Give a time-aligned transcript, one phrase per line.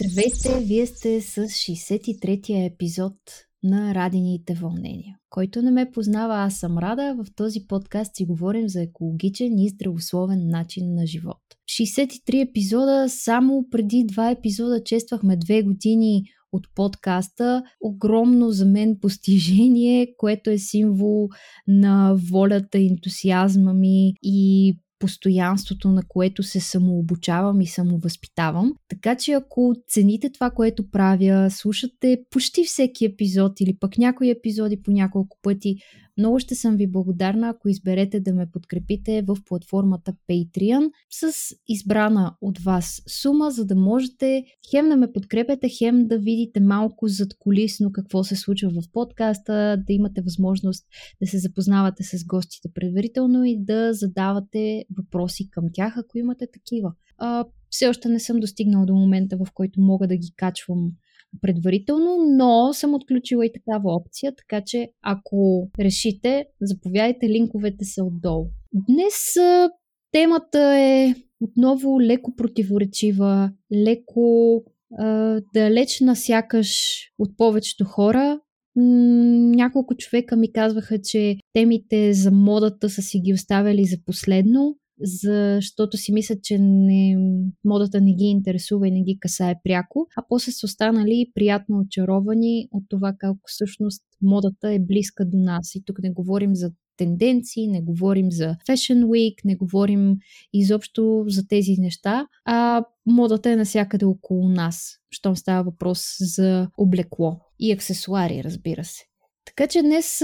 [0.00, 3.14] Здравейте, вие сте с 63-я епизод
[3.62, 5.16] на Радините вълнения.
[5.30, 7.16] Който не ме познава, аз съм Рада.
[7.18, 11.38] В този подкаст си говорим за екологичен и здравословен начин на живот.
[11.70, 16.22] 63 епизода, само преди два епизода чествахме две години
[16.52, 17.62] от подкаста.
[17.80, 21.28] Огромно за мен постижение, което е символ
[21.66, 28.72] на волята, ентусиазма ми и постоянството, на което се самообучавам и самовъзпитавам.
[28.88, 34.82] Така че ако цените това, което правя, слушате почти всеки епизод или пък някои епизоди
[34.82, 35.76] по няколко пъти,
[36.18, 41.32] много ще съм ви благодарна, ако изберете да ме подкрепите в платформата Patreon с
[41.68, 47.08] избрана от вас сума, за да можете хем да ме подкрепяте, хем да видите малко
[47.08, 50.86] зад колисно какво се случва в подкаста, да имате възможност
[51.20, 56.92] да се запознавате с гостите предварително и да задавате въпроси към тях, ако имате такива.
[57.18, 60.92] А, все още не съм достигнала до момента, в който мога да ги качвам
[61.40, 68.46] предварително, но съм отключила и такава опция, така че ако решите, заповядайте, линковете са отдолу.
[68.72, 69.34] Днес
[70.12, 74.62] темата е отново леко противоречива, леко
[74.98, 78.40] а, далечна сякаш от повечето хора.
[78.76, 85.96] няколко човека ми казваха, че темите за модата са си ги оставили за последно, защото
[85.96, 87.16] си мислят, че не,
[87.64, 92.68] модата не ги интересува и не ги касае пряко, а после са останали приятно очаровани
[92.72, 95.74] от това как всъщност модата е близка до нас.
[95.74, 100.16] И тук не говорим за тенденции, не говорим за Fashion Week, не говорим
[100.52, 107.40] изобщо за тези неща, а модата е насякъде около нас, щом става въпрос за облекло
[107.60, 109.04] и аксесуари, разбира се.
[109.56, 110.20] Така че днес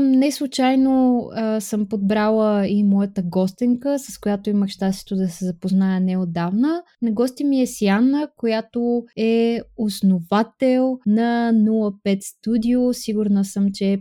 [0.00, 1.22] не случайно
[1.60, 6.82] съм подбрала и моята гостенка, с която имах щастието да се запозная неодавна.
[7.02, 12.92] На гости ми е Сианна, която е основател на 05 Studio.
[12.92, 13.98] Сигурна съм, че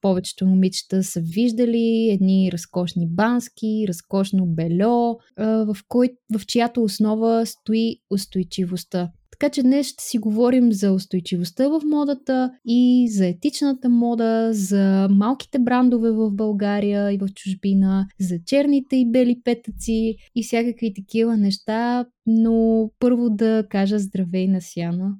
[0.00, 6.08] повечето момичета са виждали едни разкошни бански, разкошно бельо, в, кой,
[6.38, 9.10] в чиято основа стои устойчивостта.
[9.40, 15.08] Така че днес ще си говорим за устойчивостта в модата и за етичната мода, за
[15.10, 21.36] малките брандове в България и в чужбина, за черните и бели петъци и всякакви такива
[21.36, 22.06] неща.
[22.26, 25.14] Но първо да кажа здравей на Сяна.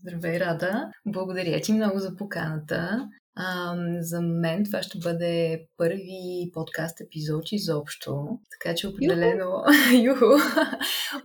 [0.00, 0.90] Здравей, Рада!
[1.06, 3.08] Благодаря ти много за поканата.
[3.38, 9.64] А, за мен това ще бъде първи подкаст епизод изобщо, така че определено,
[10.02, 10.24] юху,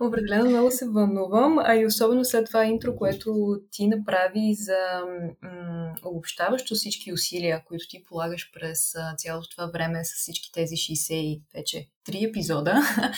[0.00, 5.02] определено много се вълнувам, а и особено след това интро, което ти направи за
[5.42, 11.42] м- обобщаващо всички усилия, които ти полагаш през цялото това време с всички тези 60
[11.54, 12.74] вече три епизода.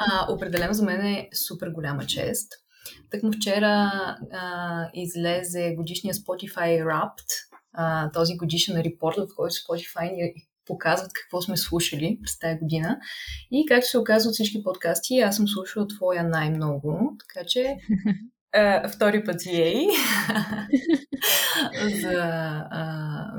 [0.00, 2.52] А, определено за мен е супер голяма чест.
[3.10, 3.90] Так вчера
[4.32, 7.47] а, излезе годишния Spotify Wrapped,
[7.80, 10.34] а, този годишен репорт, в който Spotify ни
[10.66, 12.98] показват какво сме слушали през тази година.
[13.50, 17.76] И както се оказва от всички подкасти, аз съм слушала твоя най-много, така че
[18.52, 19.86] а, втори път ей
[22.02, 22.62] за,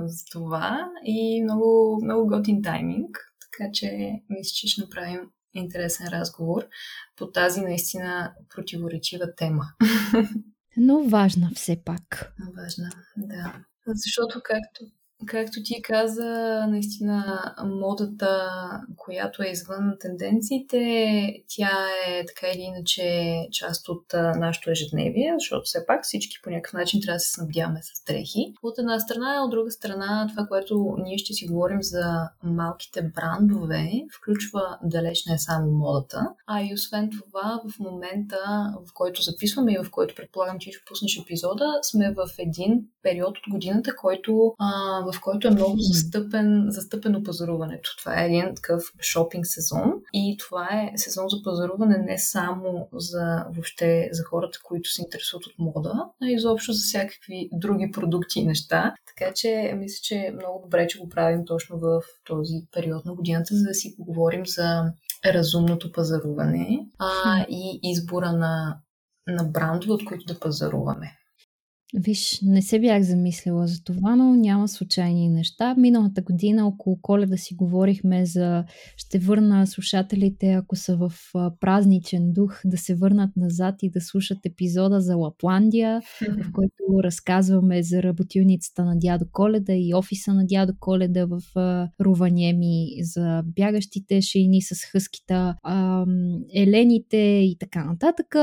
[0.06, 3.18] за това и много, много готин тайминг,
[3.52, 5.20] така че мисля, че ще направим
[5.54, 6.66] интересен разговор
[7.16, 9.66] по тази наистина противоречива тема.
[10.78, 12.34] Но важна все пак.
[12.58, 13.54] Важна, да.
[13.96, 14.86] Защото, както
[15.26, 18.50] Както ти каза, наистина модата,
[18.98, 20.80] която е извън тенденциите,
[21.48, 21.72] тя
[22.08, 23.04] е така или иначе
[23.52, 27.80] част от нашето ежедневие, защото все пак всички по някакъв начин трябва да се снабдяваме
[27.84, 28.54] с дрехи.
[28.64, 33.92] От една страна, от друга страна, това, което ние ще си говорим за малките брандове,
[34.18, 38.38] включва далеч не само модата, а и освен това, в момента,
[38.88, 43.38] в който записваме и в който предполагам, че ще пуснеш епизода, сме в един период
[43.38, 47.96] от годината, който а, в който е много застъпен, застъпено пазаруването.
[47.98, 53.46] Това е един такъв шопинг сезон и това е сезон за пазаруване не само за
[53.50, 58.46] въобще за хората, които се интересуват от мода, а изобщо за всякакви други продукти и
[58.46, 58.94] неща.
[59.08, 63.14] Така че мисля, че е много добре, че го правим точно в този период на
[63.14, 64.94] годината, за да си поговорим за
[65.26, 68.78] разумното пазаруване а, и избора на,
[69.28, 71.19] на брандове, от които да пазаруваме.
[71.94, 75.76] Виж, не се бях замислила за това, но няма случайни неща.
[75.78, 78.64] Миналата година около коледа си говорихме за
[78.98, 81.12] ще върна слушателите, ако са в
[81.60, 87.84] празничен дух, да се върнат назад и да слушат епизода за Лапландия, в който разказваме
[87.84, 91.42] за работилницата на дядо Коледа и офиса на дядо Коледа в
[92.02, 95.56] Руваниеми, за бягащите шейни с хъскита,
[96.56, 98.36] елените и така нататък.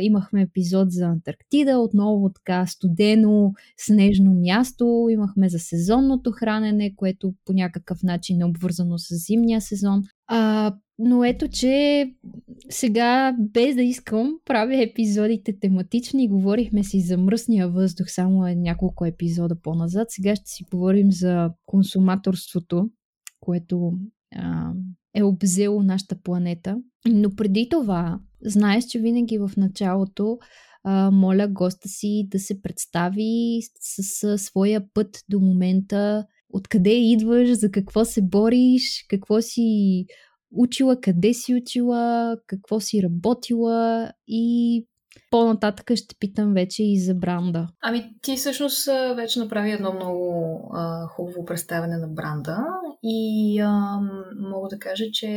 [0.00, 5.06] Имахме епизод за Антарктида, отново така студено, снежно място.
[5.10, 10.02] Имахме за сезонното хранене, което по някакъв начин е обвързано с зимния сезон.
[10.26, 12.06] А, но ето, че
[12.70, 16.28] сега, без да искам, правя епизодите тематични.
[16.28, 20.06] Говорихме си за мръсния въздух само няколко епизода по-назад.
[20.10, 22.90] Сега ще си говорим за консуматорството,
[23.40, 23.92] което
[24.36, 24.72] а,
[25.14, 26.76] е обзело нашата планета.
[27.08, 30.38] Но преди това, знаеш, че винаги в началото
[31.12, 37.70] моля госта си да се представи с, с своя път до момента, откъде идваш, за
[37.70, 40.06] какво се бориш, какво си
[40.52, 44.86] учила, къде си учила, какво си работила и
[45.30, 47.68] по-нататък ще питам вече и за бранда.
[47.82, 52.56] Ами ти всъщност вече направи едно много а, хубаво представяне на бранда
[53.02, 54.00] и а,
[54.38, 55.28] мога да кажа, че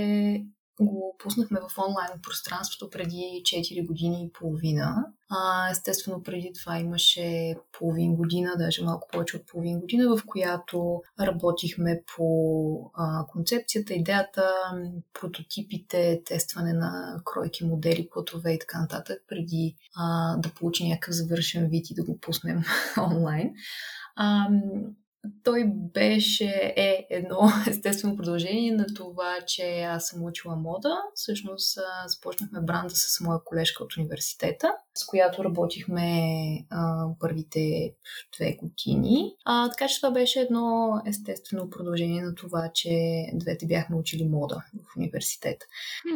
[0.79, 5.05] го пуснахме в онлайн пространството преди 4 години и половина.
[5.29, 11.01] А, естествено, преди това имаше половин година, даже малко повече от половин година, в която
[11.21, 14.53] работихме по а, концепцията, идеята,
[15.13, 21.69] прототипите, тестване на кройки, модели, платове и така нататък, преди а, да получи някакъв завършен
[21.69, 22.63] вид и да го пуснем
[23.11, 23.53] онлайн.
[24.15, 24.49] А,
[25.43, 27.39] той беше е едно
[27.69, 30.97] естествено продължение на това, че аз съм учила мода.
[31.15, 36.11] Всъщност започнахме бранда с моя колежка от университета, с която работихме
[36.69, 37.93] а, първите
[38.37, 39.35] две години.
[39.45, 44.63] А, така че това беше едно естествено продължение на това, че двете бяхме учили мода
[44.73, 45.65] в университета.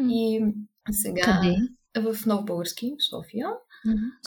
[0.09, 0.45] И
[0.91, 1.55] сега Къде?
[2.13, 2.95] в Нов Български,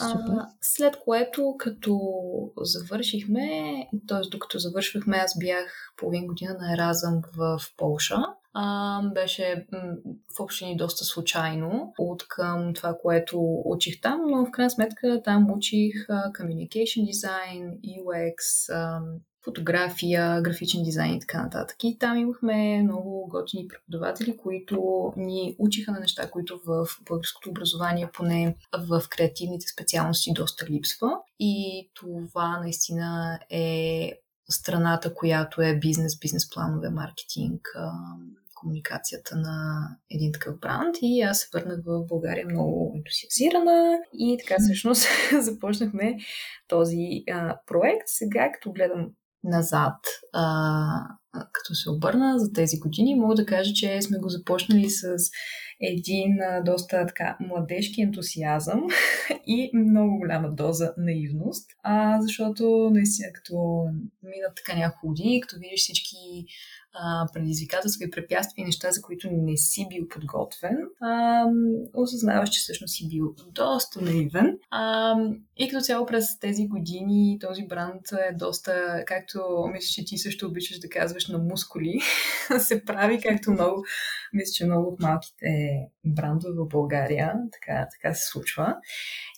[0.01, 2.01] А, след което, като
[2.61, 3.49] завършихме,
[4.09, 4.29] т.е.
[4.31, 8.17] докато завършвахме, аз бях половин година на Еразъм в, в Полша.
[8.59, 9.81] А, беше м-
[10.37, 15.51] в общини доста случайно от към това, което учих там, но в крайна сметка там
[15.51, 19.01] учих а, Communication Design, UX, а,
[19.47, 21.77] фотография, графичен дизайн и така нататък.
[21.83, 28.09] И там имахме много готини преподаватели, които ни учиха на неща, които в българското образование,
[28.13, 28.57] поне
[28.89, 31.11] в креативните специалности, доста липсва.
[31.41, 34.13] И това наистина е
[34.51, 37.61] страната, която е бизнес, бизнес планове, маркетинг,
[38.55, 44.55] комуникацията на един такъв бранд и аз се върнах в България много ентусиазирана и така
[44.59, 45.09] всъщност
[45.41, 46.17] започнахме
[46.69, 48.07] този а, проект.
[48.07, 49.11] Сега, като гледам
[49.47, 49.97] назад,
[50.33, 51.17] а,
[51.53, 55.17] като се обърна за тези години, мога да кажа, че сме го започнали с
[55.81, 58.83] един а, доста така младежки ентусиазъм
[59.47, 63.85] и много голяма доза наивност, а, защото наистина като
[64.23, 66.17] минат така няколко години, като видиш всички
[66.99, 71.45] а, предизвикателства и препятствия и неща, за които не си бил подготвен, а,
[71.95, 74.59] осъзнаваш, че всъщност си бил доста наивен.
[74.71, 75.15] А,
[75.57, 79.39] и като цяло през тези години този бранд е доста, както
[79.73, 82.01] мисля, че ти също обичаш да казваш на мускули,
[82.59, 83.85] се прави както много,
[84.33, 88.77] мисля, че много от малките брандове в България, така, така се случва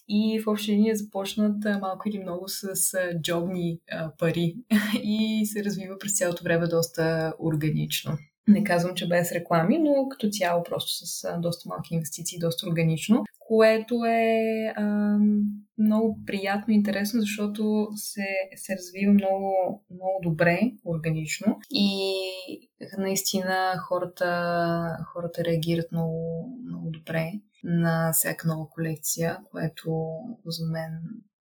[0.09, 3.79] и в общи линии започнат малко или много с джобни
[4.19, 4.57] пари
[5.03, 8.19] и се развива през цялото време доста органично.
[8.49, 13.25] Не казвам, че без реклами, но като цяло просто с доста малки инвестиции, доста органично,
[13.39, 14.39] което е
[14.77, 15.19] а,
[15.79, 18.27] много приятно и интересно, защото се,
[18.57, 19.53] се развива много,
[19.91, 22.13] много добре, органично и
[22.99, 27.33] наистина хората, хората реагират много, много добре
[27.65, 29.91] на всяка нова колекция, което
[30.47, 30.91] за мен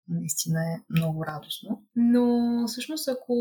[0.09, 1.81] наистина е много радостно.
[1.95, 3.33] Но всъщност, ако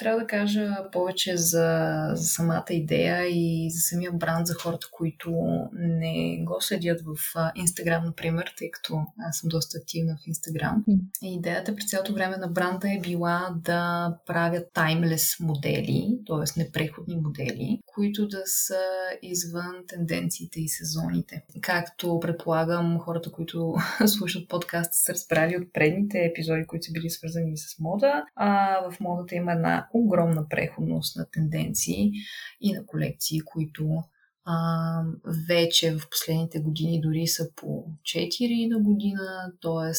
[0.00, 5.32] трябва да кажа повече за, за самата идея и за самия бранд за хората, които
[5.72, 7.16] не го следят в
[7.54, 10.84] Инстаграм, например, тъй като аз съм доста активна в Инстаграм.
[11.22, 16.60] Идеята през цялото време на бранда е била да правят таймлес модели, т.е.
[16.60, 18.80] непреходни модели, които да са
[19.22, 21.44] извън тенденциите и сезоните.
[21.60, 23.74] Както предполагам, хората, които
[24.06, 28.24] слушат подкаст, са разбрали от предните епизоди, които са били свързани с мода.
[28.36, 32.12] А в модата има една огромна преходност на тенденции
[32.60, 34.02] и на колекции, които
[34.44, 35.02] а,
[35.48, 39.94] вече в последните години дори са по 4 на година, т.е.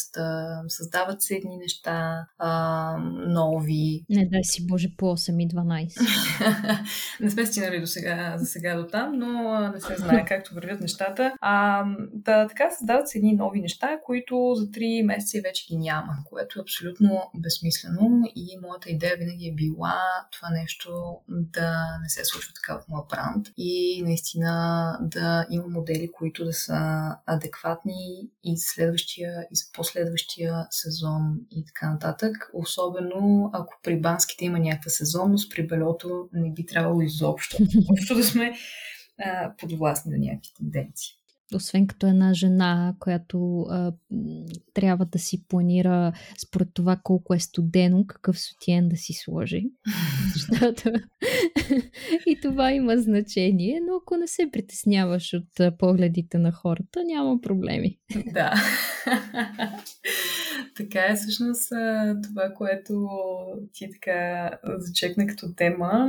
[0.68, 4.06] създават се едни неща а, нови.
[4.10, 6.80] Не дай си Боже по 8 и 12.
[7.22, 10.82] не сме стигнали до сега, за сега до там, но не се знае както вървят
[10.82, 11.34] нещата.
[11.42, 11.84] А,
[12.14, 16.60] да, така създават се едни нови неща, които за 3 месеца вече ги няма, което
[16.60, 20.92] е абсолютно безсмислено и моята идея винаги е била това нещо
[21.28, 24.31] да не се случва така в моя бранд и наистина
[25.02, 31.66] да има модели, които да са адекватни и за следващия, и за последващия сезон и
[31.66, 32.50] така нататък.
[32.54, 38.24] Особено ако при банските има някаква сезонност, при белото не би трябвало изобщо, изобщо да
[38.24, 38.54] сме
[39.58, 41.21] подвластни на някакви тенденции
[41.56, 43.94] освен като една жена, която а,
[44.74, 46.14] трябва да си планира
[46.46, 49.64] според това колко е студено, какъв сутиен да си сложи.
[50.34, 50.92] Защото
[52.26, 58.00] и това има значение, но ако не се притесняваш от погледите на хората, няма проблеми.
[58.34, 58.54] Да.
[60.78, 61.70] така е всъщност
[62.24, 63.10] това, което
[63.74, 66.08] ти така зачекна като тема.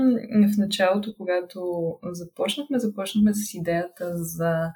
[0.55, 4.73] В началото, когато започнахме, започнахме с идеята за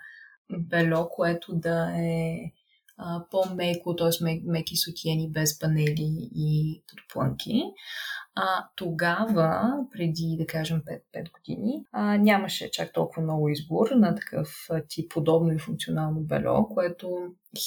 [0.51, 2.53] бело, което да е
[2.99, 4.25] а, по-меко, т.е.
[4.25, 7.63] Мек, меки сутиени без панели и подплънки.
[8.35, 14.15] А, тогава, преди да кажем 5, 5 години, а, нямаше чак толкова много избор на
[14.15, 17.19] такъв тип подобно и функционално бело, което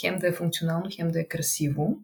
[0.01, 1.97] хем да е функционално, хем да е красиво.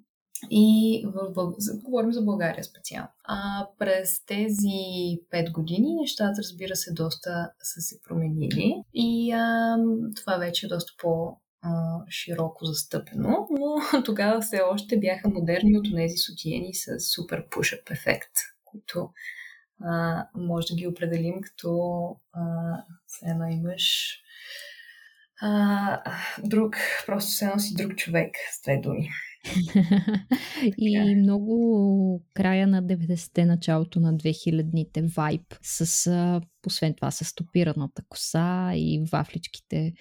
[0.51, 3.09] И в, в, говорим за България специално.
[3.23, 9.77] А през тези пет години нещата, разбира се, доста са се променили и а,
[10.15, 11.37] това вече е доста по-
[12.09, 18.31] широко застъпено, но тогава все още бяха модерни от тези сутиени с супер пушъп ефект,
[18.65, 19.09] които
[19.83, 21.79] а, може да ги определим като
[22.33, 22.41] а,
[23.23, 24.17] едно имаш
[25.41, 26.75] а, друг,
[27.05, 29.09] просто се носи друг човек, с две думи.
[30.77, 31.15] и е.
[31.15, 39.03] много края на 90-те, началото на 2000-те вайб с, освен това, с стопираната коса и
[39.11, 39.93] вафличките.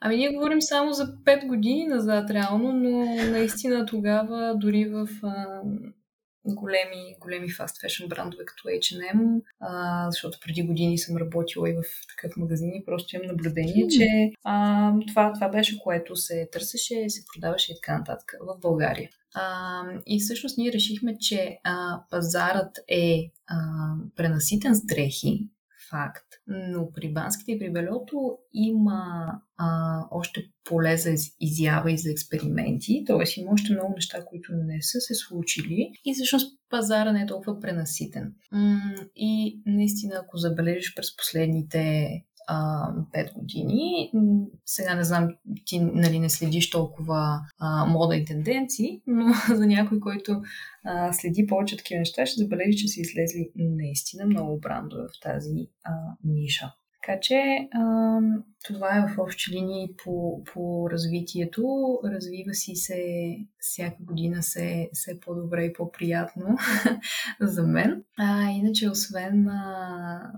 [0.00, 5.08] Ами ние говорим само за 5 години назад реално, но наистина тогава дори в
[6.46, 11.82] големи, големи фаст фешн брандове като H&M, а, защото преди години съм работила и в
[12.08, 17.24] такъв магазин и просто имам наблюдение, че а, това, това беше което се търсеше, се
[17.34, 19.10] продаваше и така нататък в България.
[19.34, 23.56] А, и всъщност ние решихме, че а, пазарът е а,
[24.16, 25.48] пренаситен с дрехи,
[25.92, 26.26] факт.
[26.46, 33.04] Но при банските и при белето има а, още поле за изява и за експерименти,
[33.06, 33.40] т.е.
[33.40, 37.60] има още много неща, които не са се случили и всъщност пазара не е толкова
[37.60, 38.34] пренаситен.
[39.16, 42.10] И наистина, ако забележиш през последните
[42.48, 44.12] а, 5 години.
[44.64, 45.28] Сега не знам,
[45.64, 50.42] ти нали, не следиш толкова а, мода и тенденции, но за някой, който
[50.84, 55.68] а, следи повече такива неща, ще забележи, че са излезли наистина много брандове в тази
[55.84, 55.92] а,
[56.24, 56.72] ниша.
[57.02, 58.18] Така че а,
[58.64, 61.98] това е в общи линии по, по развитието.
[62.04, 63.02] Развива си се
[63.58, 66.56] всяка година се, се по-добре и по-приятно
[67.40, 68.04] за мен.
[68.18, 70.32] А, иначе, освен а,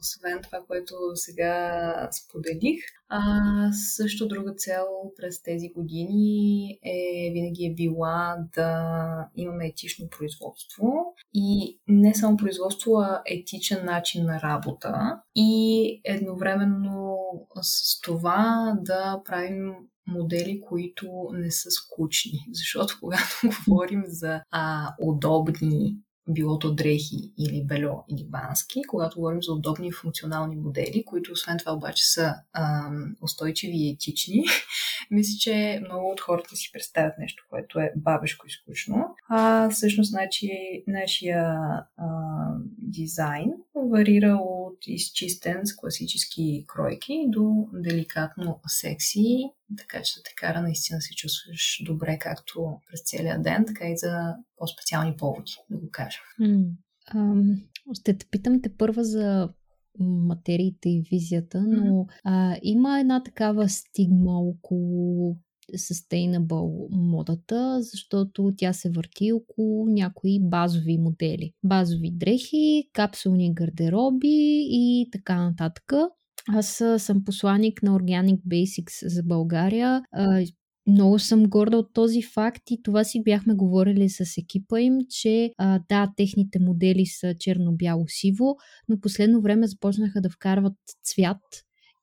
[0.00, 2.80] освен това, което сега споделих.
[3.08, 4.86] А, също друга цел
[5.16, 12.92] през тези години е винаги е била да имаме етично производство и не само производство,
[12.96, 17.16] а етичен начин на работа и едновременно
[17.62, 19.74] с това да правим
[20.06, 22.38] модели, които не са скучни.
[22.52, 23.26] Защото когато
[23.68, 25.96] говорим за а, удобни
[26.28, 31.58] било то дрехи или бело или бански, когато говорим за удобни функционални модели, които освен
[31.58, 34.44] това обаче са ам, устойчиви и етични,
[35.10, 39.04] мисля, че много от хората си представят нещо, което е бабешко и скучно.
[39.28, 40.50] А всъщност значи,
[40.86, 41.44] нашия
[41.96, 42.06] а,
[42.78, 49.44] дизайн варира от изчистен с класически кройки до деликатно секси,
[49.78, 53.96] така че да те кара наистина се чувстваш добре както през целия ден, така и
[53.96, 56.18] за по-специални поводи, да го кажа.
[57.92, 59.48] Ще те питам те първа за
[60.00, 65.36] материите и визията, но а, има една такава стигма около
[65.74, 71.52] sustainable модата, защото тя се върти около някои базови модели.
[71.64, 75.92] Базови дрехи, капсулни гардероби и така нататък.
[76.48, 80.02] Аз съм посланник на Organic Basics за България.
[80.88, 85.52] Много съм горда от този факт и това си бяхме говорили с екипа им, че
[85.58, 88.56] а, да, техните модели са черно-бяло-сиво,
[88.88, 91.42] но последно време започнаха да вкарват цвят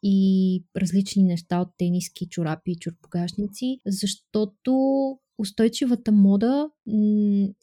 [0.04, 4.74] и различни неща от тениски, чорапи и чурпогашници, защото
[5.38, 6.70] устойчивата мода,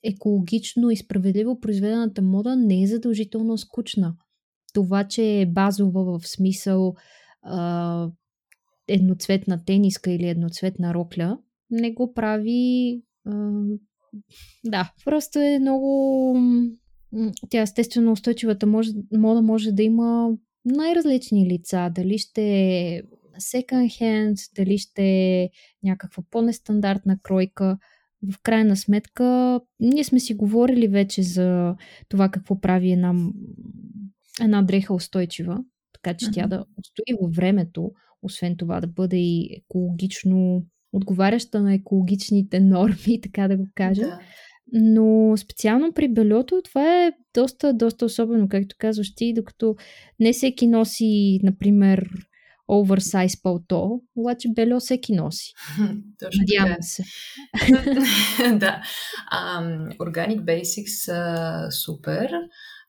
[0.04, 4.14] екологично и справедливо произведената мода не е задължително скучна.
[4.74, 6.94] Това, че е базова в смисъл
[8.94, 11.38] едноцветна тениска или едноцветна рокля,
[11.70, 13.02] не го прави.
[13.26, 13.62] А,
[14.64, 16.36] да, просто е много.
[17.50, 20.30] Тя естествено устойчивата може, мода може да има
[20.64, 21.90] най-различни лица.
[21.94, 23.02] Дали ще е
[23.40, 25.50] second hand, дали ще е
[25.82, 27.78] някаква по-нестандартна кройка.
[28.32, 31.76] В крайна сметка, ние сме си говорили вече за
[32.08, 33.14] това какво прави една,
[34.42, 35.58] една дреха устойчива,
[35.92, 36.34] така че uh-huh.
[36.34, 37.90] тя да устои във времето,
[38.22, 44.02] освен това да бъде и екологично отговаряща на екологичните норми, така да го кажа.
[44.02, 44.20] Да.
[44.72, 49.76] Но специално при белето това е доста, доста особено, както казваш ти, докато
[50.20, 52.08] не всеки носи, например,
[52.68, 55.52] оверсайз палто, обаче бельо всеки носи.
[56.18, 56.82] Точно Надявам така.
[56.82, 57.02] се.
[58.58, 58.82] да.
[59.32, 62.30] Um, Organic Basics са супер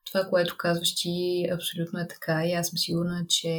[0.04, 3.52] това, което казваш ти, абсолютно е така и аз съм сигурна, че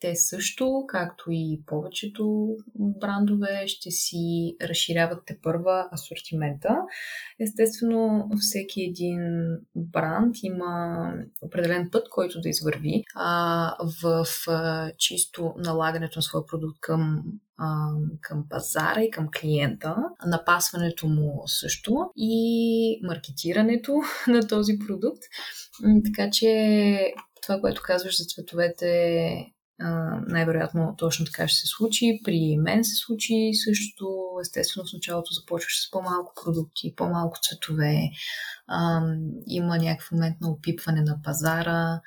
[0.00, 6.76] те също, както и повечето брандове, ще си разширяват те първа асортимента.
[7.40, 9.20] Естествено, всеки един
[9.76, 16.78] бранд има определен път, който да извърви а, в а, чисто налагането на своя продукт
[16.80, 17.22] към
[18.20, 25.22] към пазара и към клиента, напасването му също и маркетирането на този продукт.
[26.04, 29.52] Така че това, което казваш за цветовете,
[30.28, 32.20] най-вероятно точно така ще се случи.
[32.24, 34.06] При мен се случи също.
[34.40, 38.10] Естествено, в началото започваш с по-малко продукти, по-малко цветове.
[39.46, 42.00] има някакъв момент на опипване на пазара.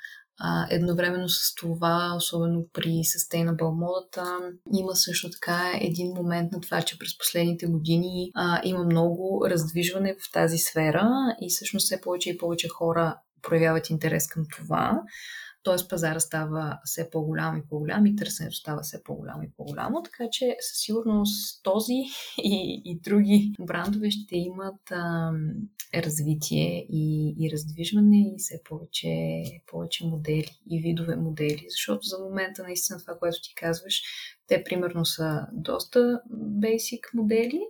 [0.70, 4.38] Едновременно с това, особено при sustainable модата,
[4.72, 10.14] има също така един момент на това, че през последните години а, има много раздвижване
[10.14, 11.10] в тази сфера
[11.40, 15.02] и всъщност все повече и повече хора проявяват интерес към това.
[15.64, 15.88] Т.е.
[15.88, 20.56] пазара става все по-голям и по-голям и търсенето става все по-голямо и по-голямо, така че
[20.60, 21.92] със сигурност този
[22.38, 25.32] и, и други брандове ще имат а,
[25.94, 32.62] развитие и, и раздвижване и все повече, повече модели и видове модели, защото за момента
[32.62, 34.02] наистина това, което ти казваш,
[34.46, 37.60] те примерно са доста basic модели,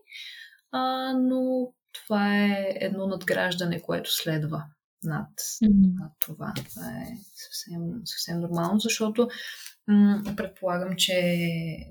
[0.71, 4.65] а, но това е едно надграждане, което следва
[5.05, 6.01] над, mm-hmm.
[6.01, 6.53] над това.
[6.55, 9.29] Това е съвсем, съвсем нормално, защото
[9.89, 11.37] м- предполагам, че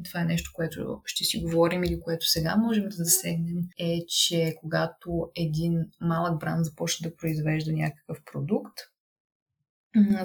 [0.05, 4.55] това е нещо, което ще си говорим или което сега можем да засегнем, е, че
[4.61, 8.73] когато един малък бранд започне да произвежда някакъв продукт,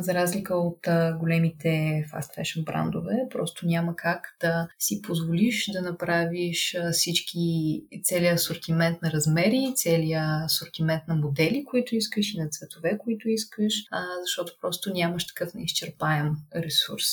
[0.01, 0.79] за разлика от
[1.19, 1.69] големите
[2.13, 9.11] fast fashion брандове, просто няма как да си позволиш да направиш всички, целият асортимент на
[9.11, 13.75] размери, целият асортимент на модели, които искаш и на цветове, които искаш,
[14.23, 17.07] защото просто нямаш такъв неизчерпаем ресурс.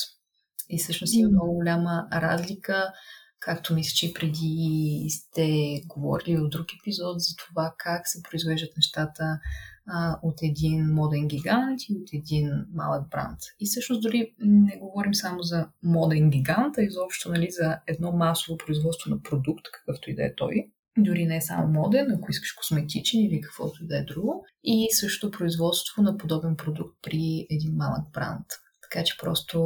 [0.69, 2.93] И всъщност има много голяма разлика
[3.39, 9.39] както мисля, че преди сте говорили в друг епизод за това как се произвеждат нещата
[9.87, 13.39] а, от един моден гигант и от един малък бранд.
[13.59, 18.57] И всъщност дори не говорим само за моден гигант, а изобщо нали, за едно масово
[18.57, 20.69] производство на продукт, какъвто и да е той.
[20.97, 24.45] Дори не е само моден, ако искаш косметичен или каквото и да е друго.
[24.63, 28.45] И също производство на подобен продукт при един малък бранд.
[28.81, 29.59] Така че просто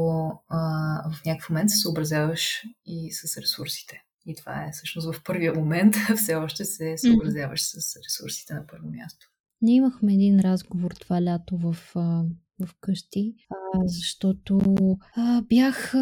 [0.49, 0.59] а,
[1.11, 4.01] в някакъв момент се съобразяваш и с ресурсите.
[4.25, 8.87] И това е всъщност в първия момент все още се съобразяваш с ресурсите на първо
[8.87, 9.27] място.
[9.61, 11.77] Ние имахме един разговор това лято в,
[12.59, 13.35] в къщи,
[13.85, 14.59] защото
[15.15, 15.97] а, бях а,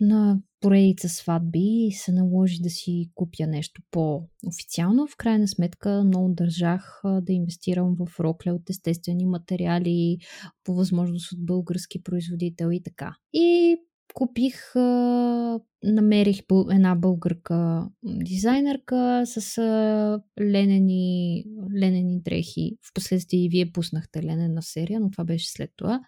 [0.00, 5.06] на поредица сватби и се наложи да си купя нещо по-официално.
[5.06, 10.18] В крайна сметка много държах да инвестирам в рокля от естествени материали,
[10.64, 13.14] по възможност от български производител и така.
[13.32, 13.76] И
[14.14, 21.44] купих, а, намерих една българка дизайнерка с а, ленени,
[21.80, 22.76] ленени дрехи.
[22.90, 26.00] Впоследствие и вие пуснахте ленена серия, но това беше след това.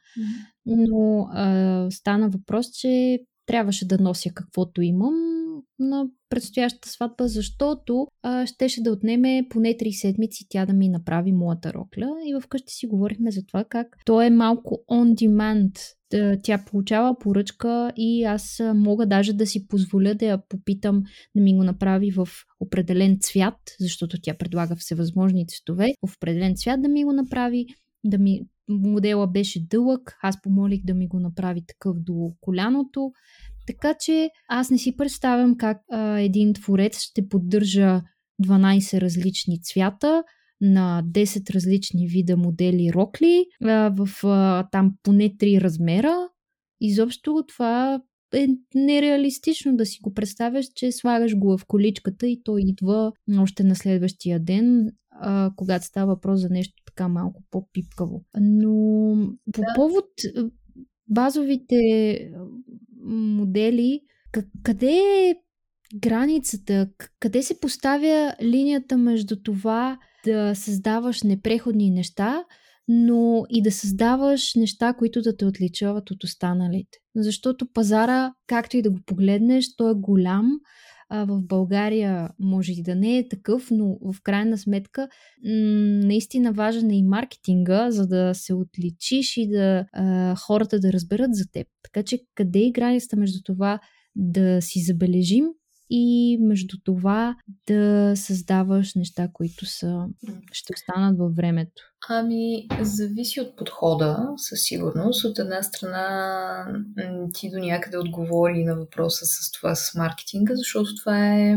[0.66, 5.14] Но а, стана въпрос, че трябваше да нося каквото имам
[5.78, 11.33] на предстоящата сватба, защото а, щеше да отнеме поне 3 седмици тя да ми направи
[11.33, 15.78] моята рокля и вкъщи си говорихме за това как то е малко on demand.
[16.42, 21.02] Тя получава поръчка и аз мога даже да си позволя да я попитам
[21.37, 22.28] да ми го направи в
[22.61, 27.66] определен цвят, защото тя предлага всевъзможни цветове, в определен цвят да ми го направи,
[28.05, 33.12] да ми модела беше дълъг, аз помолих да ми го направи такъв до коляното
[33.66, 38.03] Така че аз не си представям как а, един творец ще поддържа
[38.44, 40.25] 12 различни цвята
[40.61, 46.29] на 10 различни вида модели рокли а, в а, там поне 3 размера.
[46.81, 48.01] Изобщо това
[48.34, 53.64] е нереалистично да си го представяш, че слагаш го в количката и той идва още
[53.64, 58.24] на следващия ден, а, когато става въпрос за нещо така малко по-пипкаво.
[58.40, 59.14] Но
[59.52, 60.08] по повод
[61.08, 61.78] базовите
[63.04, 64.00] модели,
[64.62, 65.34] къде е
[65.94, 66.88] границата,
[67.20, 72.44] къде се поставя линията между това да създаваш непреходни неща,
[72.88, 76.98] но и да създаваш неща, които да те отличават от останалите.
[77.16, 80.50] Защото пазара, както и да го погледнеш, той е голям.
[81.14, 85.50] А в България може и да не е такъв, но в крайна сметка м-
[86.06, 91.34] наистина важен е и маркетинга, за да се отличиш и да а, хората да разберат
[91.34, 91.66] за теб.
[91.82, 93.80] Така че къде е границата между това
[94.16, 95.44] да си забележим
[95.90, 100.06] и между това да създаваш неща, които са,
[100.52, 101.91] ще останат във времето?
[102.08, 105.24] Ами, зависи от подхода, със сигурност.
[105.24, 106.66] От една страна
[107.34, 111.56] ти до някъде отговори на въпроса с това с маркетинга, защото това е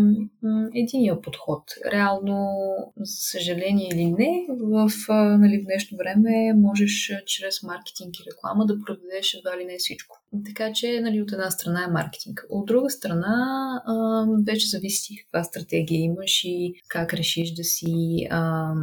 [0.73, 1.63] единия подход.
[1.91, 2.55] Реално,
[2.97, 4.91] за съжаление или не, в,
[5.37, 10.17] нали, в днешно време можеш чрез маркетинг и реклама да продадеш едва ли не всичко.
[10.45, 12.45] Така че, нали, от една страна е маркетинг.
[12.49, 13.35] От друга страна,
[14.47, 18.73] вече зависи каква стратегия имаш и как решиш да си а,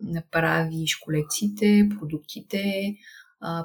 [0.00, 2.96] направиш колекциите, продуктите,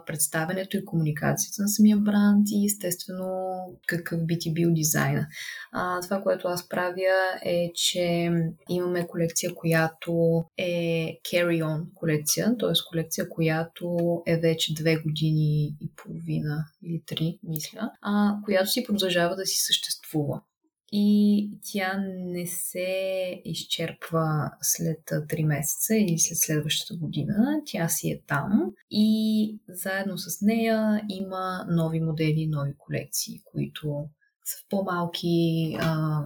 [0.05, 3.55] представянето и комуникацията на самия бранд и естествено
[3.87, 5.27] какъв би ти бил дизайна.
[5.71, 8.31] А, това, което аз правя е, че
[8.69, 12.71] имаме колекция, която е carry-on колекция, т.е.
[12.89, 19.35] колекция, която е вече две години и половина или три, мисля, а, която си продължава
[19.35, 20.41] да си съществува
[20.91, 27.61] и тя не се изчерпва след 3 месеца или след следващата година.
[27.65, 34.05] Тя си е там и заедно с нея има нови модели, нови колекции, които
[34.45, 36.21] са в по-малки, а,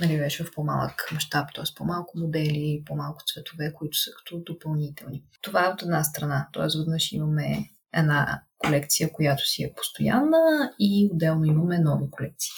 [0.00, 1.64] нали, вече в по-малък мащаб, т.е.
[1.76, 5.24] по-малко модели, по-малко цветове, които са като допълнителни.
[5.42, 6.78] Това е от една страна, т.е.
[6.78, 12.50] веднъж имаме една колекция, която си е постоянна и отделно имаме нови колекции.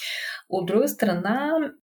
[0.49, 1.51] От друга страна,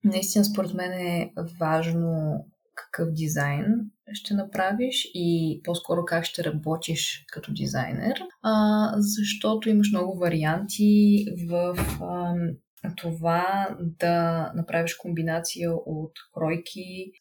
[0.05, 2.45] наистина според мен е важно
[2.75, 3.65] какъв дизайн
[4.13, 11.77] ще направиш и по-скоро как ще работиш като дизайнер, а, защото имаш много варианти в
[12.01, 12.35] а,
[12.97, 17.13] това да направиш комбинация от кройки,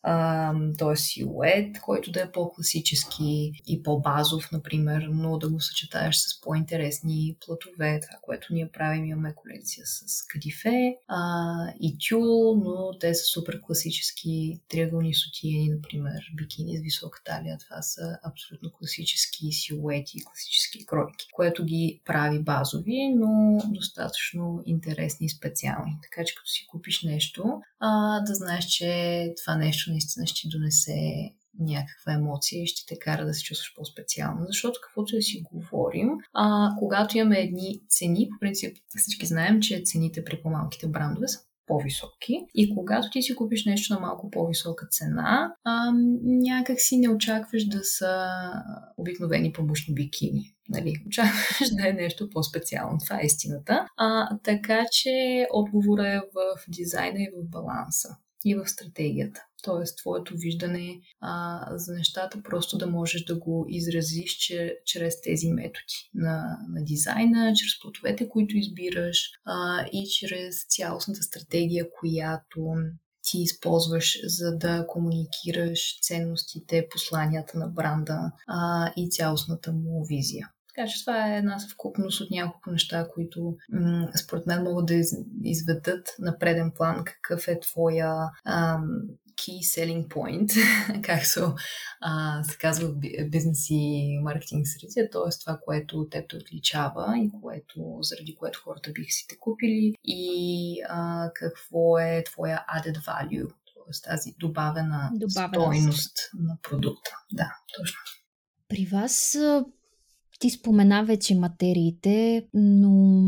[0.78, 0.96] т.е.
[0.96, 8.00] силует, който да е по-класически и по-базов, например, но да го съчетаеш с по-интересни платове.
[8.00, 11.20] Това, което ние правим, имаме колекция с кадифе а,
[11.80, 17.58] и тюл, но те са супер класически триъгълни сутиени, например, бикини с висока талия.
[17.58, 25.30] Това са абсолютно класически силуети, класически кройки, което ги прави базови, но достатъчно интересни и
[25.48, 25.98] специални.
[26.04, 31.32] Така че като си купиш нещо, а, да знаеш, че това нещо наистина ще донесе
[31.60, 34.46] някаква емоция и ще те кара да се чувстваш по-специално.
[34.48, 39.82] Защото каквото да си говорим, а, когато имаме едни цени, по принцип всички знаем, че
[39.86, 42.46] цените при по-малките брандове са по-високи.
[42.56, 45.92] И когато ти си купиш нещо на малко по-висока цена, а,
[46.24, 48.28] някак си не очакваш да са
[48.98, 50.54] обикновени помощни бикини.
[50.70, 53.00] Нали, очакваш да е нещо по-специално.
[53.06, 53.88] Това е истината.
[53.98, 58.10] А, така че отговора е в дизайна и в баланса
[58.46, 59.42] и в стратегията.
[59.64, 65.48] Тоест, твоето виждане а, за нещата просто да можеш да го изразиш че, чрез тези
[65.48, 72.74] методи на, на дизайна, чрез плотовете, които избираш а, и чрез цялостната стратегия, която
[73.24, 80.52] ти използваш, за да комуникираш ценностите, посланията на бранда а, и цялостната му визия.
[80.78, 84.94] Така че това е една съвкупност от няколко неща, които м- според мен могат да
[84.94, 88.14] из- изведат на преден план какъв е твоя
[88.46, 88.88] ам,
[89.34, 90.52] key selling point,
[91.04, 91.56] както
[92.02, 92.96] а, се казва в
[93.30, 95.40] бизнес и маркетинг средите, т.е.
[95.40, 100.82] това, което теб те отличава и което, заради което хората биха си те купили и
[100.90, 104.10] а, какво е твоя added value, т.е.
[104.10, 107.12] тази добавена, добавена стойност на продукта.
[107.34, 108.00] Да, точно.
[108.70, 109.38] При вас
[110.40, 113.22] ти спомена вече материите, но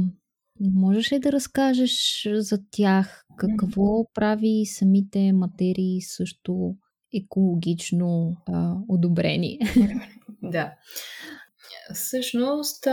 [0.60, 3.26] можеш ли да разкажеш за тях?
[3.38, 6.76] Какво прави самите материи също
[7.14, 9.60] екологично а, одобрени?
[10.44, 10.74] Да.
[11.94, 12.84] Всъщност,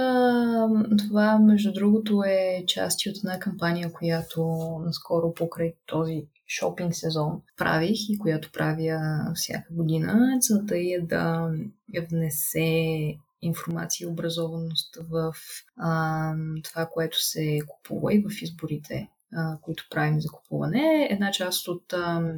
[0.98, 4.46] това, между другото, е част от една кампания, която
[4.84, 10.38] наскоро покрай този шопинг сезон правих и която правя всяка година.
[10.40, 11.50] Целта е да
[12.10, 13.14] внесе
[13.46, 15.34] информация и образованост в
[15.76, 16.32] а,
[16.64, 21.08] това, което се купува и в изборите, а, които правим за купуване.
[21.10, 22.34] Една част от а,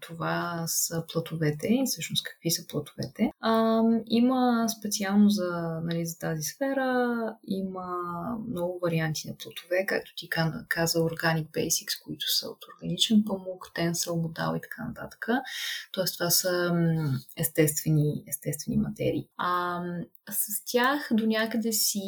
[0.00, 3.32] това са платовете и всъщност какви са платовете.
[3.40, 7.96] А, има специално за, нали, за тази сфера, има
[8.48, 10.28] много варианти на платове, както ти
[10.68, 15.28] каза Organic Basics, които са от органичен памук, тенсъл, модал и така нататък.
[15.92, 16.72] Тоест това са
[17.36, 19.28] естествени, естествени материи.
[19.36, 19.80] А,
[20.30, 22.00] с тях до някъде си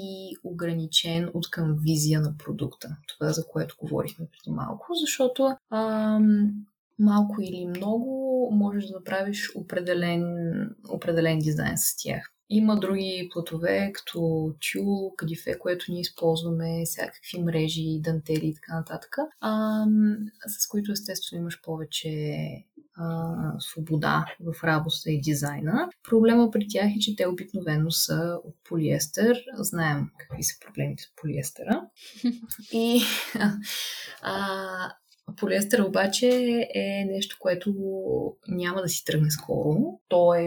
[0.45, 2.97] ограничен от към визия на продукта.
[3.09, 6.53] Това, за което говорихме преди малко, защото ам,
[6.99, 10.25] малко или много можеш да направиш определен,
[10.89, 12.31] определен дизайн с тях.
[12.51, 19.17] Има други платове, като тюл, кадифе, което ние използваме, всякакви мрежи, дантели и така нататък,
[19.41, 19.85] а,
[20.47, 22.47] с които естествено имаш повече
[22.97, 25.89] а, свобода в работата и дизайна.
[26.09, 29.39] Проблема при тях е, че те обикновено са от полиестер.
[29.59, 31.83] Знаем какви са проблемите с полиестера.
[32.73, 33.03] И
[34.23, 34.93] а,
[35.37, 36.29] Полиестър обаче
[36.75, 37.75] е нещо, което
[38.49, 39.77] няма да си тръгне скоро.
[40.09, 40.45] То е,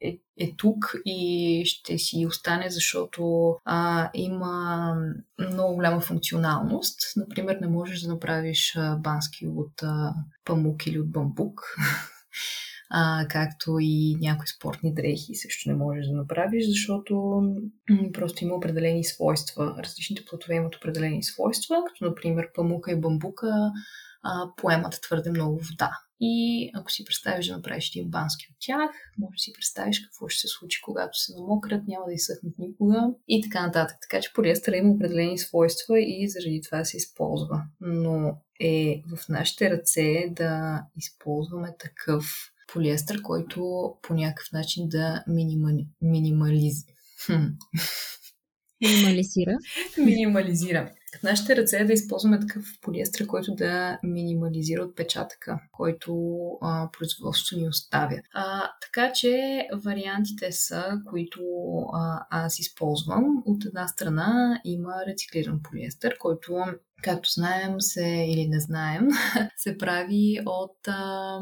[0.00, 4.94] е, е тук и ще си остане, защото а, има
[5.38, 7.00] много голяма функционалност.
[7.16, 11.76] Например, не можеш да направиш бански от а, памук или от бамбук.
[12.94, 17.42] а, както и някои спортни дрехи също не можеш да направиш, защото
[18.12, 19.74] просто има определени свойства.
[19.78, 23.72] Различните платове имат определени свойства, като например памука и бамбука
[24.22, 25.90] а, поемат твърде много вода.
[26.20, 30.28] И ако си представиш да направиш един бански от тях, може да си представиш какво
[30.28, 33.96] ще се случи, когато се намократ, няма да изсъхнат никога и така нататък.
[34.00, 37.62] Така че полиестъра има определени свойства и заради това се използва.
[37.80, 45.86] Но е в нашите ръце да използваме такъв полиестър, който по някакъв начин да минимали...
[46.02, 46.74] минимализ...
[48.82, 49.58] Минимализира.
[49.98, 50.92] Минимализира.
[51.18, 56.14] В нашите ръце е да използваме такъв полиестър, който да минимализира отпечатъка, който
[56.62, 58.20] а, производството ни оставя.
[58.34, 61.42] А, така че вариантите са, които
[61.92, 63.42] а, аз използвам.
[63.46, 66.64] От една страна има рециклиран полиестър, който
[67.02, 69.08] както знаем се или не знаем,
[69.56, 71.40] се прави от а,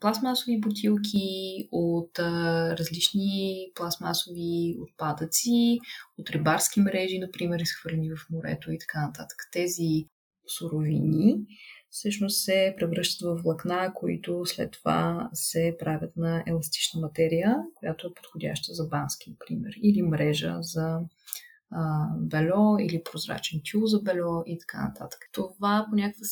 [0.00, 5.78] пластмасови бутилки, от а, различни пластмасови отпадъци,
[6.18, 9.38] от рибарски мрежи, например, изхвърлени в морето и така нататък.
[9.52, 10.08] Тези
[10.58, 11.36] суровини
[11.90, 18.14] всъщност се превръщат в влакна, които след това се правят на еластична материя, която е
[18.14, 21.00] подходяща за бански, например, или мрежа за
[21.70, 25.20] а, бело, или прозрачен тюл за бело и така нататък.
[25.32, 26.24] Това по някаква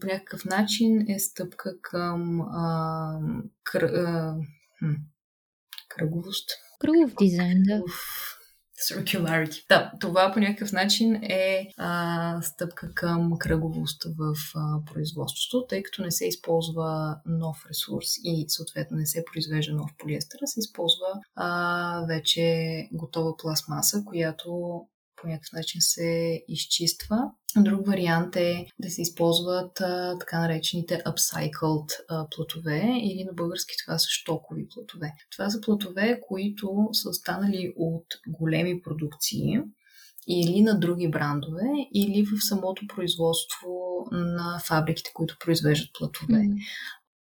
[0.00, 3.20] по някакъв начин е стъпка към а,
[3.64, 4.36] кър, а,
[5.88, 6.50] кръговост.
[6.80, 7.82] Кръгов дизайн, да.
[8.80, 9.66] Circularity.
[9.68, 16.02] Да, това по някакъв начин е а, стъпка към кръговост в а, производството, тъй като
[16.02, 21.20] не се използва нов ресурс и съответно не се произвежда нов полиестър, а се използва
[21.34, 24.80] а, вече готова пластмаса, която
[25.20, 27.18] по някакъв начин се изчиства.
[27.56, 33.74] Друг вариант е да се използват а, така наречените upcycled а, плотове или на български
[33.84, 35.12] това са штокови плотове.
[35.30, 39.58] Това са плотове, които са останали от големи продукции
[40.28, 43.70] или на други брандове, или в самото производство
[44.12, 46.38] на фабриките, които произвеждат платове.
[46.38, 46.56] Mm.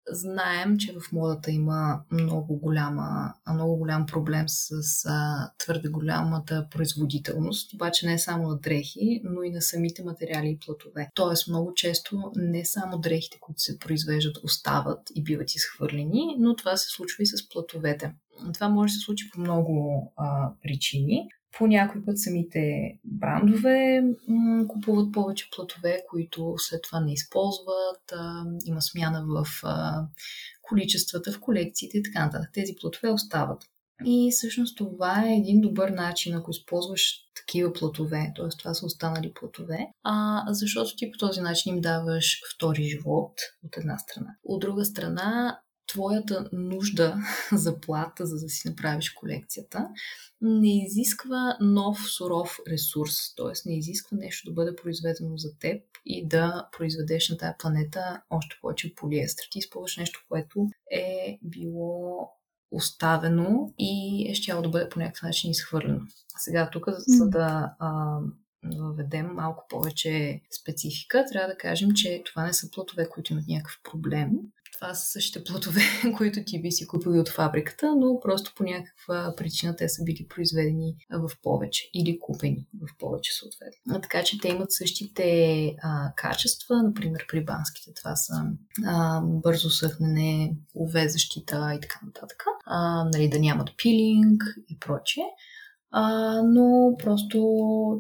[0.10, 4.72] Знаем, че в модата има много, голяма, много голям проблем с
[5.06, 10.60] а, твърде голямата производителност, обаче не само на дрехи, но и на самите материали и
[10.66, 11.10] платове.
[11.14, 16.78] Тоест много често не само дрехите, които се произвеждат, остават и биват изхвърлени, но това
[16.78, 18.14] се случва и с платовете.
[18.54, 21.30] Това може да се случи по много а, причини.
[21.58, 28.12] По някой път самите брандове м- купуват повече платове, които след това не използват.
[28.14, 30.06] А, има смяна в а,
[30.62, 32.50] количествата, в колекциите и така нататък.
[32.54, 33.64] Тези платове остават.
[34.06, 38.50] И всъщност това е един добър начин, ако използваш такива платове, т.е.
[38.60, 43.34] това са останали платове, а, защото ти по този начин им даваш втори живот
[43.66, 44.36] от една страна.
[44.44, 45.60] От друга страна,
[45.92, 47.16] твоята нужда
[47.52, 49.90] за плата, за да си направиш колекцията,
[50.42, 53.70] не изисква нов суров ресурс, т.е.
[53.70, 58.56] не изисква нещо да бъде произведено за теб и да произведеш на тая планета още
[58.62, 59.46] повече полиестър.
[59.52, 62.30] Ти използваш нещо, което е било
[62.72, 66.02] оставено и е щяло да бъде по някакъв начин изхвърлено.
[66.38, 68.20] Сега тук, за да а,
[68.64, 73.80] въведем малко повече специфика, трябва да кажем, че това не са плодове, които имат някакъв
[73.84, 74.30] проблем
[74.82, 75.82] това са същите плодове,
[76.18, 80.28] които ти би си купили от фабриката, но просто по някаква причина те са били
[80.28, 84.02] произведени в повече или купени в повече съответно.
[84.02, 88.34] Така че те имат същите а, качества, например при банските това са
[88.86, 95.24] а, бързо съхнене, увезащита и така нататък, а, нали, да нямат пилинг и прочее.
[95.92, 97.40] А, но просто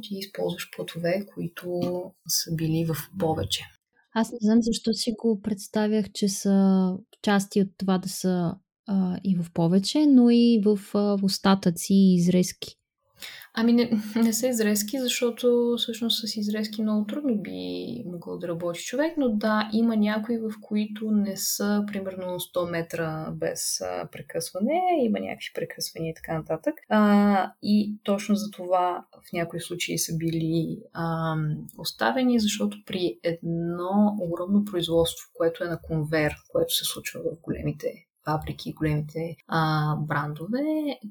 [0.04, 1.82] ти използваш плодове, които
[2.28, 3.64] са били в повече.
[4.14, 8.56] Аз не знам защо си го представях, че са части от това да са
[8.88, 12.78] а, и в повече, но и в, а, остатъци и изрезки.
[13.54, 18.84] Ами не, не са изрезки, защото всъщност с изрезки много трудно би могъл да работи
[18.84, 24.82] човек, но да, има някои, в които не са примерно 100 метра без а, прекъсване,
[25.06, 26.74] има някакви прекъсвания и така нататък.
[26.90, 31.36] А, и точно за това в някои случаи са били а,
[31.78, 38.08] оставени, защото при едно огромно производство, което е на конвер, което се случва в големите
[38.26, 40.64] фабрики, големите а, брандове,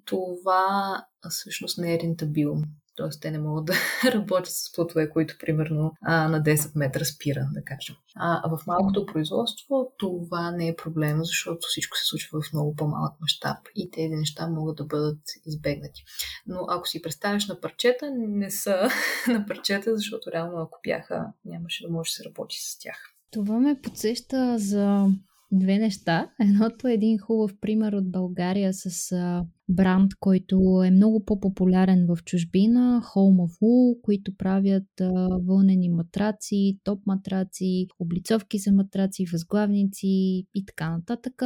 [0.05, 2.64] това всъщност не е рентабилно.
[2.96, 3.73] Тоест, те не могат да
[4.12, 7.96] работят с плотове, които примерно а, на 10 метра спира, да кажем.
[8.16, 13.20] А в малкото производство това не е проблем, защото всичко се случва в много по-малък
[13.20, 16.05] мащаб и тези неща могат да бъдат избегнати.
[16.46, 18.88] Но ако си представяш на парчета, не са
[19.29, 22.96] на парчета, защото реално ако бяха, нямаше да може да се работи с тях.
[23.31, 25.07] Това ме подсеща за
[25.52, 26.30] две неща.
[26.40, 32.24] Едното е един хубав пример от България с а, бранд, който е много по-популярен в
[32.24, 40.06] чужбина, Home of Wool, които правят а, вълнени матраци, топ матраци, облицовки за матраци, възглавници
[40.54, 41.42] и така нататък.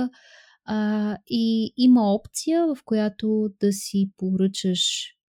[0.65, 4.81] А, и има опция, в която да си поръчаш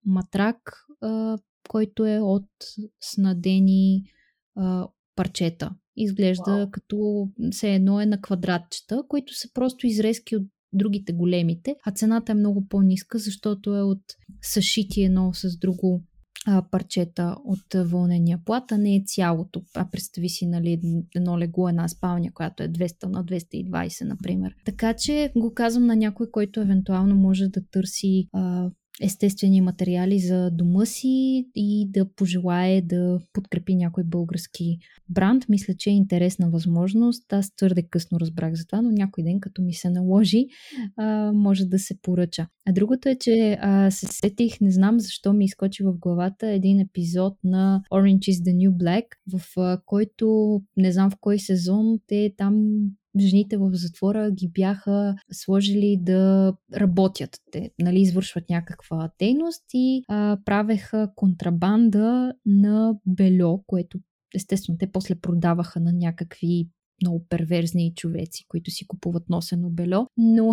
[0.06, 0.58] матрак,
[1.00, 2.50] а, който е от
[3.00, 4.02] снадени
[4.56, 5.70] а, парчета.
[5.96, 6.70] Изглежда wow.
[6.70, 12.32] като все едно е на квадратчета, които са просто изрезки от другите големите, а цената
[12.32, 14.02] е много по-ниска, защото е от
[14.42, 16.02] съшити едно с друго
[16.46, 19.62] а, парчета от вълнения плат, а не е цялото.
[19.74, 20.80] А представи си, нали,
[21.16, 24.54] едно легло, една спалня, която е 200 на 220, например.
[24.64, 28.70] Така че го казвам на някой, който евентуално може да търси а,
[29.02, 34.78] естествени материали за дома си и да пожелае да подкрепи някой български
[35.08, 35.48] бранд.
[35.48, 37.32] Мисля, че е интересна възможност.
[37.32, 40.46] Аз твърде късно разбрах за това, но някой ден, като ми се наложи,
[41.34, 42.46] може да се поръча.
[42.66, 43.58] А другото е, че
[43.90, 48.56] се сетих, не знам защо ми изкочи в главата един епизод на Orange is the
[48.56, 52.76] New Black, в който не знам в кой сезон те там
[53.20, 57.38] жените в затвора ги бяха сложили да работят.
[57.50, 63.98] Те нали, извършват някаква дейност и а, правеха контрабанда на бельо, което
[64.34, 66.68] естествено те после продаваха на някакви
[67.02, 70.52] много перверзни човеци, които си купуват носено бельо, но,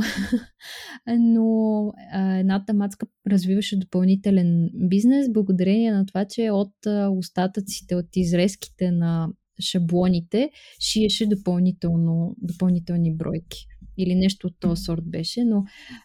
[1.20, 8.06] но а, едната мацка развиваше допълнителен бизнес благодарение на това, че от а, остатъците, от
[8.16, 9.30] изрезките на
[9.62, 13.68] шаблоните шиеше допълнително, допълнителни бройки.
[13.98, 15.64] Или нещо от този сорт беше, но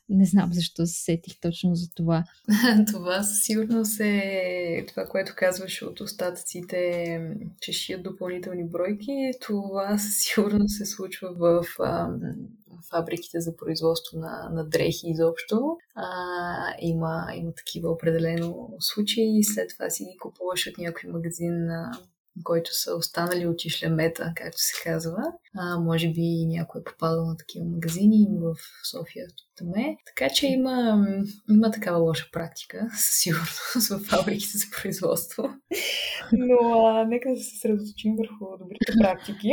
[0.09, 2.25] не знам защо се сетих точно за това.
[2.92, 7.21] това със сигурност е това, което казваш от остатъците,
[7.61, 9.31] че шият допълнителни бройки.
[9.40, 12.09] Това със сигурност се случва в а,
[12.90, 15.77] фабриките за производство на, на дрехи изобщо.
[15.95, 16.07] А,
[16.81, 19.45] има, има такива определено случаи.
[19.45, 21.90] След това си ги купуваш от някой магазин на
[22.44, 25.22] който са останали от ишлемета, както се казва.
[25.59, 28.57] А, може би някой е попадал на такива магазини в
[28.90, 29.96] София там е.
[30.07, 31.07] Така че има,
[31.51, 35.42] има такава лоша практика, със сигурност, в фабриките за производство.
[36.33, 39.49] Но а, нека да се съсредоточим върху добрите практики.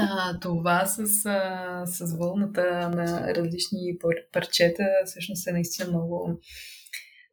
[0.00, 3.98] А, това с, а, с вълната на различни
[4.32, 6.40] парчета всъщност е наистина много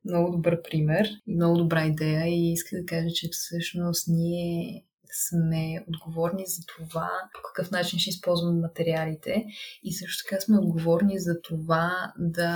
[0.05, 2.27] много добър пример и много добра идея.
[2.27, 4.85] И иска да кажа, че всъщност ние
[5.29, 9.45] сме отговорни за това по какъв начин ще използваме материалите.
[9.83, 12.51] И също така сме отговорни за това да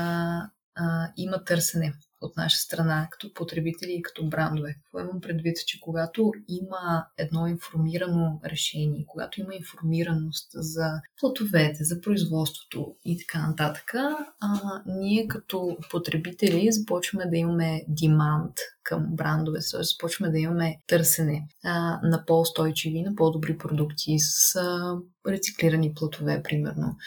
[0.76, 4.74] а, има търсене от наша страна, като потребители и като брандове.
[4.74, 12.02] Какво имам предвид, че когато има едно информирано решение, когато има информираност за платовете, за
[12.02, 18.54] производството и така нататък, а, ние като потребители започваме да имаме демант
[18.84, 19.84] към брандове, т.е.
[19.84, 26.98] започваме да имаме търсене а, на по-устойчиви, на по-добри продукти с а, рециклирани платове, примерно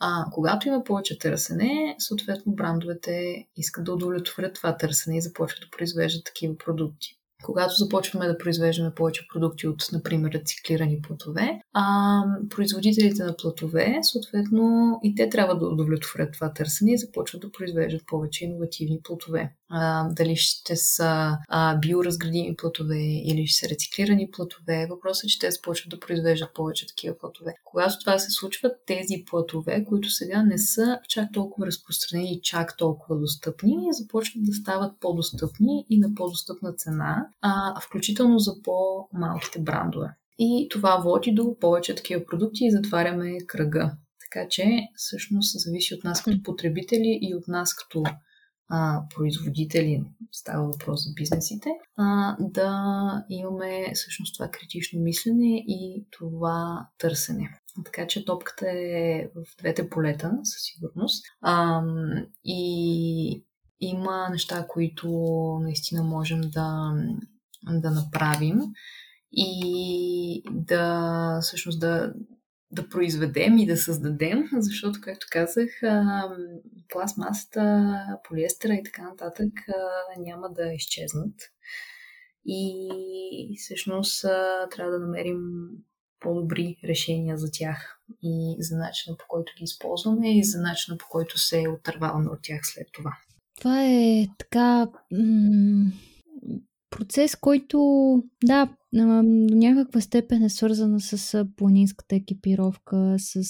[0.00, 5.76] А когато има повече търсене, съответно брандовете искат да удовлетворят това търсене и започват да
[5.76, 7.16] произвеждат такива продукти
[7.46, 14.98] когато започваме да произвеждаме повече продукти от, например, рециклирани платове, а производителите на платове, съответно,
[15.02, 19.52] и те трябва да удовлетворят това търсене и започват да произвеждат повече иновативни платове.
[19.68, 25.38] А, дали ще са а, биоразградими платове или ще са рециклирани платове, въпросът е, че
[25.38, 27.54] те започват да произвеждат повече такива платове.
[27.64, 32.76] Когато това се случва, тези платове, които сега не са чак толкова разпространени и чак
[32.76, 40.08] толкова достъпни, започват да стават по-достъпни и на по-достъпна цена, а, включително за по-малките брандове.
[40.38, 43.96] И това води до повече такива продукти и затваряме кръга.
[44.20, 48.02] Така че, всъщност, зависи от нас като потребители и от нас като
[48.68, 56.88] а, производители, става въпрос за бизнесите, а, да имаме всъщност това критично мислене и това
[56.98, 57.60] търсене.
[57.84, 61.24] Така че топката е в двете полета, със сигурност.
[61.40, 61.82] А,
[62.44, 63.44] и
[63.80, 65.08] има неща, които
[65.62, 66.92] наистина можем да,
[67.70, 68.60] да направим
[69.32, 72.12] и да всъщност да,
[72.70, 75.70] да произведем и да създадем, защото, както казах,
[76.88, 77.94] пластмасата,
[78.28, 79.52] полиестера и така нататък
[80.18, 81.34] няма да изчезнат.
[82.46, 82.88] И
[83.58, 84.22] всъщност
[84.70, 85.38] трябва да намерим
[86.20, 91.06] по-добри решения за тях и за начина по който ги използваме и за начина по
[91.10, 93.12] който се отърваваме от тях след това.
[93.58, 95.92] Това е така м-
[96.90, 97.78] процес, който,
[98.44, 103.42] да, до някаква степен е свързана с планинската екипировка, с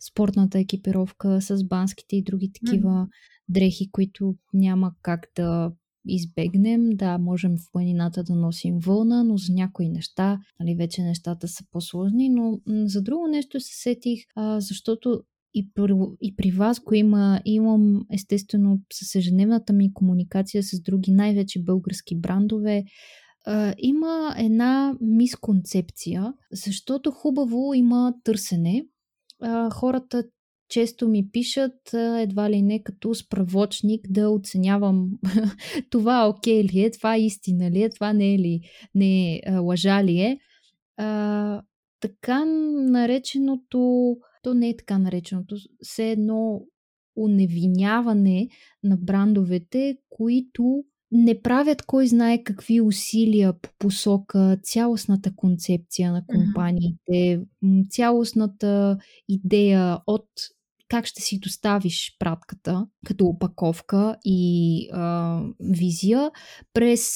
[0.00, 3.08] спортната екипировка, с банските и други такива mm-hmm.
[3.48, 5.72] дрехи, които няма как да
[6.06, 6.90] избегнем.
[6.90, 11.64] Да, можем в планината да носим вълна, но за някои неща, нали, вече нещата са
[11.70, 15.22] по-сложни, но за друго нещо се сетих, а, защото
[15.54, 21.10] и при, и при вас го има, имам естествено с ежедневната ми комуникация с други
[21.10, 22.84] най-вече български брандове,
[23.46, 28.86] а, има една мисконцепция, защото хубаво има търсене.
[29.40, 30.24] А, хората
[30.68, 35.10] често ми пишат едва ли не като справочник да оценявам
[35.90, 38.60] това окей ли е, това истина ли е, това не е ли,
[38.94, 40.38] не е, лъжа ли е.
[40.96, 41.62] А,
[42.00, 46.62] така нареченото то не е така нареченото, все едно
[47.16, 48.48] уневиняване
[48.82, 57.40] на брандовете, които не правят кой знае какви усилия по посока цялостната концепция на компаниите,
[57.90, 60.26] цялостната идея от
[60.88, 66.30] как ще си доставиш пратката като опаковка и а, визия
[66.74, 67.10] през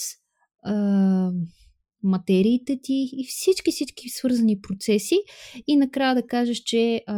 [0.62, 1.30] а,
[2.06, 5.16] материите ти и всички, всички свързани процеси.
[5.66, 7.14] И накрая да кажеш, че а,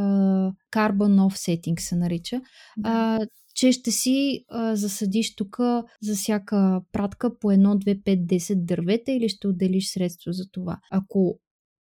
[0.73, 2.41] carbon offsetting се нарича,
[2.85, 3.19] а,
[3.55, 5.57] че ще си а, засадиш тук
[6.03, 10.79] за всяка пратка по 1, 2, 5, 10 дървета или ще отделиш средства за това.
[10.91, 11.39] Ако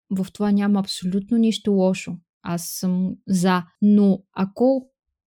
[0.09, 4.89] в това няма абсолютно нищо лошо, аз съм за, но ако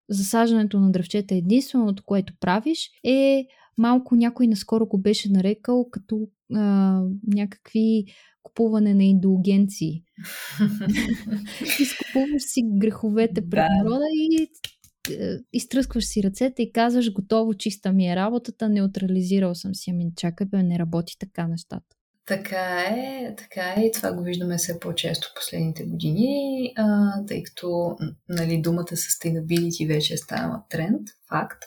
[0.08, 3.46] засаждането на дръвчета е единственото, което правиш, е
[3.78, 8.04] малко някой наскоро го беше нарекал като а, някакви
[8.42, 10.02] купуване на индулгенции.
[11.80, 13.68] Изкупуваш си греховете пред да.
[13.78, 14.48] народа и
[15.10, 19.90] е, изтръскваш си ръцете и казваш готово, чиста ми е работата, неутрализирал съм си.
[19.90, 21.96] Ами чакай бе, не работи така нещата.
[22.26, 27.96] Така е, така е и това го виждаме все по-често последните години, а, тъй като
[28.28, 31.62] нали, думата sustainability вече е станала тренд, факт.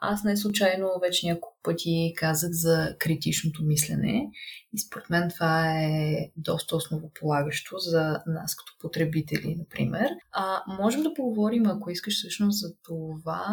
[0.00, 4.30] Аз не случайно вече няколко пъти казах за критичното мислене
[4.72, 10.08] и според мен това е доста основополагащо за нас като потребители, например.
[10.32, 13.46] А, можем да поговорим, ако искаш всъщност за това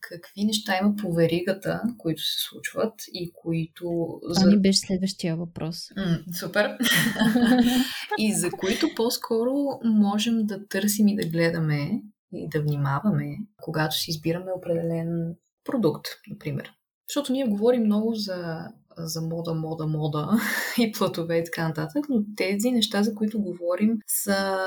[0.00, 4.20] какви неща има по веригата, които се случват и които...
[4.34, 5.76] Това ни беше следващия въпрос.
[5.96, 6.78] М, супер!
[8.18, 14.10] и за които по-скоро можем да търсим и да гледаме и да внимаваме, когато си
[14.10, 16.72] избираме определен продукт, например.
[17.08, 20.30] Защото ние говорим много за, за мода, мода, мода
[20.78, 24.58] и платове и така нататък, но тези неща, за които говорим, са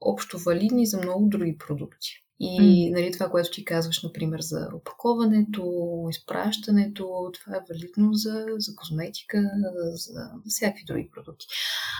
[0.00, 2.25] общо валидни за много други продукти.
[2.40, 2.94] И mm.
[2.94, 9.50] нали, това, което ти казваш, например, за опаковането, изпращането, това е валидно за, за козметика,
[9.94, 11.46] за всякакви други продукти.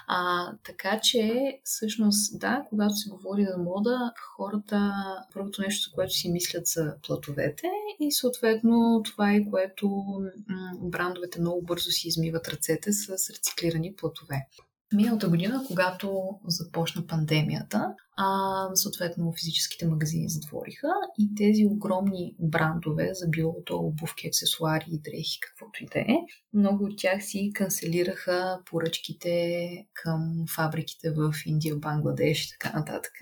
[0.07, 1.32] А, така че,
[1.64, 4.93] всъщност, да, когато се говори за мода, хората,
[5.34, 7.66] първото нещо, за което си мислят са платовете
[8.01, 9.89] и съответно това е което
[10.49, 14.47] м- брандовете много бързо си измиват ръцете с рециклирани платове.
[14.95, 18.26] Миналата година, когато започна пандемията, а,
[18.74, 25.87] съответно физическите магазини затвориха и тези огромни брандове за билото, обувки, аксесуари, дрехи, каквото и
[25.87, 26.16] да е,
[26.55, 33.12] много от тях си канцелираха поръчките към фабриките в Индия, Бангладеш и така нататък.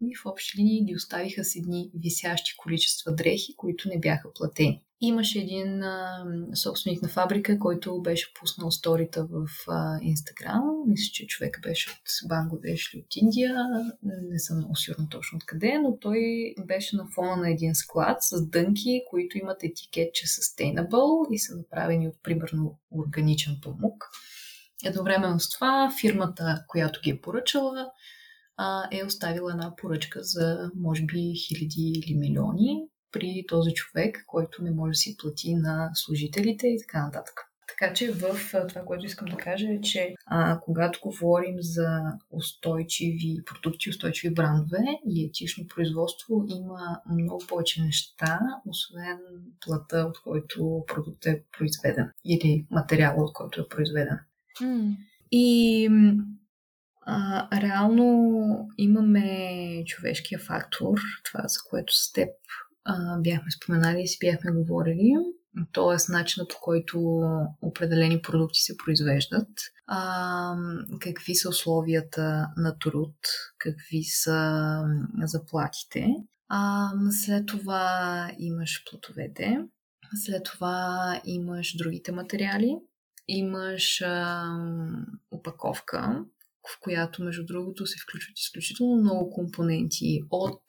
[0.00, 4.82] И в общи линии ги оставиха с едни висящи количества дрехи, които не бяха платени.
[5.00, 6.24] Имаше един а,
[6.54, 9.46] собственик на фабрика, който беше пуснал сторита в
[10.02, 10.62] Инстаграм.
[10.86, 13.54] Мисля, че човек беше от Бангладеш или от Индия.
[14.02, 16.20] Не съм много сигурна точно откъде, но той
[16.66, 21.56] беше на фона на един склад с дънки, които имат етикет, че sustainable и са
[21.56, 24.04] направени от примерно органичен памук.
[24.84, 27.90] Едновременно с това фирмата, която ги е поръчала,
[28.92, 34.70] е оставила една поръчка за може би хиляди или милиони при този човек, който не
[34.70, 37.48] може да си плати на служителите и така нататък.
[37.68, 38.36] Така че в
[38.68, 42.00] това, което искам да кажа е, че а, когато говорим за
[42.30, 49.18] устойчиви продукти, устойчиви брандове и етично производство, има много повече неща, освен
[49.60, 54.18] плата, от който продукт е произведен или материала, от който е произведен.
[54.60, 54.96] Mm.
[55.30, 55.88] И
[57.02, 62.28] а, реално имаме човешкия фактор, това за което с теб
[63.18, 65.14] бяхме споменали и си бяхме говорили.
[65.72, 66.12] Т.е.
[66.12, 66.98] начинът по който
[67.62, 69.48] определени продукти се произвеждат,
[69.86, 70.56] а,
[71.00, 73.14] какви са условията на труд,
[73.58, 74.82] какви са
[75.22, 76.06] заплатите.
[76.48, 79.58] А, след това имаш плотовете,
[80.24, 82.76] след това имаш другите материали,
[83.28, 84.46] имаш а,
[85.30, 86.24] опаковка,
[86.68, 90.62] в която, между другото, се включват изключително много компоненти от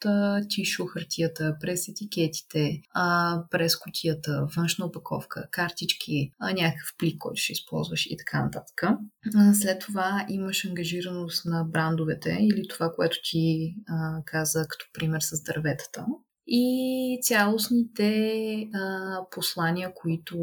[0.48, 7.52] тишо хартията, през етикетите, а, през котията, външна опаковка, картички, а, някакъв плик, който ще
[7.52, 8.82] използваш и така нататък.
[8.82, 15.20] А, след това имаш ангажираност на брандовете или това, което ти а, каза като пример
[15.20, 16.06] с дърветата
[16.50, 18.10] и цялостните
[18.74, 20.36] а, послания, които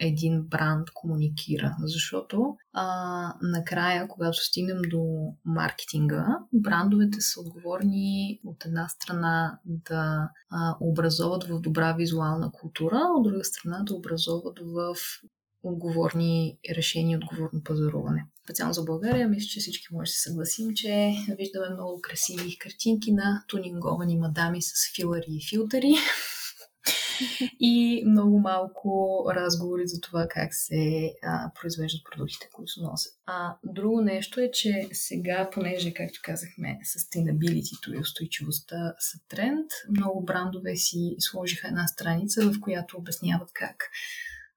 [0.00, 1.76] един бранд комуникира.
[1.82, 10.76] Защото а, накрая, когато стигнем до маркетинга, брандовете са отговорни от една страна да а,
[10.80, 14.94] образоват в добра визуална култура, от друга страна да образоват в
[15.62, 18.26] отговорни решения, отговорно пазаруване.
[18.44, 23.12] Специално за България, мисля, че всички може да се съгласим, че виждаме много красиви картинки
[23.12, 25.94] на тунинговани мадами с филари и филтъри,
[27.60, 33.12] и много малко разговори за това как се а, произвеждат продуктите, които се носят.
[33.26, 40.24] А друго нещо е, че сега, понеже, както казахме, sustainability и устойчивостта са тренд, много
[40.24, 43.90] брандове си сложиха една страница, в която обясняват как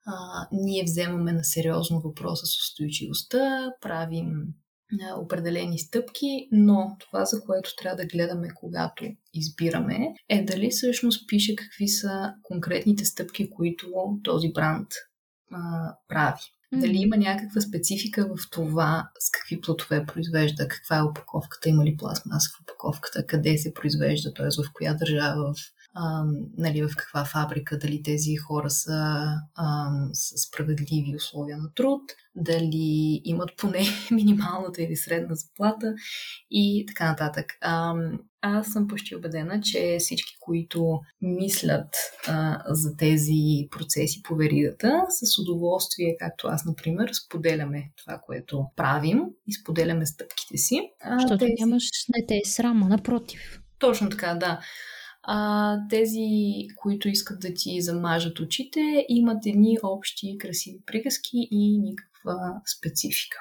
[0.05, 4.53] а, ние вземаме на сериозно въпроса с устойчивостта, правим
[5.17, 11.55] определени стъпки, но това, за което трябва да гледаме, когато избираме, е дали всъщност пише
[11.55, 13.87] какви са конкретните стъпки, които
[14.23, 14.87] този бранд
[15.51, 16.41] а, прави.
[16.73, 21.97] Дали има някаква специфика в това с какви плотове произвежда, каква е опаковката, има ли
[21.97, 24.45] пластмаса в опаковката, къде се произвежда, т.е.
[24.45, 25.57] в коя държава, в
[25.93, 26.23] а,
[26.57, 29.25] нали, в каква фабрика, дали тези хора са
[29.55, 32.01] а, с справедливи условия на труд,
[32.35, 35.93] дали имат поне минималната или средна заплата
[36.51, 37.45] и така нататък.
[37.61, 37.93] А,
[38.41, 41.95] аз съм почти убедена, че всички, които мислят
[42.27, 49.21] а, за тези процеси по веригата, с удоволствие, както аз, например, споделяме това, което правим
[49.47, 50.81] и споделяме стъпките си.
[51.13, 51.53] Защото тези...
[51.59, 51.83] нямаш
[52.17, 53.59] не те е срама, напротив.
[53.79, 54.59] Точно така, да
[55.23, 56.27] а, тези,
[56.75, 63.37] които искат да ти замажат очите, имат едни общи красиви приказки и никаква специфика.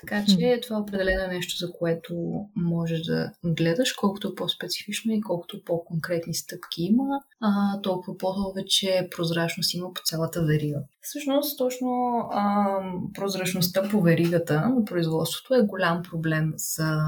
[0.00, 2.14] Така че това е определено нещо, за което
[2.56, 7.04] можеш да гледаш, колкото по-специфично и колкото по-конкретни стъпки има,
[7.40, 10.78] а, толкова повече прозрачност има по цялата верига.
[11.00, 11.88] Всъщност, точно
[12.32, 12.78] а,
[13.14, 16.98] прозрачността по веригата на производството е голям проблем за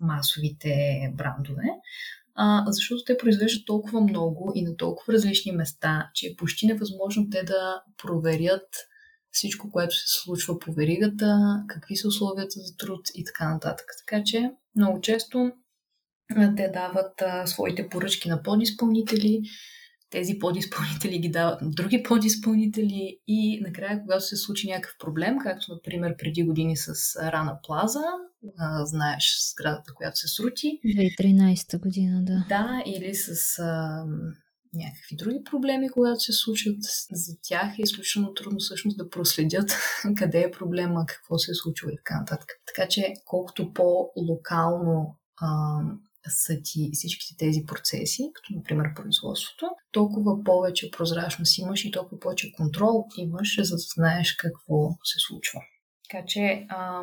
[0.00, 0.74] масовите
[1.14, 1.62] брандове,
[2.40, 7.30] а, защото те произвеждат толкова много и на толкова различни места, че е почти невъзможно
[7.30, 8.68] те да проверят
[9.30, 13.86] всичко, което се случва по веригата, какви са условията за труд и така нататък.
[14.06, 15.50] Така че много често
[16.56, 19.42] те дават а, своите поръчки на подизпълнители,
[20.10, 25.72] тези подизпълнители ги дават на други подизпълнители и накрая, когато се случи някакъв проблем, както
[25.72, 28.04] например преди години с Рана Плаза,
[28.58, 30.80] а, знаеш сградата, която се срути.
[30.84, 32.44] 2013 година, да.
[32.48, 34.04] Да, или с а,
[34.74, 36.78] някакви други проблеми, когато се случат
[37.12, 39.70] за тях, е изключително трудно всъщност да проследят
[40.16, 42.48] къде е проблема, какво се е случило и така нататък.
[42.66, 45.80] Така че колкото по-локално а,
[46.28, 52.52] са ти всичките тези процеси, като например производството, толкова повече прозрачност имаш и толкова повече
[52.52, 55.60] контрол имаш, за да знаеш какво се случва.
[56.10, 57.02] Така че а,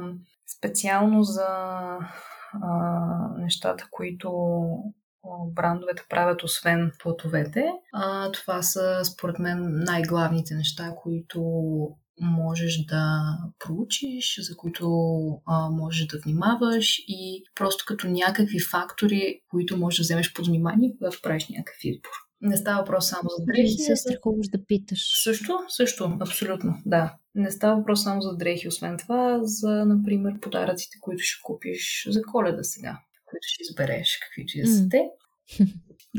[0.58, 1.48] специално за
[2.62, 2.80] а,
[3.38, 4.32] нещата, които
[5.48, 7.66] брандовете правят, освен платовете.
[7.94, 11.42] А, това са, според мен, най-главните неща, които
[12.22, 13.22] можеш да
[13.60, 14.88] проучиш, за които
[15.46, 20.94] а, можеш да внимаваш и просто като някакви фактори, които можеш да вземеш под внимание,
[20.98, 22.10] когато правиш някакъв избор.
[22.42, 23.78] Не става въпрос само за дрехи.
[23.78, 25.24] Се страхуваш да питаш.
[25.24, 27.16] Също, също, абсолютно, да.
[27.36, 32.22] Не става въпрос само за дрехи, освен това, за, например, подаръците, които ще купиш за
[32.22, 33.00] коледа сега
[33.36, 35.10] които ще избереш, каквито и да са те.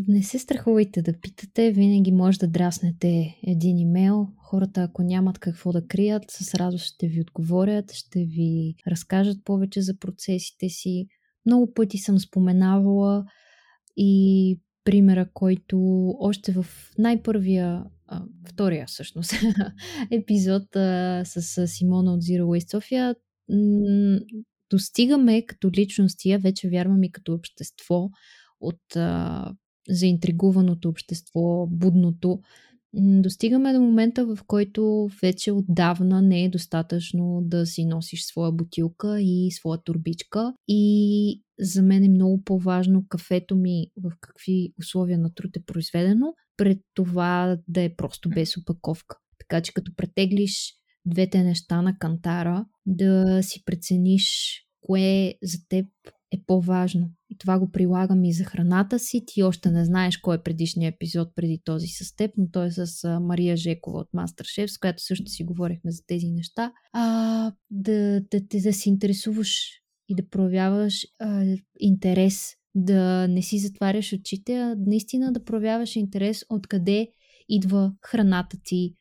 [0.08, 4.28] Не се страхувайте да питате, винаги може да драснете един имейл.
[4.36, 9.82] Хората, ако нямат какво да крият, с радост ще ви отговорят, ще ви разкажат повече
[9.82, 11.06] за процесите си.
[11.46, 13.24] Много пъти съм споменавала
[13.96, 15.78] и примера, който
[16.20, 16.66] още в
[16.98, 19.32] най-първия, а, втория всъщност,
[20.10, 23.14] епизод а, с Симона от Zero Waste София,
[24.70, 28.10] достигаме като личности, а вече вярвам и като общество,
[28.60, 29.52] от а,
[29.88, 32.40] заинтригуваното общество, будното,
[32.98, 39.20] достигаме до момента, в който вече отдавна не е достатъчно да си носиш своя бутилка
[39.20, 40.54] и своя турбичка.
[40.68, 46.34] И за мен е много по-важно кафето ми в какви условия на труд е произведено,
[46.56, 49.16] пред това да е просто без опаковка.
[49.38, 50.74] Така че като претеглиш
[51.06, 55.86] двете неща на кантара, да си прецениш кое за теб
[56.32, 57.10] е по-важно.
[57.38, 59.22] Това го прилагам и за храната си.
[59.26, 62.70] Ти още не знаеш кой е предишният епизод преди този с теб, но той е
[62.70, 66.72] с Мария Жекова от Masterchef, с която също си говорихме за тези неща.
[66.92, 69.70] А, да, да, да, да се интересуваш
[70.08, 76.44] и да проявяваш а, интерес, да не си затваряш очите, а наистина да проявяваш интерес
[76.48, 77.08] откъде
[77.48, 78.94] идва храната ти,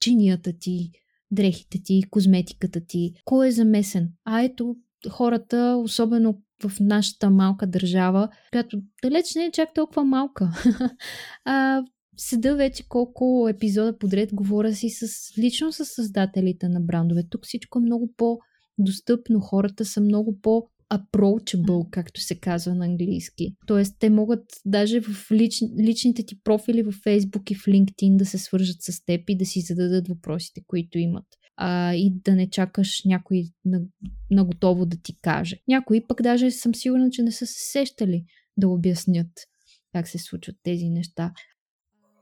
[0.00, 0.90] чинията ти,
[1.30, 4.12] дрехите ти, козметиката ти, кой е замесен.
[4.24, 4.76] А ето,
[5.10, 10.50] хората, особено в нашата малка държава, която далеч не е чак толкова малка.
[11.44, 11.82] а,
[12.16, 15.06] седа вече колко епизода подред говоря си с,
[15.38, 17.22] лично с създателите на брандове.
[17.30, 23.54] Тук всичко е много по-достъпно, хората са много по- approachable, както се казва на английски.
[23.66, 28.26] Тоест, те могат даже в лич, личните ти профили в Facebook и в LinkedIn да
[28.26, 31.26] се свържат с теб и да си зададат въпросите, които имат
[31.56, 33.80] а, и да не чакаш някой на,
[34.30, 35.56] на готово да ти каже.
[35.68, 38.24] Някои пък даже съм сигурна, че не са се сещали
[38.56, 39.30] да обяснят
[39.92, 41.32] как се случват тези неща.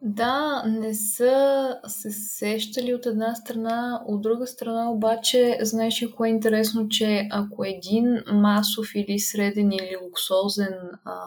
[0.02, 6.28] Да, не са се сещали от една страна, от друга страна обаче, знаеш ли кое
[6.28, 10.74] е интересно, че ако един масов или среден или луксозен
[11.04, 11.24] а,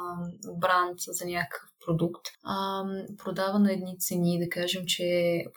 [0.60, 2.84] бранд за някакъв продукт, а,
[3.18, 5.06] продава на едни цени, да кажем, че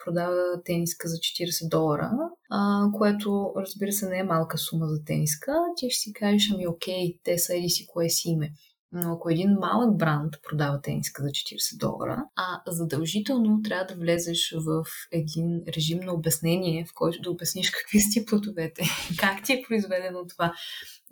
[0.05, 2.11] продава тениска за 40 долара,
[2.51, 6.67] а, което разбира се не е малка сума за тениска, ти ще си кажеш, ами
[6.67, 8.53] окей, те са еди си кое си име.
[8.93, 14.55] Но ако един малък бранд продава тениска за 40 долара, а задължително трябва да влезеш
[14.57, 18.83] в един режим на обяснение, в който да обясниш какви са ти плодовете,
[19.19, 20.55] как ти е произведено това,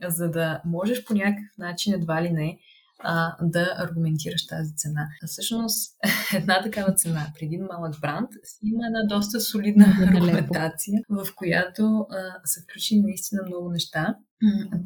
[0.09, 2.59] за да можеш по някакъв начин, едва ли не,
[3.05, 5.09] а, да аргументираш тази цена.
[5.23, 5.97] А всъщност
[6.35, 8.31] една такава цена при един малък бранд
[8.63, 14.17] има една доста солидна аргументация, в която а, са включени наистина много неща.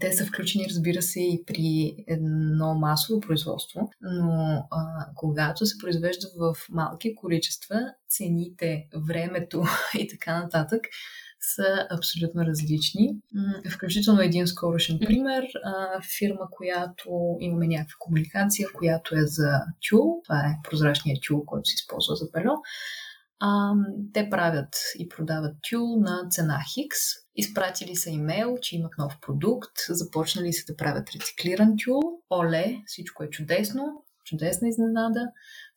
[0.01, 6.29] Те са включени, разбира се, и при едно масово производство, но а, когато се произвежда
[6.39, 9.65] в малки количества, цените, времето
[9.99, 10.81] и така нататък
[11.41, 13.17] са абсолютно различни.
[13.71, 15.45] Включително един скорошен пример.
[16.19, 20.21] Фирма, която имаме някаква комуникация, която е за тюл.
[20.25, 22.53] Това е прозрачният тюл, който се използва за бельо.
[23.41, 23.73] А,
[24.13, 26.99] те правят и продават тюл на цена Хикс.
[27.37, 32.01] Изпратили са имейл, че имат нов продукт, започнали са да правят рециклиран тюл.
[32.31, 35.21] Оле, всичко е чудесно, чудесна изненада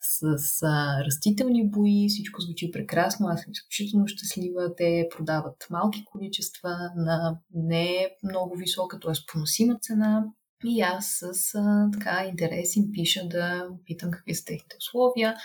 [0.01, 0.63] с, с
[1.05, 4.75] растителни бои, всичко звучи прекрасно, аз съм изключително щастлива.
[4.75, 9.13] Те продават малки количества на не много висока, т.е.
[9.31, 10.25] поносима цена.
[10.65, 15.35] И аз с а, така интерес им пиша да питам какви са техните условия.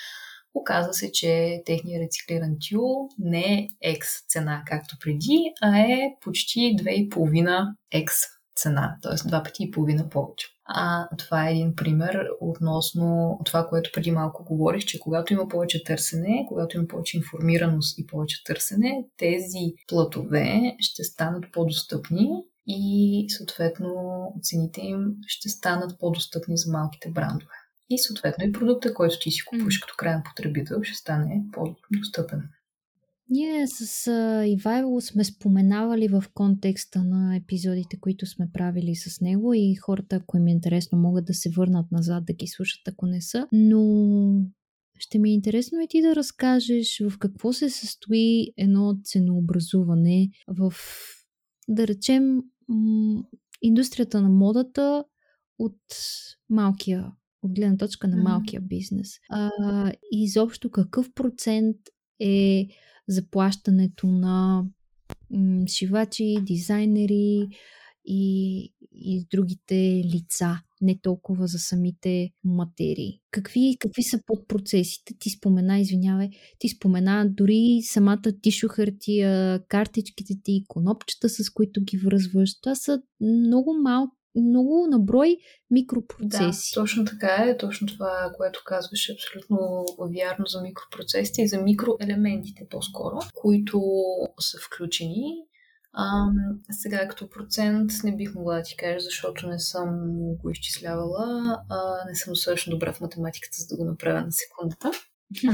[0.54, 6.60] Оказва се, че техният рециклиран тюл не е екс цена, както преди, а е почти
[6.60, 8.16] 2,5 екс
[8.56, 9.28] цена, т.е.
[9.28, 10.55] два пъти и половина повече.
[10.68, 15.84] А, това е един пример относно това, което преди малко говорих, че когато има повече
[15.84, 22.28] търсене, когато има повече информираност и повече търсене, тези платове ще станат по-достъпни
[22.66, 23.92] и съответно
[24.42, 27.52] цените им ще станат по-достъпни за малките брандове.
[27.90, 32.42] И съответно и продукта, който ти си купуваш като крайен потребител, ще стане по-достъпен.
[33.30, 34.12] Ние с
[34.46, 40.36] Ивайло сме споменавали в контекста на епизодите, които сме правили с него и хората, ако
[40.36, 43.46] им е интересно, могат да се върнат назад да ги слушат, ако не са.
[43.52, 43.82] Но
[44.98, 50.72] ще ми е интересно и ти да разкажеш в какво се състои едно ценообразуване в,
[51.68, 52.42] да речем,
[53.62, 55.04] индустрията на модата
[55.58, 55.80] от
[56.50, 57.12] малкия
[57.42, 59.08] от гледна точка на малкия бизнес.
[59.30, 59.50] А,
[60.12, 61.76] изобщо какъв процент
[62.20, 62.66] е
[63.08, 64.64] заплащането на
[65.30, 67.48] м- шивачи, дизайнери
[68.04, 73.20] и, и другите лица, не толкова за самите материи.
[73.30, 75.14] Какви, какви са подпроцесите?
[75.18, 76.28] Ти спомена, извинявай,
[76.58, 82.60] ти спомена дори самата тишо хартия, картичките ти, конопчета, с които ги връзваш.
[82.60, 85.36] Това са много малки много наброй
[85.70, 86.72] микропроцеси.
[86.74, 87.56] Да, точно така е.
[87.56, 89.84] Точно това, което казваш, е абсолютно
[90.14, 93.80] вярно за микропроцесите и за микроелементите по-скоро, които
[94.40, 95.32] са включени.
[95.92, 96.26] А,
[96.70, 101.58] сега като процент не бих могла да ти кажа, защото не съм го изчислявала.
[101.68, 104.90] А, не съм достатъчно добра в математиката, за да го направя на секундата.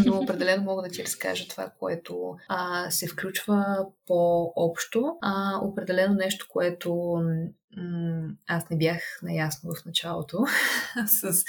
[0.06, 5.16] Но определено мога да ти разкажа това, което а, се включва по-общо.
[5.22, 7.14] А, определено нещо, което
[8.46, 10.38] аз не бях наясно в началото,
[11.06, 11.44] с,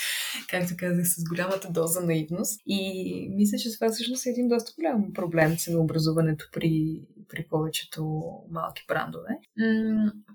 [0.50, 2.62] както казах, с голямата доза наивност.
[2.66, 8.84] И мисля, че това всъщност е един доста голям проблем ценообразуването при, при повечето малки
[8.88, 9.30] брандове.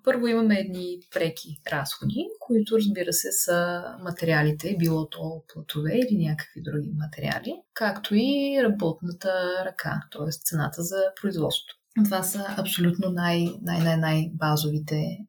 [0.05, 6.62] Първо имаме едни преки разходи, които разбира се са материалите, било то платове или някакви
[6.62, 9.28] други материали, както и работната
[9.64, 10.30] ръка, т.е.
[10.30, 11.74] цената за производството.
[12.05, 13.97] Това са абсолютно най- най-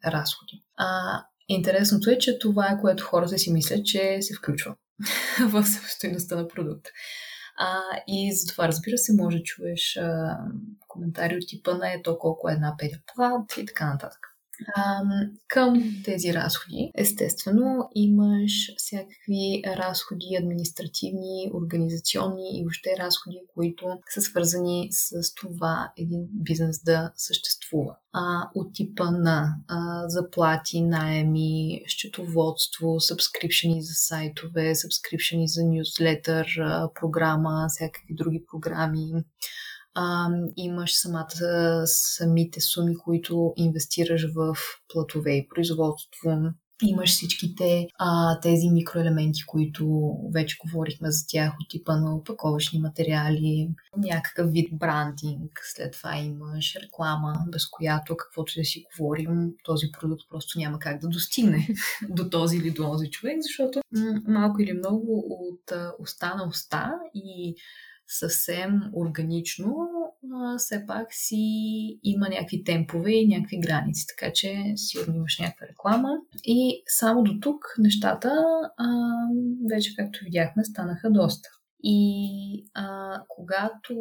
[0.06, 0.64] разходи.
[0.78, 4.76] А, интересното е, че това е което хората си мислят, че се включва
[5.52, 6.90] в себестоиността на продукта.
[7.62, 10.38] А, и за това, разбира се, може да чуеш а,
[10.88, 14.29] коментари от типа на ето колко е една переплат и така нататък.
[15.48, 24.88] Към тези разходи, естествено, имаш всякакви разходи, административни, организационни и въобще разходи, които са свързани
[24.92, 27.96] с това един бизнес да съществува.
[28.14, 36.48] А, от типа на а, заплати, найеми, счетоводство, сабскрипшени за сайтове, сабскрипшени за нюзлетър,
[36.96, 39.12] програма, всякакви други програми,
[39.96, 44.56] а, имаш самата, самите суми, които инвестираш в
[44.94, 46.52] платове и производство,
[46.84, 53.70] имаш всичките а, тези микроелементи, които вече говорихме за тях от типа на опаковъчни материали,
[53.98, 60.22] някакъв вид брандинг, след това имаш реклама, без която каквото да си говорим, този продукт
[60.30, 61.68] просто няма как да достигне
[62.10, 65.72] до този или до този човек, защото м- малко или много от
[66.22, 67.56] на уста и
[68.10, 69.88] съвсем органично,
[70.34, 71.36] а, все пак си
[72.04, 76.10] има някакви темпове и някакви граници, така че сигурно имаш някаква реклама.
[76.44, 78.32] И само до тук нещата,
[78.78, 78.88] а,
[79.70, 81.50] вече както видяхме, станаха доста.
[81.84, 83.96] И а, когато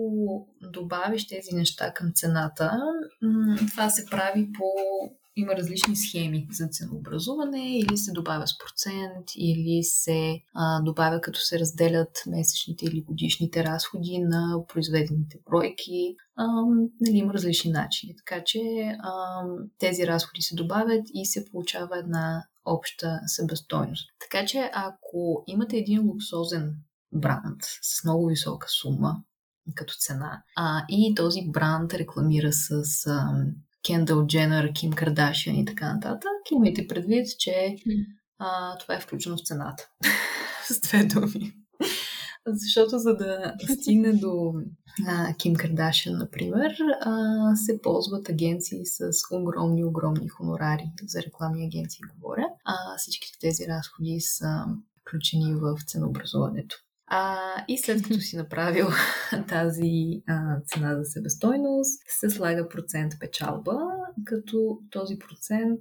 [0.72, 2.80] добавиш тези неща към цената,
[3.70, 4.64] това се прави по
[5.40, 11.40] има различни схеми за ценообразуване, или се добавя с процент, или се а, добавя като
[11.40, 16.16] се разделят месечните или годишните разходи на произведените бройки.
[16.36, 16.46] А,
[17.00, 18.14] нали, има различни начини.
[18.16, 18.58] Така че
[19.02, 19.42] а,
[19.78, 24.10] тези разходи се добавят и се получава една обща себестойност.
[24.20, 26.74] Така че ако имате един луксозен
[27.12, 29.16] бранд с много висока сума
[29.74, 33.44] като цена, а, и този бранд рекламира с а,
[33.86, 37.76] Кендъл Дженър, Ким Кардашиан и така нататък, имайте предвид, че
[38.38, 39.88] а, това е включено в цената.
[40.64, 41.52] С две думи.
[42.46, 44.54] Защото за да стигне до
[45.08, 52.00] а, Ким Кардашиан, например, а, се ползват агенции с огромни, огромни хонорари за рекламни агенции,
[52.14, 52.46] говоря.
[52.64, 54.64] А всичките тези разходи са
[55.00, 56.76] включени в ценообразуването.
[57.10, 57.36] А,
[57.68, 58.86] и след като си направил
[59.48, 63.76] тази а, цена за себестойност, се слага процент печалба,
[64.24, 65.80] като този процент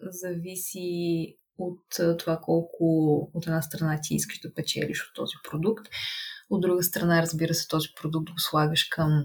[0.00, 5.86] зависи от това колко от една страна ти искаш да печелиш от този продукт.
[6.50, 9.24] От друга страна, разбира се, този продукт го слагаш към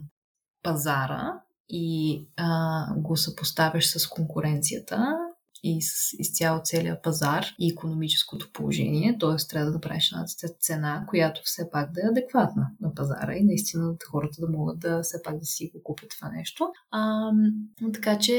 [0.64, 1.34] пазара
[1.70, 5.18] и а, го съпоставяш с конкуренцията
[5.64, 9.48] и с изцяло целия пазар и економическото положение, т.е.
[9.50, 10.26] трябва да направиш една
[10.60, 15.02] цена, която все пак да е адекватна на пазара и наистина хората да могат да
[15.02, 16.72] все пак да си го купят това нещо.
[16.92, 17.32] А,
[17.94, 18.36] така че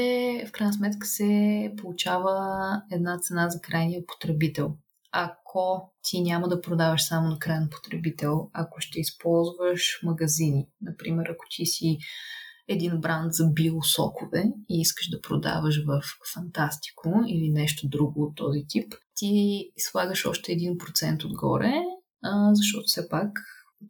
[0.47, 4.75] в крайна сметка се получава една цена за крайния потребител
[5.15, 10.67] ако ти няма да продаваш само на крайен потребител, ако ще използваш магазини.
[10.81, 11.97] Например, ако ти си
[12.67, 16.01] един бранд за биосокове и искаш да продаваш в
[16.33, 21.73] Фантастико или нещо друго от този тип, ти слагаш още 1% отгоре,
[22.23, 23.39] а, защото все пак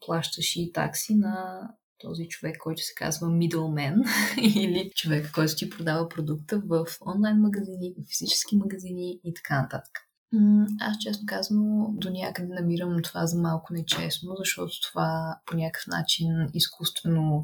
[0.05, 1.61] плащаш и такси на
[1.99, 3.95] този човек, който се казва middleman
[4.41, 9.99] или човек, който ти продава продукта в онлайн магазини, в физически магазини и така нататък.
[10.81, 16.27] Аз честно казано до някъде намирам това за малко нечестно, защото това по някакъв начин
[16.53, 17.43] изкуствено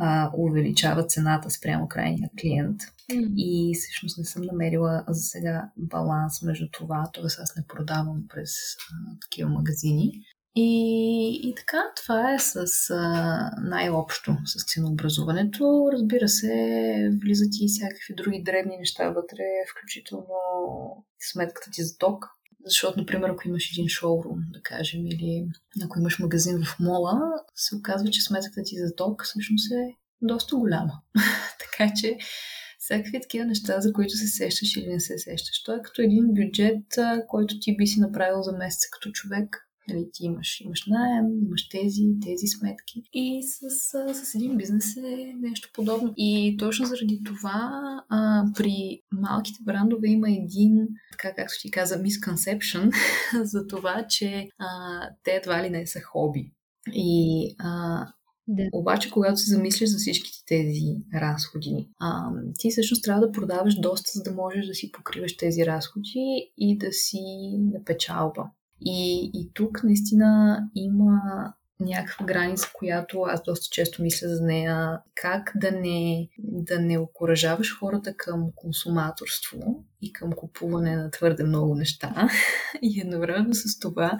[0.00, 2.80] а, увеличава цената спрямо крайния клиент.
[2.80, 3.32] Mm.
[3.36, 7.24] И всъщност не съм намерила за сега баланс между това, т.е.
[7.24, 10.12] аз не продавам през а, такива магазини.
[10.56, 15.90] И, и така, това е с а, най-общо с ценообразуването.
[15.92, 16.48] Разбира се,
[17.22, 20.36] влизат и всякакви други древни неща вътре, включително
[21.32, 22.24] сметката ти за ток.
[22.64, 25.48] Защото, например, ако имаш един шоурум, да кажем, или
[25.84, 27.20] ако имаш магазин в мола,
[27.54, 30.92] се оказва, че сметката ти за ток всъщност е доста голяма.
[31.58, 32.16] така че
[32.78, 35.62] всякакви такива неща, за които се сещаш или не се сещаш.
[35.62, 36.84] Той е като един бюджет,
[37.28, 41.68] който ти би си направил за месеца като човек, Нали, ти имаш, имаш найем, имаш
[41.68, 43.02] тези, тези сметки.
[43.12, 46.14] И с, с, с един бизнес е нещо подобно.
[46.16, 47.70] И точно заради това
[48.08, 52.90] а, при малките брандове има един, така както ти каза, misconception
[53.42, 56.52] за това, че а, те едва ли не са хоби.
[56.92, 58.06] И а,
[58.48, 58.68] да.
[58.72, 64.10] Обаче, когато се замислиш за всичките тези разходи, а, ти всъщност трябва да продаваш доста,
[64.14, 67.20] за да можеш да си покриваш тези разходи и да си
[67.58, 68.50] на печалба.
[68.80, 71.20] И, и тук наистина има
[71.80, 77.78] някаква граница, която аз доста често мисля за нея, как да не, да не окоръжаваш
[77.78, 82.28] хората към консуматорство и към купуване на твърде много неща
[82.82, 84.18] и едновременно с това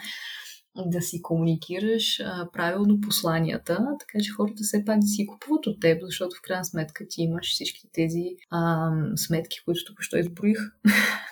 [0.76, 5.80] да си комуникираш а, правилно посланията, така че хората все пак да си купуват от
[5.80, 10.58] теб, защото в крайна сметка ти имаш всички тези а, сметки, които тук що изброих.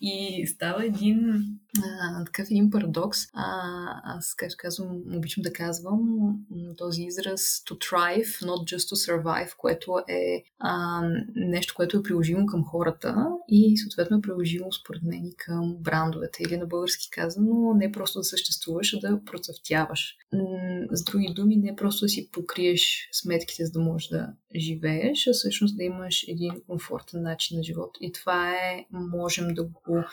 [0.00, 1.44] И става един
[1.84, 3.18] а, такъв един парадокс.
[3.34, 3.46] А,
[4.04, 6.00] аз, както казвам, обичам да казвам
[6.76, 11.02] този израз to thrive, not just to survive, което е а,
[11.34, 16.42] нещо, което е приложимо към хората и съответно е приложимо според мен и към брандовете.
[16.42, 20.16] Или на български казано, не просто да съществуваш, а да процъфтяваш.
[20.92, 25.32] С други думи, не просто да си покриеш сметките, за да можеш да живееш, а
[25.32, 27.90] всъщност да имаш един комфортен начин на живот.
[28.00, 28.86] И това е,
[29.26, 30.04] можем да го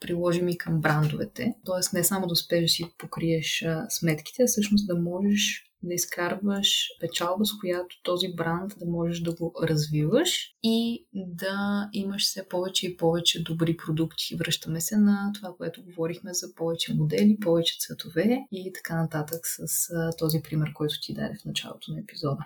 [0.00, 1.54] приложим и към брандовете.
[1.64, 6.88] Тоест не само да успееш да си покриеш сметките, а всъщност да можеш да изкарваш
[7.00, 12.86] печалба, с която този бранд да можеш да го развиваш и да имаш все повече
[12.86, 14.36] и повече добри продукти.
[14.36, 19.88] Връщаме се на това, което говорихме за повече модели, повече цветове и така нататък с
[20.18, 22.44] този пример, който ти даде в началото на епизода.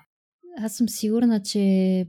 [0.59, 2.07] Аз съм сигурна, че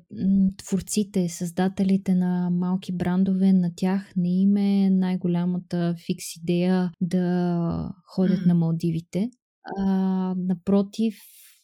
[0.58, 8.40] творците, създателите на малки брандове, на тях не им е най-голямата фикс идея да ходят
[8.40, 8.46] mm.
[8.46, 9.30] на Малдивите.
[9.78, 9.84] А,
[10.38, 11.16] напротив,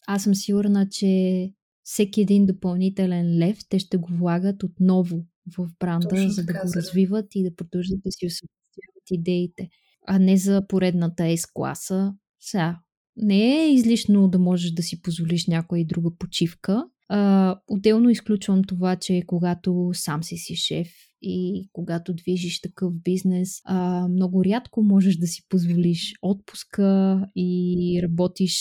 [0.08, 1.50] аз съм сигурна, че
[1.84, 5.26] всеки един допълнителен лев те ще го влагат отново
[5.58, 9.70] в бранда, Точно за да го развиват и да продължат да си осъществяват идеите,
[10.08, 12.14] а не за поредната S-класа.
[12.40, 12.80] Сега,
[13.18, 16.86] не е излишно да можеш да си позволиш някоя и друга почивка.
[17.10, 20.88] А, отделно изключвам това, че когато сам си си шеф
[21.22, 28.56] и когато движиш такъв бизнес, а, много рядко можеш да си позволиш отпуска и работиш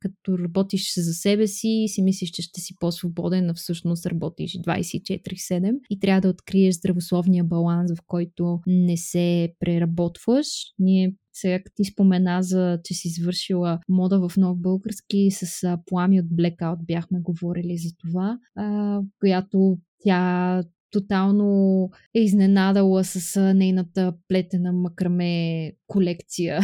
[0.00, 4.52] като работиш за себе си и си мислиш, че ще си по-свободен, а всъщност работиш
[4.52, 10.46] 24-7 и трябва да откриеш здравословния баланс, в който не се преработваш.
[10.78, 16.26] Ние сега ти спомена за, че си извършила мода в нов български с Плами от
[16.26, 25.72] Blackout бяхме говорили за това, а, която тя тотално е изненадала с нейната плетена макраме
[25.86, 26.60] колекция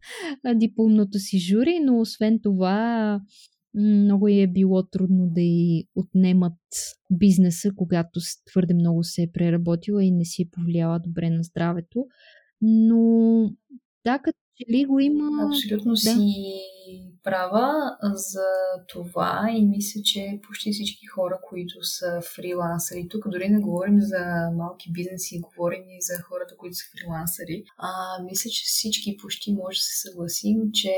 [0.54, 3.20] дипломното си жури, но освен това
[3.74, 6.58] много е било трудно да й отнемат
[7.10, 12.06] бизнеса, когато твърде много се е преработила и не си е повлияла добре на здравето.
[12.60, 13.42] Но
[14.08, 15.46] да, като че ли го има...
[15.46, 15.96] Абсолютно да.
[15.96, 16.22] си
[17.22, 18.48] права за
[18.88, 24.50] това и мисля, че почти всички хора, които са фрилансъри, тук дори не говорим за
[24.56, 27.88] малки бизнеси, говорим и за хората, които са фрилансъри, а,
[28.22, 30.94] мисля, че всички почти може да се съгласим, че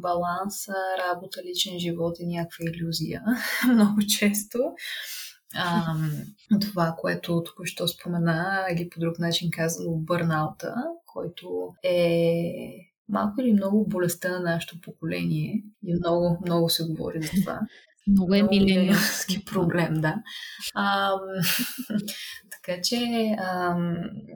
[0.00, 3.22] баланса, работа, личен живот е някаква иллюзия
[3.74, 4.58] много често.
[5.54, 5.94] А,
[6.60, 10.74] това, което току-що спомена, или по друг начин казано, бърнаута,
[11.18, 12.52] който е
[13.08, 15.62] малко или много болестта на нашето поколение.
[15.84, 17.60] И много, много се говори за това.
[18.10, 20.14] Много е милениалски проблем, да.
[20.74, 21.12] А,
[22.68, 22.96] така че
[23.38, 23.76] а,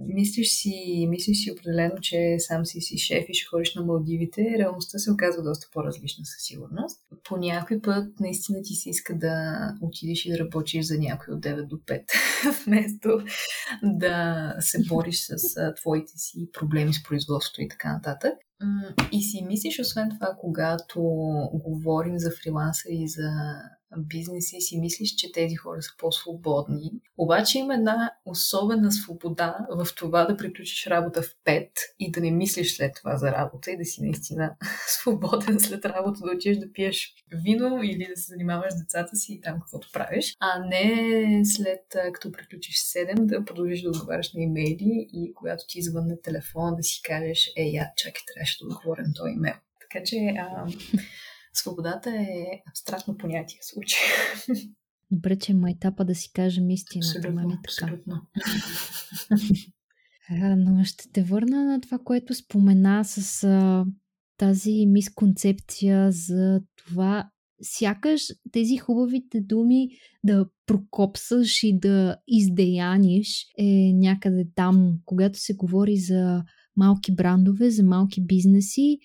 [0.07, 4.55] мислиш, си, мислиш си определено, че сам си си шеф и ще ходиш на Малдивите.
[4.59, 7.01] Реалността се оказва доста по-различна със сигурност.
[7.25, 9.35] По някой път наистина ти се иска да
[9.81, 12.03] отидеш и да работиш за някой от 9 до 5,
[12.67, 13.09] вместо
[13.83, 18.33] да се бориш с а, твоите си проблеми с производството и така нататък.
[19.13, 21.01] И си мислиш, освен това, когато
[21.53, 23.31] говорим за фриланса и за
[23.99, 26.93] бизнес и си мислиш, че тези хора са по-свободни.
[27.19, 31.69] Обаче има една особена свобода в това да приключиш работа в 5
[31.99, 34.55] и да не мислиш след това за работа и да си наистина
[34.87, 37.15] свободен след работа, да отидеш да пиеш
[37.45, 41.85] вино или да се занимаваш с децата си и там каквото правиш, а не след
[42.13, 46.83] като приключиш 7 да продължиш да отговаряш на имейли и когато ти звънне телефон да
[46.83, 49.55] си кажеш, е, я, чакай, трябваше да отговоря на този имейл.
[49.81, 50.67] Така че а,
[51.53, 54.11] свободата е абстрактно понятие в случая.
[55.11, 57.19] Добре, че има етапа да си кажем истината.
[57.19, 57.61] Абсолютно, нали така?
[57.65, 58.23] абсолютно.
[60.31, 63.85] А, но ще те върна на това, което спомена с а,
[64.37, 67.31] тази мисконцепция за това
[67.63, 68.23] сякаш
[68.53, 69.89] тези хубавите думи
[70.25, 76.45] да прокопсаш и да издеяниш е някъде там, когато се говори за
[76.77, 78.99] малки брандове, за малки бизнеси.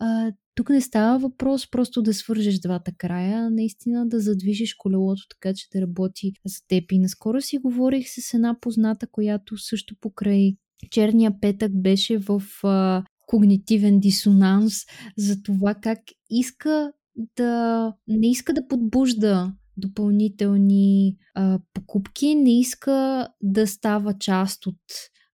[0.00, 5.54] А, тук не става въпрос просто да свържеш двата края, наистина да задвижиш колелото така,
[5.54, 6.92] че да работи за теб.
[6.92, 10.52] И наскоро си говорих с една позната, която също покрай
[10.90, 14.74] черния петък беше в а, когнитивен дисонанс
[15.18, 15.98] за това как
[16.30, 16.92] иска
[17.36, 24.80] да не иска да подбужда допълнителни а, покупки, не иска да става част от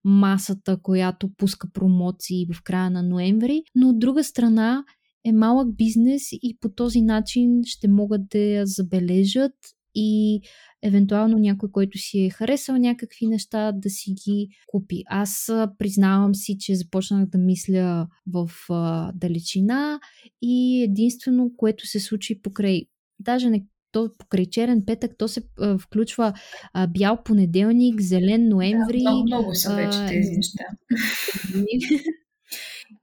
[0.05, 4.85] масата, която пуска промоции в края на ноември, но от друга страна
[5.27, 9.55] е малък бизнес и по този начин ще могат да я забележат
[9.95, 10.41] и
[10.83, 15.03] евентуално някой, който си е харесал някакви неща, да си ги купи.
[15.07, 20.01] Аз признавам си, че започнах да мисля в а, далечина
[20.43, 22.83] и единствено, което се случи покрай,
[23.21, 26.33] даже не то покрай черен петък, то се а, включва
[26.73, 29.03] а, бял понеделник, зелен ноември.
[29.03, 30.65] Да, много, много са вече тези неща.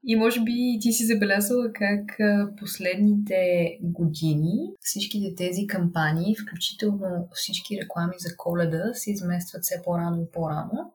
[0.06, 2.18] И може би ти си забелязала как
[2.60, 10.32] последните години всичките тези кампании, включително всички реклами за коледа, се изместват все по-рано и
[10.32, 10.94] по-рано.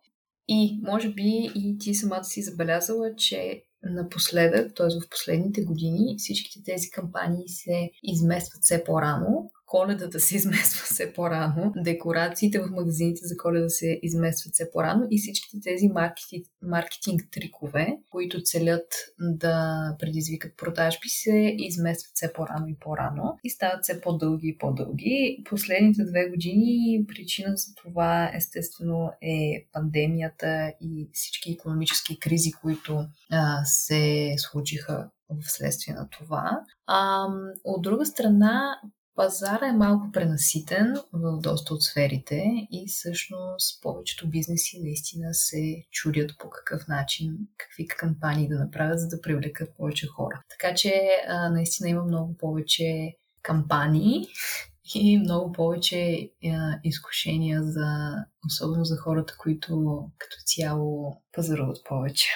[0.49, 4.87] И може би и ти самата си забелязала, че напоследък, т.е.
[4.87, 11.73] в последните години, всичките тези кампании се изместват все по-рано, коледата се измества все по-рано,
[11.77, 17.99] декорациите в магазините за коледа се изместват все по-рано и всичките тези маркетинг, маркетинг трикове,
[18.11, 18.87] които целят
[19.19, 25.43] да предизвикат продажби, се изместват все по-рано и по-рано и стават все по-дълги и по-дълги.
[25.51, 33.65] Последните две години причина за това естествено е пандемията и всички економически кризи, които а,
[33.65, 35.11] се случиха
[35.47, 36.61] вследствие на това.
[36.87, 37.27] А,
[37.65, 38.81] от друга страна,
[39.19, 46.31] Пазара е малко пренаситен в доста от сферите и всъщност повечето бизнеси наистина се чудят
[46.39, 50.43] по какъв начин, какви кампании да направят, за да привлекат повече хора.
[50.49, 51.09] Така че
[51.51, 54.27] наистина има много повече кампании
[54.95, 56.31] и много повече
[56.85, 58.15] изкушения за,
[58.47, 62.29] особено за хората, които като цяло пазаруват повече.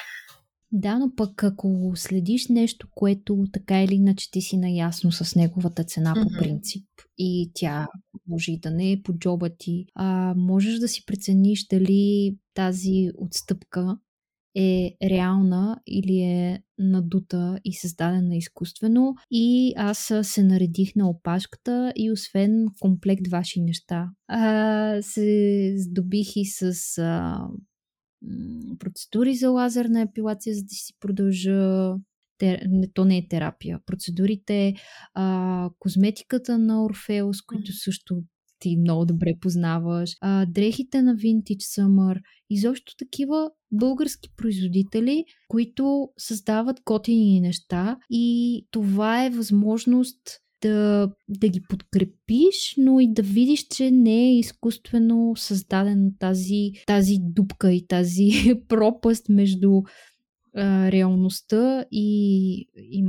[0.75, 5.83] Да, но пък ако следиш нещо, което така или иначе ти си наясно с неговата
[5.83, 6.23] цена mm-hmm.
[6.23, 7.87] по принцип и тя
[8.27, 13.11] може и да не е по джоба ти, а можеш да си прецениш дали тази
[13.17, 13.97] отстъпка
[14.55, 19.15] е реална или е надута и създадена изкуствено.
[19.31, 26.45] И аз се наредих на опашката и освен комплект ваши неща, а, се здобих и
[26.45, 27.47] с а,
[28.79, 31.93] процедури за лазерна епилация, за да си продължа
[32.41, 33.79] не, то не е терапия.
[33.85, 34.73] Процедурите,
[35.13, 38.21] а, козметиката на Орфеус, които също
[38.59, 46.81] ти много добре познаваш, а, дрехите на Vintage Summer, изобщо такива български производители, които създават
[46.85, 53.91] готини неща и това е възможност да, да ги подкрепиш, но и да видиш, че
[53.91, 58.31] не е изкуствено създадено тази, тази дупка и тази
[58.67, 59.81] пропаст между
[60.55, 63.03] а, реалността и, и,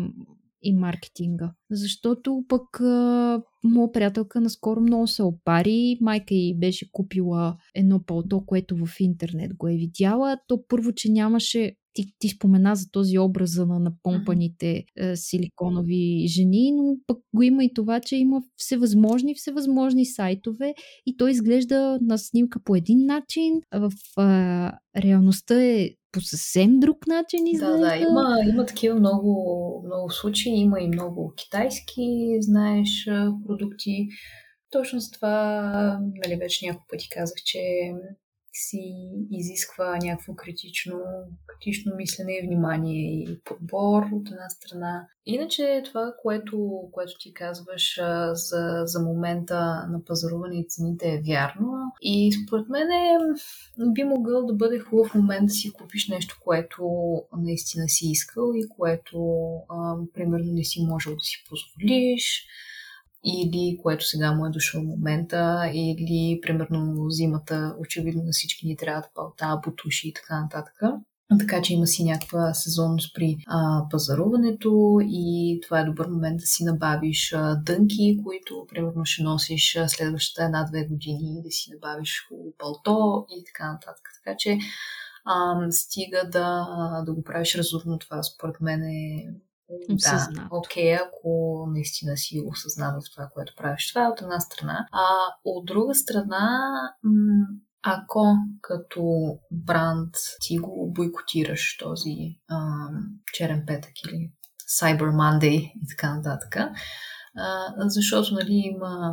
[0.64, 1.52] и маркетинга.
[1.70, 5.98] Защото пък а, моя приятелка наскоро много се опари.
[6.00, 10.38] Майка й беше купила едно палто, което в интернет го е видяла.
[10.48, 16.72] То първо, че нямаше ти, ти спомена за този образ на напомпаните е, силиконови жени,
[16.72, 20.74] но пък го има и това, че има всевъзможни, всевъзможни сайтове
[21.06, 26.80] и той изглежда на снимка по един начин, а в е, реалността е по съвсем
[26.80, 27.78] друг начин изглежда.
[27.78, 33.08] Да, да, има, има такива много, много случаи, има и много китайски, знаеш,
[33.46, 34.08] продукти.
[34.70, 37.58] Точно с това, нали, вече няколко пъти казах, че
[38.55, 38.94] си
[39.30, 41.00] изисква някакво критично,
[41.46, 45.09] критично мислене и внимание и подбор от една страна.
[45.26, 48.00] Иначе това, което, което ти казваш
[48.32, 51.72] за, за момента на пазаруване и цените е вярно.
[52.02, 53.18] И според мен е,
[53.92, 56.84] би могъл да бъде хубав момент да си купиш нещо, което
[57.36, 59.18] наистина си искал и което,
[59.68, 62.46] а, примерно, не си можел да си позволиш
[63.25, 69.01] или което сега му е дошъл момента, или примерно зимата, очевидно на всички ни трябва
[69.01, 70.81] да палта, бутуши и така нататък.
[71.39, 76.47] Така че има си някаква сезонност при а, пазаруването и това е добър момент да
[76.47, 82.27] си набавиш а, дънки, които примерно ще носиш а, следващата една-две години, да си набавиш
[82.29, 84.09] хубаво палто и така нататък.
[84.25, 84.59] Така че
[85.25, 86.66] а, стига да,
[87.07, 89.27] да го правиш разумно, това според мен е
[89.88, 93.92] да, окей, okay, ако наистина си осъзнава в това, което правиш.
[93.92, 94.86] Това е от една страна.
[94.92, 95.04] А
[95.44, 96.60] от друга страна,
[97.82, 99.04] ако като
[99.50, 102.14] бранд ти го бойкотираш този
[102.48, 102.88] а,
[103.32, 104.32] черен петък или
[104.80, 106.56] Cyber Monday и така нататък,
[107.36, 109.12] а, защото нали, има,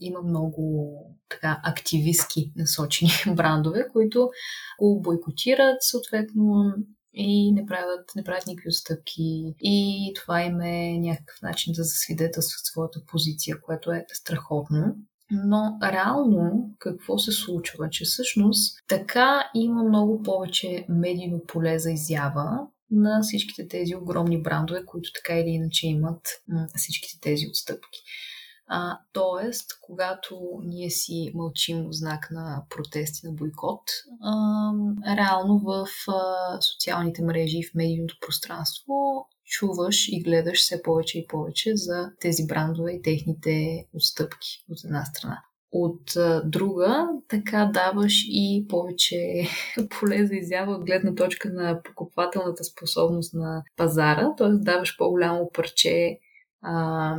[0.00, 0.94] има много
[1.28, 4.30] така активистки насочени брандове, които
[4.78, 6.74] го бойкотират, съответно
[7.16, 9.54] и не правят, не правят никакви отстъпки.
[9.60, 14.96] И това им е някакъв начин да засвидетелстват своята позиция, което е страхотно.
[15.30, 17.90] Но реално какво се случва?
[17.90, 24.84] Че всъщност така има много повече медийно поле за изява на всичките тези огромни брандове,
[24.84, 26.20] които така или иначе имат
[26.76, 27.98] всичките тези отстъпки.
[28.68, 33.82] А, тоест, когато ние си мълчим в знак на протести, на бойкот,
[34.22, 34.72] а,
[35.16, 41.26] реално в а, социалните мрежи и в медийното пространство чуваш и гледаш все повече и
[41.26, 45.42] повече за тези брандове и техните отстъпки от една страна.
[45.72, 46.12] От
[46.44, 49.48] друга, така даваш и повече
[50.00, 54.48] поле за изява от гледна точка на покупателната способност на пазара, т.е.
[54.48, 56.18] даваш по-голямо парче
[56.62, 57.16] а,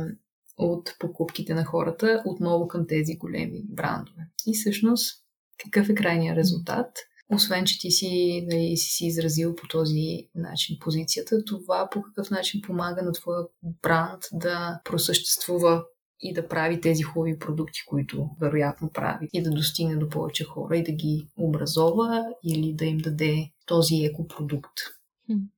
[0.58, 4.22] от покупките на хората отново към тези големи брандове.
[4.46, 5.24] И всъщност,
[5.58, 6.86] какъв е крайният резултат?
[7.30, 12.30] Освен, че ти си, нали, си, си изразил по този начин позицията, това по какъв
[12.30, 13.46] начин помага на твоя
[13.82, 15.84] бранд да просъществува
[16.20, 20.76] и да прави тези хубави продукти, които вероятно прави, и да достигне до повече хора
[20.76, 24.72] и да ги образова или да им даде този екопродукт.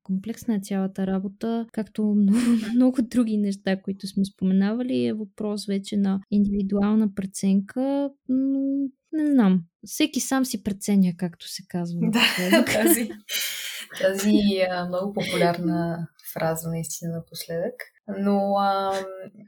[0.02, 2.38] Комплексна е цялата работа, както много,
[2.74, 5.06] много други неща, които сме споменавали.
[5.06, 8.60] Е въпрос вече на индивидуална преценка, но
[9.12, 9.64] не знам.
[9.86, 12.00] Всеки сам си преценя, както се казва.
[12.02, 13.10] Да, тази,
[14.00, 14.40] тази
[14.70, 17.74] а, много популярна фраза наистина напоследък.
[18.18, 18.92] Но а,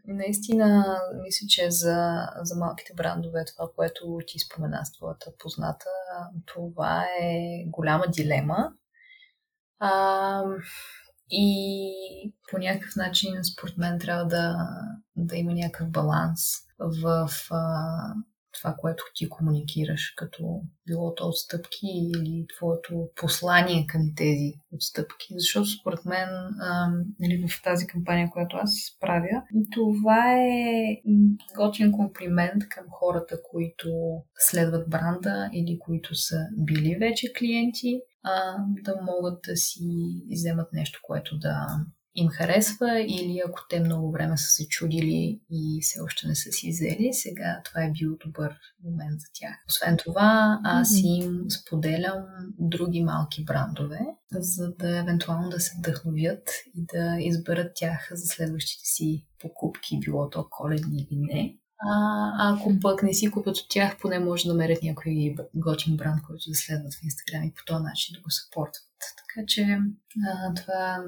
[0.06, 5.86] наистина мисля, че за, за малките брандове това, което ти спомена с твоята позната,
[6.46, 8.72] това е голяма дилема
[9.83, 10.43] а,
[11.30, 14.68] и по някакъв начин, според мен, трябва да,
[15.16, 16.41] да има някакъв баланс
[16.78, 18.14] в а,
[18.53, 21.86] това, което ти комуникираш, като било то отстъпки
[22.16, 25.26] или твоето послание към тези отстъпки.
[25.30, 26.28] Защото според мен,
[26.61, 26.90] а,
[27.20, 29.42] нали, в тази кампания, която аз правя,
[29.72, 31.00] това е
[31.57, 33.88] готин комплимент към хората, които
[34.38, 39.80] следват бранда или които са били вече клиенти а, да могат да си
[40.30, 41.66] вземат нещо, което да
[42.14, 46.53] им харесва или ако те много време са се чудили и все още не са
[46.53, 49.64] си взели, сега това е бил добър момент за тях.
[49.68, 52.24] Освен това, аз им споделям
[52.58, 54.00] други малки брандове,
[54.32, 60.30] за да евентуално да се вдъхновят и да изберат тях за следващите си покупки, било
[60.30, 61.57] то коледни или не.
[61.91, 66.22] А, ако пък не си купят от тях, поне може да намерят някой готин бранд,
[66.22, 68.84] който да следват в Инстаграм и по този начин да го съпортват.
[69.17, 69.79] Така че
[70.26, 71.04] а, това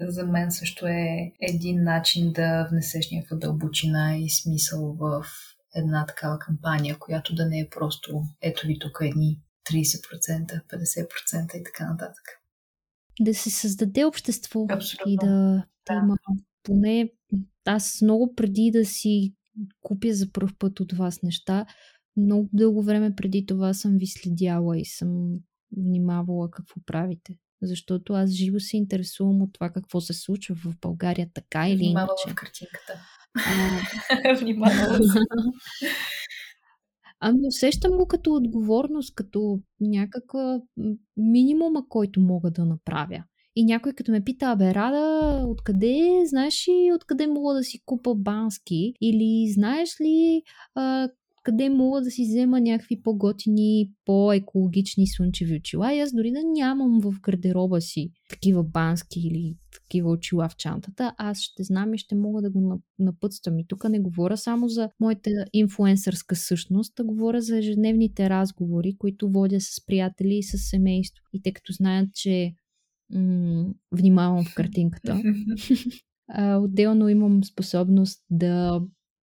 [0.00, 5.24] за мен също е един начин да внесеш някаква дълбочина и смисъл в
[5.74, 9.40] една такава кампания, която да не е просто ето ви тук едни
[9.70, 12.24] 30%, 50% и така нататък.
[13.20, 15.12] Да се създаде общество Абсолютно.
[15.12, 15.64] и да, да.
[15.88, 16.16] да има
[16.62, 17.10] поне
[17.64, 19.34] аз много преди да си
[19.80, 21.66] купя за първ път от вас неща,
[22.16, 25.38] много дълго време преди това съм ви следяла и съм
[25.76, 27.36] внимавала какво правите.
[27.62, 32.16] Защото аз живо се интересувам от това какво се случва в България, така или Внимавала
[32.26, 32.32] иначе.
[32.32, 33.06] в картинката.
[34.44, 34.98] Внимавала
[37.20, 40.60] Ами усещам го като отговорност, като някаква
[41.16, 43.24] минимума, който мога да направя.
[43.56, 48.14] И някой като ме пита, абе, Рада, откъде, знаеш ли откъде мога да си купа
[48.14, 48.94] бански?
[49.00, 50.42] Или знаеш ли
[50.74, 51.08] а,
[51.42, 55.94] къде мога да си взема някакви по-готини, по-екологични слънчеви очила.
[55.94, 61.14] И аз дори да нямам в гардероба си такива бански или такива очила в чантата,
[61.18, 63.58] аз ще знам и ще мога да го напътствам.
[63.58, 69.30] И тук не говоря само за моята инфуенсърска същност, а говоря за ежедневните разговори, които
[69.30, 71.24] водя с приятели и с семейство.
[71.32, 72.54] И те като знаят, че
[73.14, 75.22] м- внимавам в картинката,
[76.28, 78.80] а, отделно имам способност да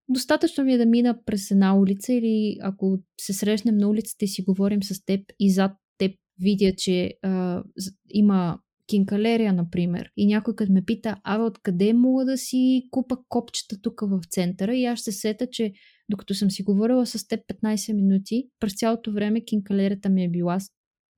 [0.10, 4.28] Достатъчно ми е да мина през една улица или ако се срещнем на улицата и
[4.28, 7.64] си говорим с теб и зад теб видя, че а,
[8.10, 13.82] има кинкалерия, например, и някой като ме пита, абе, откъде мога да си купа копчета
[13.82, 14.76] тук в центъра?
[14.76, 15.74] и аз ще сета, че
[16.10, 20.58] докато съм си говорила с теб 15 минути, през цялото време кинкалерията ми е била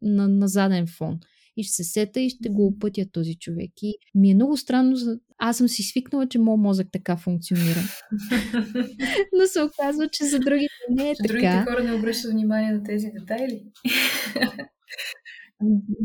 [0.01, 1.19] на, на заден фон
[1.57, 3.71] и ще се сета и ще го опътя този човек.
[3.81, 4.97] И ми е много странно.
[5.37, 7.79] Аз съм си свикнала, че моят мозък така функционира.
[9.37, 11.33] Но се оказва, че за другите не е така.
[11.33, 13.63] Другите хора не обръщат внимание на тези детайли.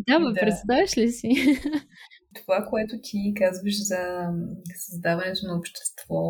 [0.07, 0.41] да, да.
[0.41, 1.29] представяш ли си?
[2.35, 4.29] Това, което ти казваш за
[4.75, 6.21] създаването на общество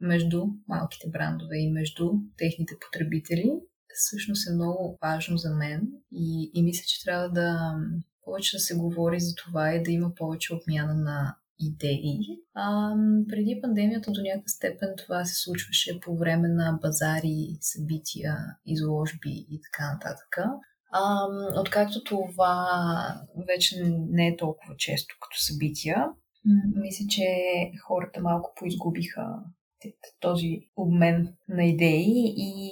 [0.00, 3.52] между малките брандове и между техните потребители,
[3.94, 7.74] всъщност е много важно за мен и, и мисля, че трябва да
[8.24, 12.18] повече да се говори за това и да има повече обмяна на идеи.
[12.54, 12.94] А,
[13.28, 18.36] преди пандемията до някаква степен това се случваше по време на базари, събития,
[18.66, 20.36] изложби и така нататък.
[21.60, 22.66] Откакто това
[23.46, 26.06] вече не е толкова често като събития,
[26.74, 27.24] мисля, че
[27.86, 29.26] хората малко поизгубиха
[30.20, 32.70] този обмен на идеи и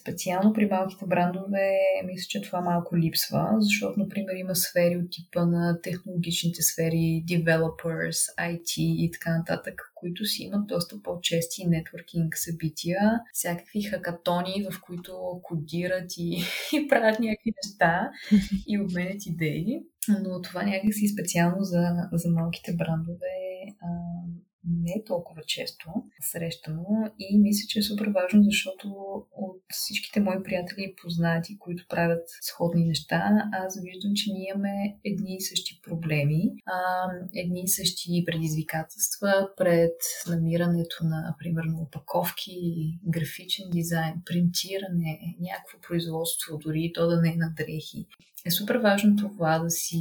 [0.00, 5.46] Специално при малките брандове, мисля, че това малко липсва, защото, например, има сфери от типа
[5.46, 13.20] на технологичните сфери, developers, IT и така нататък, които си имат доста по-чести нетворкинг събития,
[13.32, 16.42] всякакви хакатони, в които кодират и,
[16.72, 18.10] и правят някакви неща
[18.68, 19.82] и обменят идеи.
[20.08, 23.38] Но това някакси специално за, за малките брандове
[23.82, 23.88] а,
[24.70, 25.86] не е толкова често
[26.20, 26.84] срещано
[27.18, 28.88] и мисля, че е супер важно, защото
[29.32, 34.98] от всичките мои приятели и познати, които правят сходни неща, аз виждам, че ние имаме
[35.04, 39.96] едни и същи проблеми, а, едни и същи предизвикателства пред
[40.28, 42.54] намирането на, примерно, опаковки,
[43.06, 48.06] графичен дизайн, принтиране, някакво производство, дори то да не е на дрехи
[48.46, 50.00] е супер важно това да си,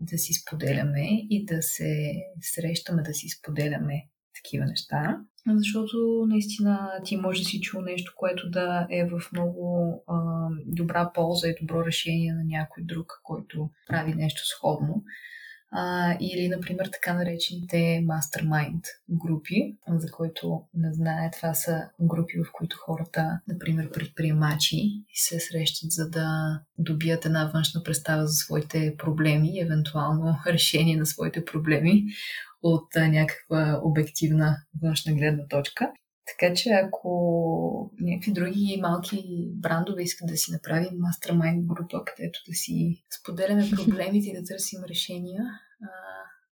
[0.00, 4.02] да си споделяме и да се срещаме, да си споделяме
[4.34, 5.20] такива неща.
[5.46, 11.10] Защото наистина ти може да си чул нещо, което да е в много а, добра
[11.14, 15.04] полза и добро решение на някой друг, който прави нещо сходно
[15.74, 22.52] а, или, например, така наречените mastermind групи, за който не знае, това са групи, в
[22.52, 24.82] които хората, например, предприемачи,
[25.14, 31.06] се срещат за да добият една външна представа за своите проблеми и евентуално решение на
[31.06, 32.04] своите проблеми
[32.62, 35.90] от някаква обективна външна гледна точка.
[36.26, 42.54] Така че ако някакви други малки брандове искат да си направим мастермайн група, където да
[42.54, 45.44] си споделяме проблемите и да търсим решения,
[45.82, 45.88] а,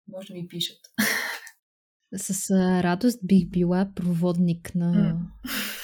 [0.08, 0.80] може да ми пишат.
[2.16, 2.50] С
[2.82, 5.20] радост бих била проводник на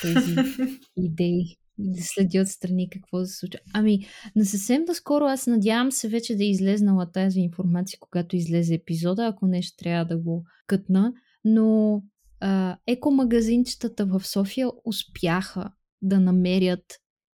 [0.02, 0.36] тези
[0.96, 3.60] идеи да следи отстрани какво се случва.
[3.72, 4.06] Ами,
[4.36, 9.26] на съвсем доскоро аз надявам се вече да е излезнала тази информация, когато излезе епизода,
[9.26, 11.12] ако не ще трябва да го кътна,
[11.44, 12.02] но
[12.40, 16.84] а, екомагазинчетата в София успяха да намерят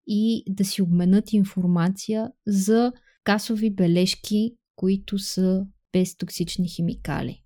[0.08, 2.92] и да си обменят информация за
[3.24, 7.44] касови бележки, които са без токсични химикали.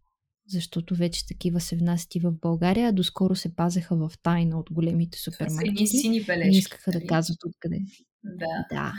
[0.48, 4.72] защото вече такива се внасят и в България, а доскоро се пазеха в тайна от
[4.72, 5.88] големите супермаркети.
[5.88, 6.50] Сини бележки.
[6.50, 7.08] Не искаха да нали?
[7.08, 7.80] казват откъде.
[8.24, 8.66] Да.
[8.70, 8.94] Да,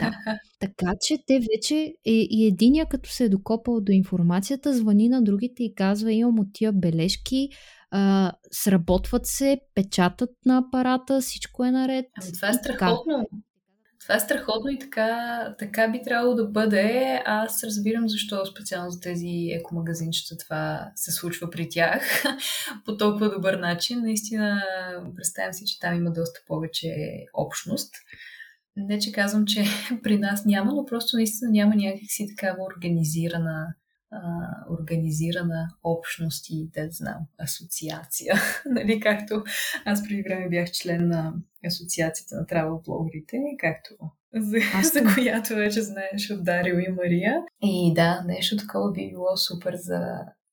[0.00, 0.38] да.
[0.60, 5.22] Така че те вече е, и единия като се е докопал до информацията, звъни на
[5.22, 7.48] другите и казва имам от тия бележки,
[7.90, 12.06] а, сработват се, печатат на апарата, всичко е наред.
[12.22, 13.28] Ами това е страхотно.
[14.00, 17.22] Това е страхотно и така, така би трябвало да бъде.
[17.24, 22.24] Аз разбирам защо специално за тези екомагазинчета това се случва при тях
[22.84, 24.00] по толкова добър начин.
[24.00, 24.62] Наистина,
[25.16, 26.94] представям си, че там има доста повече
[27.34, 27.94] общност.
[28.76, 29.64] Не, че казвам, че
[30.02, 33.66] при нас няма, но просто наистина няма някакси такава организирана
[34.10, 34.20] а,
[34.80, 38.34] организирана общност и, да знам, асоциация.
[38.66, 39.44] нали, както
[39.84, 41.34] аз преди време бях член на
[41.66, 43.94] асоциацията на travel блогерите, както
[44.34, 47.42] за, аз за която вече знаеш от Дарио и Мария.
[47.62, 50.00] И да, нещо такова би било супер за,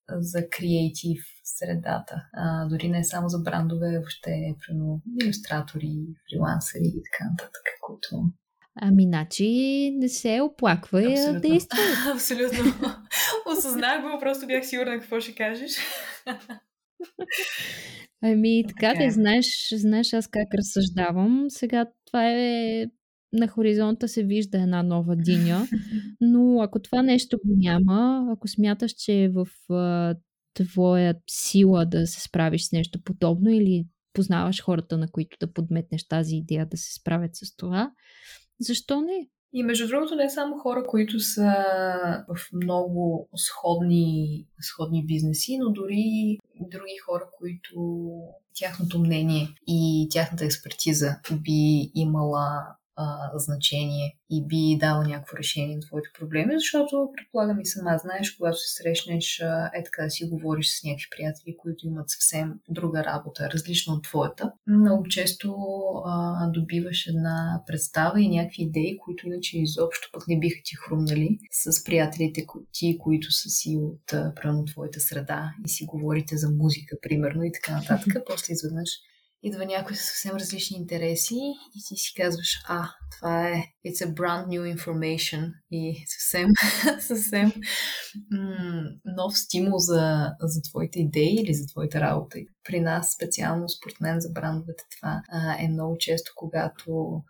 [0.09, 2.21] за креатив средата.
[2.33, 5.95] А, дори не само за брандове, въобще, прено, иллюстратори,
[6.29, 8.31] фрилансери и така нататък, които
[8.81, 9.47] Ами, значи
[9.97, 11.77] не се оплаква и действа.
[12.13, 12.73] Абсолютно.
[13.51, 15.71] Осъзнах го, просто бях сигурна какво ще кажеш.
[18.21, 21.45] Ами, така да, знаеш, знаеш аз как разсъждавам.
[21.49, 22.85] Сега това е
[23.33, 25.67] на хоризонта се вижда една нова диня,
[26.21, 30.15] но ако това нещо го няма, ако смяташ, че е в а,
[30.53, 36.07] твоя сила да се справиш с нещо подобно или познаваш хората, на които да подметнеш
[36.07, 37.91] тази идея да се справят с това,
[38.59, 39.27] защо не?
[39.53, 41.53] И между другото не само хора, които са
[42.27, 48.09] в много сходни, сходни бизнеси, но дори други хора, които
[48.55, 52.65] тяхното мнение и тяхната експертиза би имала
[52.95, 58.31] а, значение и би дал някакво решение на твоите проблеми, защото предполагам и сама знаеш,
[58.31, 62.53] когато се срещнеш а, е така да си говориш с някакви приятели, които имат съвсем
[62.69, 65.55] друга работа, различна от твоята, много често
[66.05, 71.39] а, добиваш една представа и някакви идеи, които иначе изобщо пък не биха ти хрумнали
[71.51, 76.97] с приятелите ти, които са си от правилно твоята среда и си говорите за музика,
[77.01, 78.13] примерно, и така нататък.
[78.27, 78.89] После изведнъж
[79.45, 81.35] идва някой с съвсем различни интереси
[81.75, 86.49] и ти си казваш, а, това е it's a brand new information и съвсем,
[86.99, 87.51] съвсем
[88.31, 92.37] м- нов стимул за, за твоите идеи или за твоята работа.
[92.63, 97.21] При нас, специално според мен за брандовете, това а, е много често, когато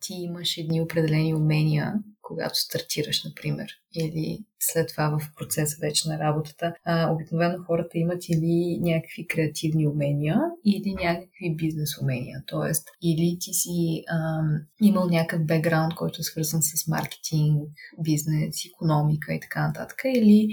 [0.00, 6.18] ти имаш едни определени умения, когато стартираш, например, или след това в процеса вече на
[6.18, 6.74] работата.
[6.84, 12.42] А, обикновено хората имат или някакви креативни умения, или някакви бизнес умения.
[12.46, 17.68] Тоест, или ти си ам, имал някакъв бекграунд, който е свързан с маркетинг,
[18.02, 20.48] бизнес, економика и така нататък, или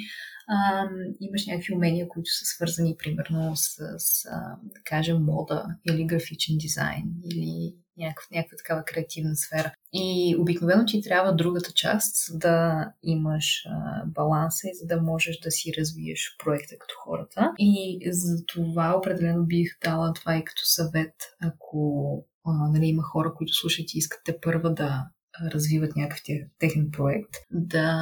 [0.49, 4.23] ам, имаш някакви умения, които са свързани, примерно, с, с
[4.63, 9.73] да кажем, мода или графичен дизайн, или някакъв, някаква такава креативна сфера.
[9.93, 15.51] И обикновено ти трябва другата част, да имаш а, баланса и за да можеш да
[15.51, 17.53] си развиеш проекта като хората.
[17.59, 23.33] И за това определено бих дала това и като съвет, ако а, нали, има хора,
[23.33, 25.07] които слушат и искате първа да
[25.45, 26.21] развиват някакъв
[26.59, 27.93] техен проект, да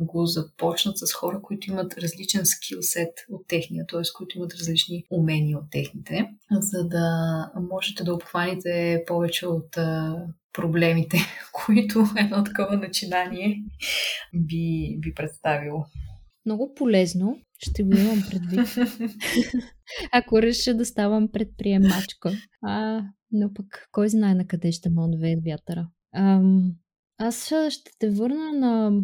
[0.00, 4.00] го започнат с хора, които имат различен скилсет от техния, т.е.
[4.16, 7.06] които имат различни умения от техните, за да
[7.70, 9.76] можете да обхваните повече от
[10.52, 11.18] проблемите,
[11.66, 13.56] които едно такова начинание
[14.34, 15.84] би, би представило.
[16.46, 17.38] Много полезно.
[17.58, 18.88] Ще го имам предвид.
[20.12, 22.32] Ако реша да ставам предприемачка.
[22.62, 23.02] А,
[23.32, 25.88] но пък кой знае на къде ще ме отвеят вятъра.
[26.14, 26.72] Ам,
[27.18, 29.02] аз ще те върна на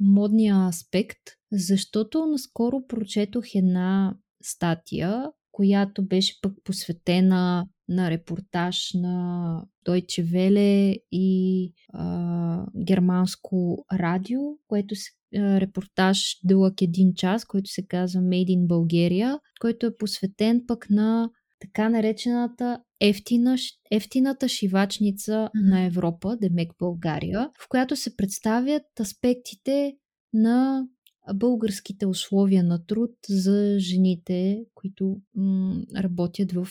[0.00, 1.20] модния аспект,
[1.52, 11.72] защото наскоро прочетох една статия, която беше пък посветена на репортаж на Deutsche Welle и
[11.92, 19.38] а, германско радио, което се репортаж дълъг един час, който се казва Made in Bulgaria,
[19.60, 21.30] който е посветен пък на
[21.60, 23.56] така наречената ефтина,
[23.90, 25.70] ефтината шивачница mm-hmm.
[25.70, 29.96] на Европа, Демек България, в която се представят аспектите
[30.32, 30.86] на
[31.34, 36.68] българските условия на труд за жените, които м- работят в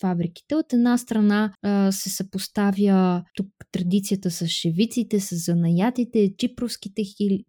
[0.00, 0.54] фабриките.
[0.54, 7.02] От една страна а, се съпоставя тук традицията с шевиците, с занаятите, чипровските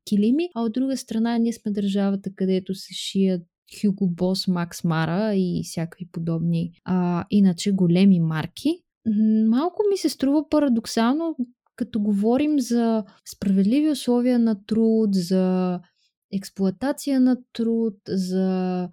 [0.05, 3.41] килими, а от друга страна ние сме държавата, където се шият
[3.73, 8.83] Hugo Boss, Max Mara и всякакви подобни, а, иначе големи марки.
[9.47, 11.35] Малко ми се струва парадоксално,
[11.75, 15.79] като говорим за справедливи условия на труд, за
[16.33, 18.89] експлоатация на труд, за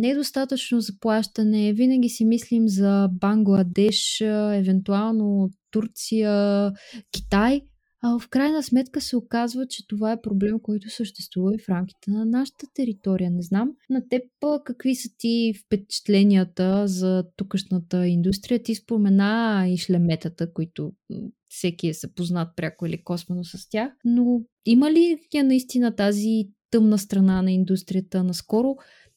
[0.00, 6.72] недостатъчно заплащане, винаги си мислим за Бангладеш, евентуално Турция,
[7.12, 7.62] Китай,
[8.02, 12.10] а в крайна сметка се оказва, че това е проблем, който съществува и в рамките
[12.10, 13.30] на нашата територия.
[13.30, 14.22] Не знам на теб
[14.64, 18.62] какви са ти впечатленията за тукашната индустрия.
[18.62, 20.92] Ти спомена и шлеметата, които
[21.48, 26.98] всеки е съпознат пряко или косвено с тях, но има ли я наистина тази тъмна
[26.98, 28.24] страна на индустрията?
[28.24, 28.76] Наскоро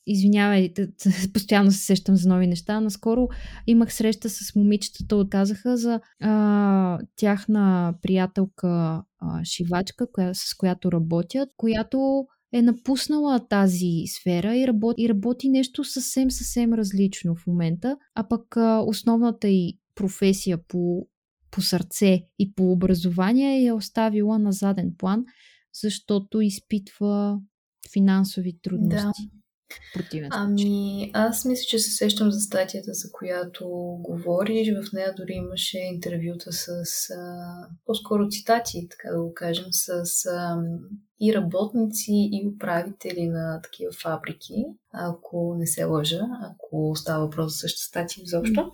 [0.10, 0.74] извинявай,
[1.34, 2.80] постоянно се сещам за нови неща.
[2.80, 3.28] Наскоро
[3.68, 11.50] имах среща с момичетата, отказаха за а, тяхна приятелка а, шивачка, коя, с която работят,
[11.58, 17.98] която е напуснала тази сфера и работи, и работи нещо съвсем, съвсем различно в момента,
[18.16, 21.08] а пък а, основната й професия по,
[21.52, 25.26] по сърце и по образование я оставила на заден план,
[25.82, 27.40] защото изпитва
[27.94, 29.30] финансови трудности.
[29.34, 29.39] Да
[29.94, 33.68] противен Ами, аз мисля, че се сещам за статията, за която
[34.00, 34.68] говориш.
[34.68, 36.70] В нея дори имаше интервюта с
[37.10, 37.44] а,
[37.86, 40.58] по-скоро цитати, така да го кажем, с а,
[41.22, 47.58] и работници, и управители на такива фабрики, ако не се лъжа, ако става въпрос за
[47.58, 48.72] същата статия изобщо.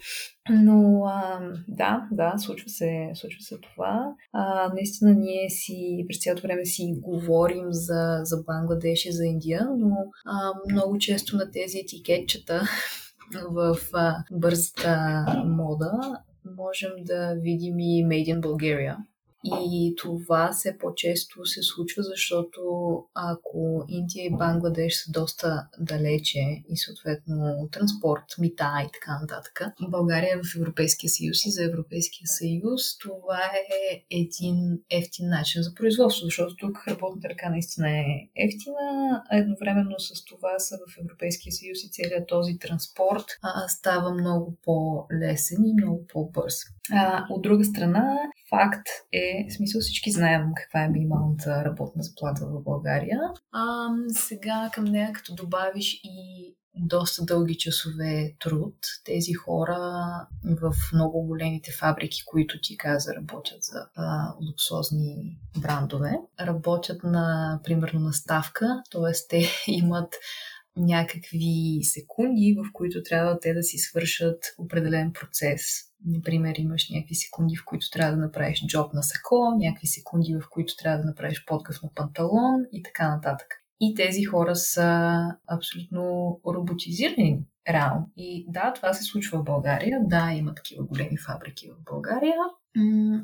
[0.50, 4.14] Но а, да, да, случва се, случва се това.
[4.34, 9.68] А, наистина ние си през цялото време си говорим за, за Бангладеш и за Индия,
[9.78, 9.96] но
[10.26, 12.62] а, много често на тези етикетчета
[13.52, 16.22] в а, бързата мода
[16.58, 18.98] можем да видим и Made in Bulgaria
[19.46, 22.62] и това все по-често се случва, защото
[23.14, 26.40] ако Индия и Бангладеш са доста далече
[26.70, 32.28] и съответно транспорт, мита и така нататък, България е в Европейския съюз и за Европейския
[32.28, 33.42] съюз това
[33.82, 38.06] е един ефтин начин за производство, защото тук работната ръка наистина е
[38.36, 44.14] ефтина, а едновременно с това са в Европейския съюз и целият този транспорт а, става
[44.14, 46.75] много по-лесен и много по-бърз.
[46.94, 48.18] А, от друга страна,
[48.50, 53.20] факт е, в смисъл всички знаем каква е минималната работна заплата в България.
[53.52, 58.76] А, сега към нея, като добавиш и доста дълги часове труд.
[59.06, 59.78] Тези хора
[60.62, 68.00] в много големите фабрики, които ти каза, работят за а, луксозни брандове, работят на, примерно,
[68.00, 69.12] на ставка, т.е.
[69.30, 70.14] те имат
[70.78, 75.62] някакви секунди, в които трябва те да си свършат определен процес.
[76.06, 80.50] Например, имаш някакви секунди, в които трябва да направиш джоб на сако, някакви секунди, в
[80.50, 83.48] които трябва да направиш подкъв на панталон и така нататък.
[83.80, 87.40] И тези хора са абсолютно роботизирани
[87.70, 88.10] реално.
[88.18, 90.00] И да, това се случва в България.
[90.04, 92.36] Да, има такива големи фабрики в България,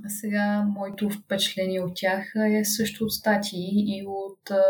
[0.07, 4.63] сега, моето впечатление от тях е също от статии и от а,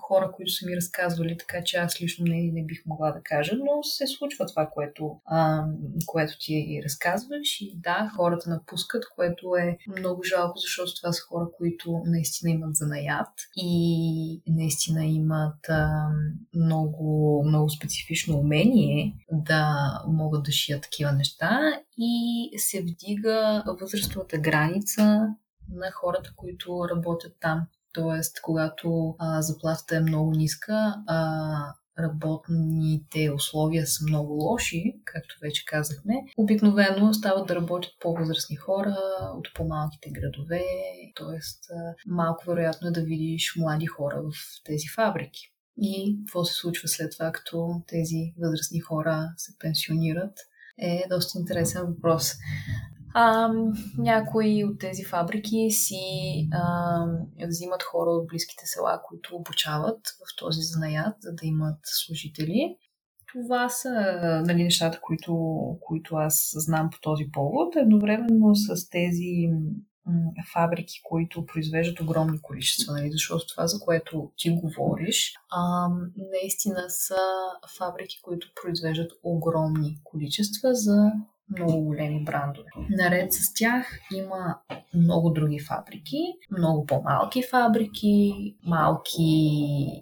[0.00, 3.56] хора, които са ми разказвали, така че аз лично не, не бих могла да кажа,
[3.56, 5.64] но се случва това, което, а,
[6.06, 11.46] което ти разказваш и да, хората напускат, което е много жалко, защото това са хора,
[11.56, 16.08] които наистина имат занаят и наистина имат а,
[16.54, 18.95] много, много специфично умение
[19.32, 21.60] да могат да шият такива неща
[21.98, 25.26] и се вдига възрастовата граница
[25.68, 27.66] на хората, които работят там.
[27.92, 35.64] Тоест, когато а, заплатата е много ниска, а работните условия са много лоши, както вече
[35.64, 38.96] казахме, обикновено стават да работят по-възрастни хора
[39.36, 40.62] от по-малките градове,
[41.16, 41.38] т.е.
[42.06, 44.32] малко вероятно е да видиш млади хора в
[44.64, 45.55] тези фабрики.
[45.82, 50.38] И какво се случва след това, като тези възрастни хора се пенсионират?
[50.78, 52.32] е доста интересен въпрос.
[53.14, 53.48] А,
[53.98, 55.96] някои от тези фабрики си
[56.52, 62.76] а, взимат хора от близките села, които обучават в този занаят, за да имат служители.
[63.32, 63.90] Това са
[64.46, 67.76] нали, нещата, които, които аз знам по този повод.
[67.76, 69.48] Едновременно с тези
[70.52, 73.10] фабрики, които произвеждат огромни количества, нали?
[73.12, 77.18] защото това, за което ти говориш, а, наистина са
[77.78, 81.12] фабрики, които произвеждат огромни количества за
[81.50, 82.68] много големи брандове.
[82.90, 84.58] Наред с тях има
[84.94, 86.18] много други фабрики,
[86.58, 89.22] много по-малки фабрики, малки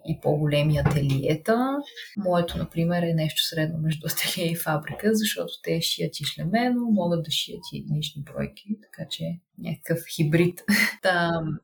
[0.09, 1.77] и по-големи ателиета.
[2.16, 7.25] Моето, например, е нещо средно между ателие и фабрика, защото те шият и шлемено, могат
[7.25, 9.25] да шият и единични бройки, така че
[9.59, 10.62] някакъв хибрид.
[11.03, 11.59] Там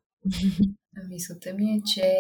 [1.08, 2.12] Мисълта ми е, че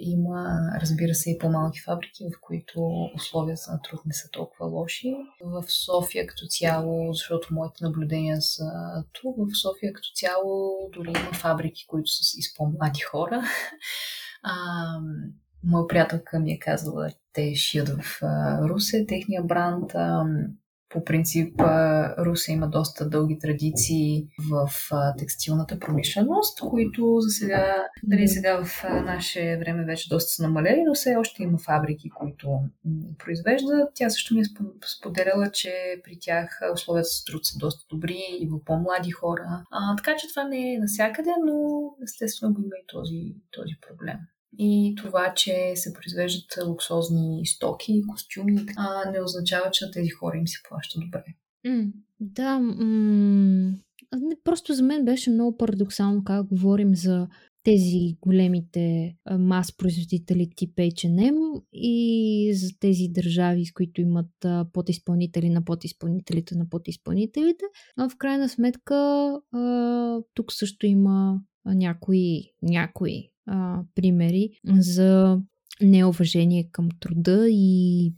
[0.00, 2.80] има, разбира се, и по-малки фабрики, в които
[3.14, 5.14] условията на труд не са толкова лоши.
[5.44, 8.64] В София като цяло, защото моите наблюдения са
[9.12, 13.42] тук, в София като цяло дори има фабрики, които са с по-млади хора.
[14.44, 14.54] А,
[15.64, 18.22] моя приятелка ми е казала, те шият в
[18.68, 19.92] Русе, техния бранд.
[20.92, 21.60] По принцип,
[22.18, 24.70] Русе има доста дълги традиции в
[25.18, 30.94] текстилната промишленост, които за сега, дали сега в наше време вече доста са намалели, но
[30.94, 32.60] все още има фабрики, които
[33.18, 33.88] произвеждат.
[33.94, 34.44] Тя също ми е
[34.98, 35.72] споделяла, че
[36.04, 39.64] при тях условията за труд са доста добри и в по-млади хора.
[39.70, 44.18] А, така че това не е насякъде, но естествено го има и този, този проблем
[44.58, 50.36] и това, че се произвеждат луксозни стоки, костюми, а, не означава, че на тези хора
[50.36, 51.24] им се плаща добре.
[51.66, 53.74] Mm, да, м-
[54.44, 57.28] просто за мен беше много парадоксално как говорим за
[57.64, 65.64] тези големите мас производители тип H&M и за тези държави, с които имат подизпълнители на
[65.64, 67.64] подизпълнителите на подизпълнителите.
[67.96, 69.38] Но в крайна сметка
[70.34, 75.38] тук също има някои, някои а, примери за
[75.80, 78.12] неуважение към труда и...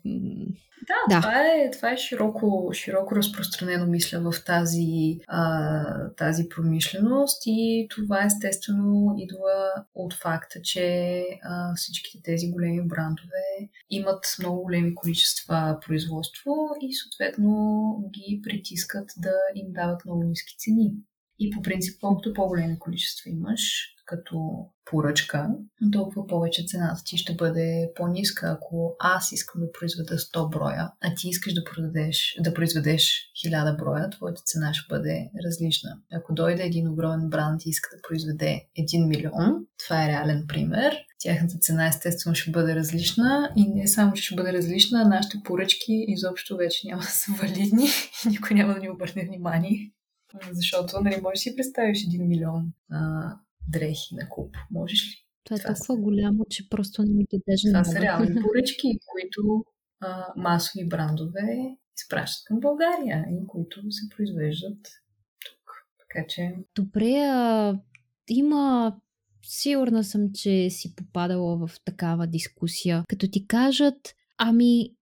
[0.89, 1.21] Да, да.
[1.21, 8.25] Това, е, това е широко, широко разпространено, мисля, в тази, а, тази промишленост и това
[8.25, 16.53] естествено идва от факта, че а, всичките тези големи брандове имат много големи количества производство
[16.81, 20.93] и съответно ги притискат да им дават много ниски цени.
[21.39, 25.49] И по принцип, колкото по-големи количества имаш, като поръчка,
[25.93, 28.59] толкова повече цената ти ще бъде по-ниска.
[28.59, 33.79] Ако аз искам да произведа 100 броя, а ти искаш да, продадеш, да произведеш 1000
[33.79, 35.91] броя, твоята цена ще бъде различна.
[36.13, 40.97] Ако дойде един огромен бранд и иска да произведе 1 милион, това е реален пример,
[41.19, 46.05] тяхната цена естествено ще бъде различна и не само, че ще бъде различна, нашите поръчки
[46.09, 47.87] изобщо вече няма да са валидни
[48.27, 49.93] и никой няма да ни обърне внимание.
[50.53, 53.31] Защото, нали, можеш си представиш 1 милион а,
[53.69, 54.57] дрехи на куп.
[54.71, 55.25] Можеш ли?
[55.45, 56.01] Това е това толкова са...
[56.01, 59.65] голямо, че просто не ми дадеш Това са реални поръчки, които
[60.01, 64.79] а, масови брандове изпращат към България и които се произвеждат
[65.47, 65.87] тук.
[65.99, 66.55] Така че...
[66.75, 67.79] Добре, а,
[68.29, 68.95] има
[69.47, 73.05] Сигурна съм, че си попадала в такава дискусия.
[73.09, 74.95] Като ти кажат, ами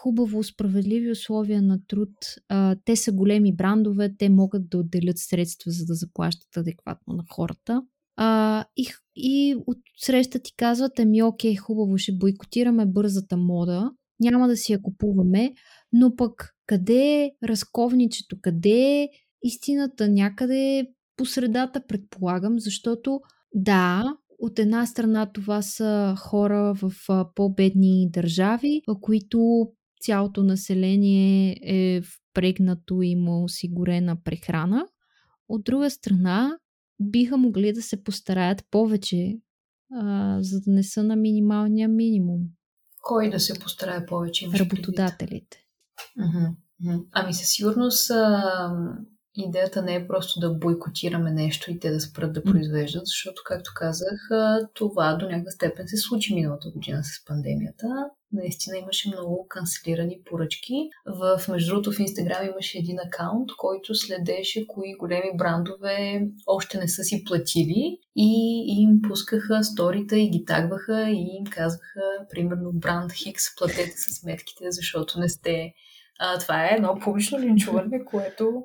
[0.00, 2.10] хубаво, справедливи условия на труд.
[2.48, 7.24] А, те са големи брандове, те могат да отделят средства, за да заплащат адекватно на
[7.30, 7.82] хората.
[8.16, 8.86] А, и,
[9.16, 13.90] и от среща ти казват, ами окей, хубаво, ще бойкотираме бързата мода,
[14.20, 15.54] няма да си я купуваме,
[15.92, 19.08] но пък къде е разковничето, къде е
[19.42, 20.86] истината някъде
[21.16, 23.20] по средата, предполагам, защото
[23.54, 24.04] да,
[24.38, 26.92] от една страна това са хора в
[27.34, 29.68] по-бедни държави, които
[30.02, 34.86] цялото население е впрегнато и има осигурена прехрана.
[35.48, 36.58] От друга страна,
[37.00, 39.38] биха могли да се постараят повече,
[39.92, 42.40] а, за да не са на минималния минимум.
[43.02, 44.46] Кой да се постарае повече?
[44.54, 45.58] Работодателите.
[47.12, 48.70] Ами със сигурност а,
[49.36, 53.70] идеята не е просто да бойкотираме нещо и те да спрат да произвеждат, защото, както
[53.74, 54.28] казах,
[54.74, 57.86] това до някаква степен се случи миналата година с пандемията.
[58.32, 60.74] Наистина имаше много канцелирани поръчки.
[61.06, 66.88] В, между другото, в Инстаграм имаше един акаунт, който следеше кои големи брандове още не
[66.88, 73.12] са си платили и им пускаха сторита и ги тагваха и им казваха, примерно, бранд
[73.12, 75.72] Хикс, платете с сметките, защото не сте
[76.18, 78.64] а, това е едно публично линчуване, което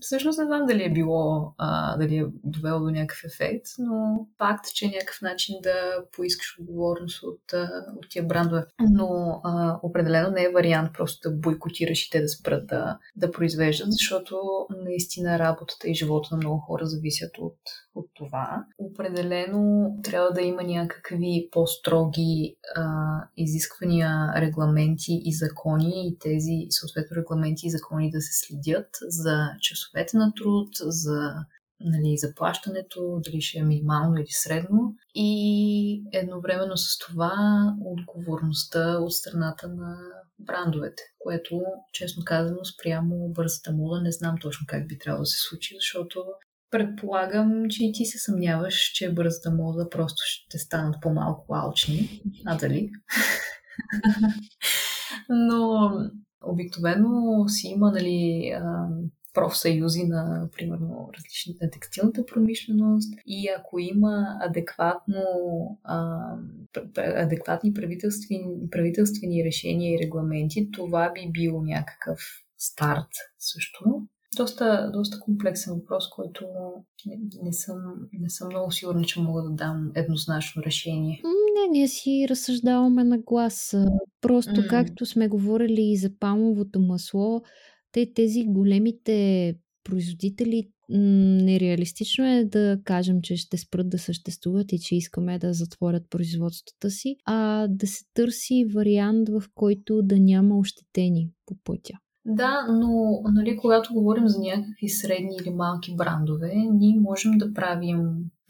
[0.00, 4.66] Всъщност не знам дали е било, а, дали е довело до някакъв ефект, но факт,
[4.74, 7.52] че е някакъв начин да поискаш отговорност от,
[7.96, 8.64] от тия брандове.
[8.80, 13.30] Но а, определено не е вариант просто да бойкотираш и те да спрат да, да
[13.30, 14.36] произвеждат, защото
[14.84, 17.58] наистина работата и живота на много хора зависят от,
[17.96, 18.64] от това.
[18.78, 22.82] Определено трябва да има някакви по-строги а,
[23.36, 30.16] изисквания, регламенти и закони и тези съответно регламенти и закони да се следят за часовете
[30.16, 31.34] на труд, за
[31.80, 34.94] нали, заплащането, дали ще е минимално или средно.
[35.14, 37.32] И едновременно с това
[37.84, 39.98] отговорността от страната на
[40.38, 41.62] брандовете, което,
[41.92, 46.24] честно казано, спрямо бързата мода, не знам точно как би трябвало да се случи, защото
[46.76, 52.22] предполагам, че и ти се съмняваш, че бързата мода просто ще станат по-малко алчни.
[52.46, 52.90] А дали?
[55.28, 55.90] Но
[56.44, 58.52] обикновено си има, нали,
[59.34, 65.22] профсъюзи на, примерно, различните текстилната промишленост и ако има адекватно,
[66.96, 72.20] адекватни правителствени, правителствени решения и регламенти, това би било някакъв
[72.58, 74.06] старт също.
[74.36, 76.44] Доста, доста комплексен въпрос, който
[77.06, 77.76] не, не, съм,
[78.12, 81.20] не съм много сигурна, че мога да дам еднозначно решение.
[81.24, 83.76] Не, ние си разсъждаваме на глас.
[84.20, 84.68] Просто mm.
[84.68, 87.42] както сме говорили и за палмовото масло,
[87.92, 89.54] те тези големите
[89.84, 96.10] производители нереалистично е да кажем, че ще спрат да съществуват и че искаме да затворят
[96.10, 101.94] производството си, а да се търси вариант, в който да няма ощетени по пътя.
[102.28, 108.00] Да, но нали, когато говорим за някакви средни или малки брандове, ние можем да правим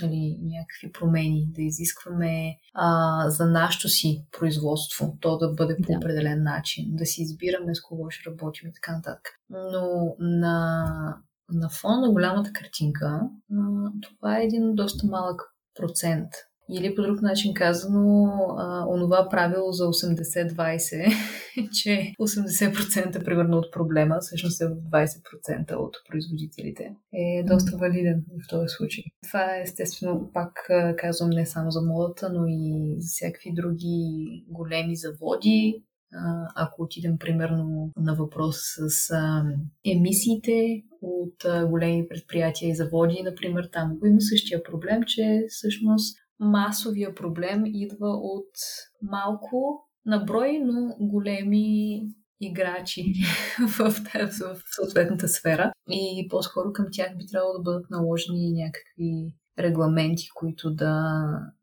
[0.03, 5.98] нали, някакви промени, да изискваме а, за нашето си производство, то да бъде по да.
[5.98, 9.28] определен начин, да си избираме с кого ще работим и така нататък.
[9.51, 10.86] Но на,
[11.53, 13.20] на фона на голямата картинка,
[13.53, 15.43] а, това е един доста малък
[15.74, 16.31] процент
[16.73, 18.29] или по друг начин казано,
[18.59, 21.13] а, онова правило за 80-20,
[21.83, 28.49] че 80% примерно от проблема, всъщност е в 20% от производителите, е доста валиден в
[28.49, 29.05] този случай.
[29.29, 30.51] Това е естествено, пак
[30.99, 35.83] казвам, не само за модата, но и за всякакви други големи заводи,
[36.55, 38.57] ако отидем примерно на въпрос
[38.89, 39.45] с а,
[39.87, 46.19] емисиите от а, големи предприятия и заводи, например, там го има същия проблем, че всъщност
[46.41, 48.51] масовия проблем идва от
[49.03, 52.01] малко на брой, но големи
[52.41, 53.13] играчи
[53.79, 53.91] в,
[54.41, 55.73] в съответната сфера.
[55.91, 61.15] И по-скоро към тях би трябвало да бъдат наложени някакви регламенти, които да,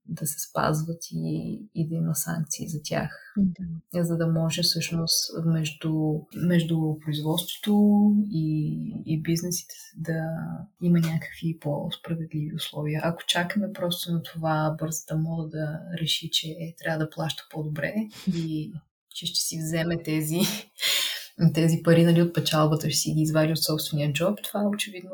[0.06, 3.34] да се спазват и, и да има санкции за тях.
[3.38, 4.04] Да.
[4.04, 10.24] За да може всъщност между, между производството и, и бизнесите да
[10.82, 13.02] има някакви по-справедливи условия.
[13.04, 17.94] Ако чакаме просто на това бързата мода да реши, че е, трябва да плаща по-добре
[18.36, 18.74] и
[19.10, 20.40] че ще си вземе тези,
[21.54, 25.12] тези пари нали, от печалбата, ще си ги извади от собствения джоб, това очевидно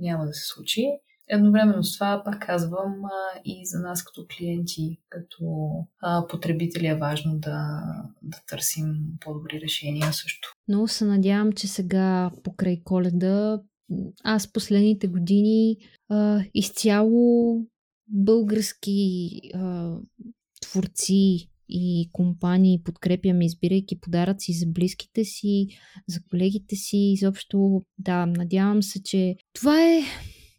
[0.00, 0.84] няма да се случи.
[1.28, 5.44] Едновременно с това, пак казвам, а, и за нас като клиенти, като
[6.00, 7.82] а, потребители е важно да,
[8.22, 10.52] да търсим по-добри решения също.
[10.68, 13.60] Много се надявам, че сега покрай коледа
[14.24, 15.76] аз последните години
[16.08, 17.56] а, изцяло
[18.08, 19.96] български а,
[20.60, 25.66] творци и компании подкрепяме, избирайки подаръци за близките си,
[26.08, 26.96] за колегите си.
[26.96, 30.00] Изобщо, да, надявам се, че това е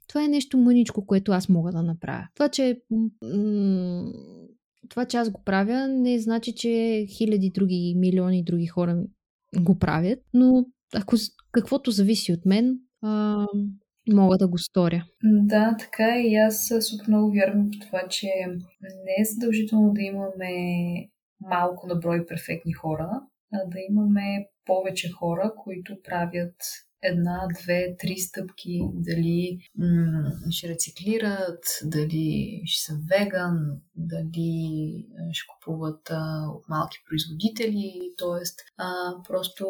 [0.09, 2.27] това е нещо мъничко, което аз мога да направя.
[2.35, 2.81] Това, че
[4.89, 9.03] това, че аз го правя, не значи, че хиляди други, милиони други хора
[9.59, 10.65] го правят, но
[10.95, 11.15] ако
[11.51, 13.45] каквото зависи от мен, а,
[14.09, 15.05] мога да го сторя.
[15.23, 16.21] Да, така е.
[16.21, 18.27] и аз супер много вярвам в това, че
[18.81, 20.51] не е задължително да имаме
[21.41, 23.09] малко на брой перфектни хора,
[23.53, 26.55] а да имаме повече хора, които правят
[27.03, 36.11] една, две, три стъпки, дали м- ще рециклират, дали ще са веган, дали ще купуват
[36.11, 38.43] а, от малки производители, т.е.
[39.27, 39.65] просто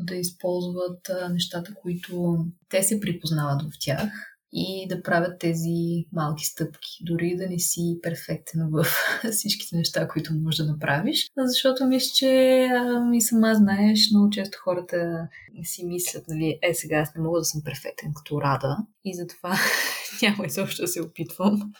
[0.00, 2.36] да използват а, нещата, които
[2.68, 7.98] те се припознават в тях и да правят тези малки стъпки, дори да не си
[8.02, 8.86] перфектен в
[9.32, 11.30] всичките неща, които можеш да направиш.
[11.36, 12.68] Защото мисля, че
[13.10, 15.28] ми сама знаеш, много често хората
[15.62, 19.56] си мислят, нали, е сега аз не мога да съм перфектен като рада и затова
[20.22, 21.72] няма изобщо да се опитвам.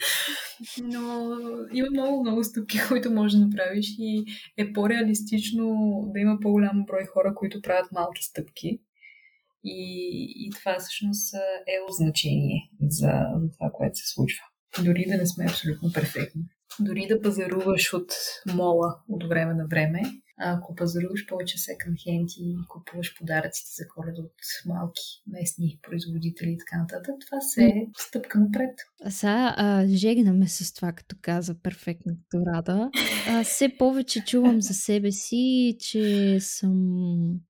[0.82, 1.28] Но
[1.72, 4.24] има много, много стъпки, които можеш да направиш и
[4.56, 5.74] е по-реалистично
[6.14, 8.80] да има по-голям брой хора, които правят малки стъпки
[9.66, 9.80] и,
[10.36, 11.34] и това всъщност
[11.66, 14.44] е от значение за, за това, което се случва.
[14.84, 16.42] Дори да не сме абсолютно перфектни.
[16.80, 18.12] Дори да пазаруваш от
[18.54, 20.02] мола от време на време,
[20.38, 24.32] ако пазаруваш повече секън хенд и купуваш подаръците за коледа от
[24.66, 28.74] малки местни производители и така нататък, това се е стъпка напред.
[29.08, 32.90] Сега жегнаме с това, като каза перфектната рада.
[33.28, 36.74] А, все повече чувам за себе си, че съм...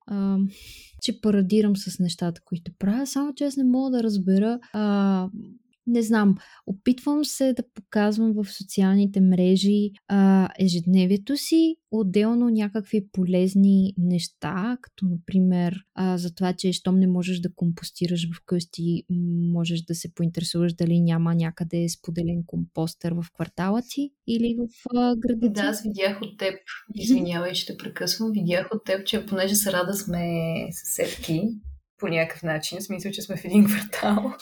[0.07, 0.39] А,
[1.07, 5.29] че парадирам с нещата, които правя, само че аз не мога да разбера а,
[5.87, 6.35] не знам,
[6.67, 15.07] опитвам се да показвам в социалните мрежи а, ежедневието си, отделно някакви полезни неща, като
[15.07, 19.03] например а, за това, че щом не можеш да компостираш вкъщи,
[19.53, 25.17] можеш да се поинтересуваш дали няма някъде споделен компостър в квартала ти или в а,
[25.17, 26.55] града Да, аз видях от теб,
[26.95, 30.27] извинявай, ще прекъсвам, видях от теб, че понеже се рада сме
[30.71, 31.43] съседки,
[31.99, 34.33] по някакъв начин, в смисъл, че сме в един квартал.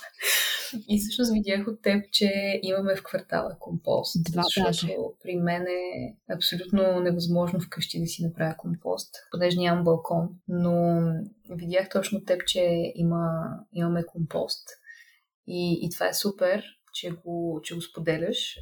[0.89, 4.33] И всъщност видях от теб, че имаме в квартала компост.
[4.33, 4.95] Два защото даже.
[5.23, 10.29] при мен е абсолютно невъзможно вкъщи да си направя компост, понеже нямам балкон.
[10.49, 11.03] Но
[11.51, 14.69] видях точно теб, че има, имаме компост.
[15.47, 18.59] И, и това е супер, че го, че го споделяш.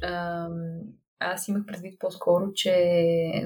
[1.19, 2.75] Аз имах предвид по-скоро, че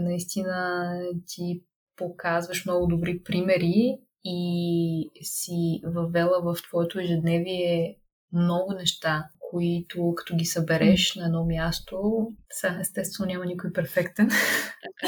[0.02, 0.91] наистина
[1.27, 1.64] ти
[1.95, 7.98] показваш много добри примери и си въвела в твоето ежедневие
[8.34, 14.30] много неща, които като ги събереш на едно място, са, естествено няма никой перфектен.
[14.30, 15.08] Е.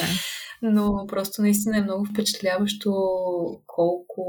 [0.62, 2.91] но просто наистина е много впечатляващо
[3.68, 4.24] колко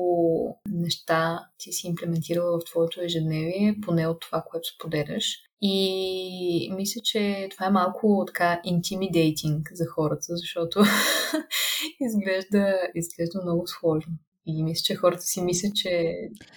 [0.69, 5.25] неща ти си имплементирала в твоето ежедневие, поне от това, което споделяш.
[5.63, 10.81] И мисля, че това е малко така intimidating за хората, защото
[12.01, 14.13] изглежда, изглежда много сложно.
[14.59, 16.15] И мисля, че хората си мислят, че...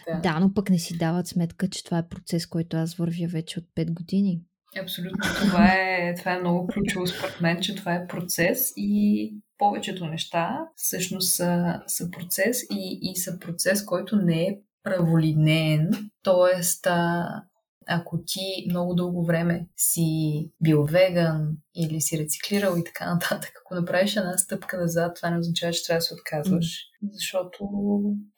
[0.08, 0.20] Да.
[0.20, 3.60] да, но пък не си дават сметка, че това е процес, който аз вървя вече
[3.60, 4.42] от 5 години.
[4.82, 5.20] Абсолютно.
[5.40, 10.60] Това е, това е много ключово според мен, че това е процес и повечето неща
[10.76, 15.90] всъщност са, са процес и, и са процес, който не е праволинеен.
[16.24, 17.28] Тоест, а,
[17.88, 23.76] ако ти много дълго време си бил веган или си рециклирал и така нататък, ако
[23.76, 27.10] направиш една стъпка назад, това не означава, че трябва да се отказваш, mm.
[27.14, 27.70] защото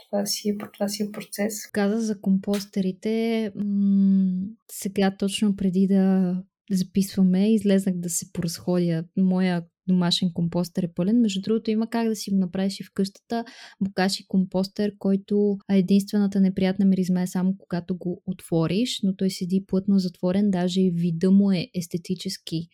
[0.05, 1.53] това си, е, това си е процес.
[1.71, 3.51] Каза за компостерите.
[3.55, 6.35] М- сега точно преди да
[6.71, 9.03] записваме, излезнах да се поразходя.
[9.17, 11.21] Моя домашен компостер е пълен.
[11.21, 13.45] Между другото, има как да си го направиш и в къщата.
[13.81, 19.99] Букаши компостер, който единствената неприятна миризма е само когато го отвориш, но той седи плътно
[19.99, 22.67] затворен, даже и вида му е естетически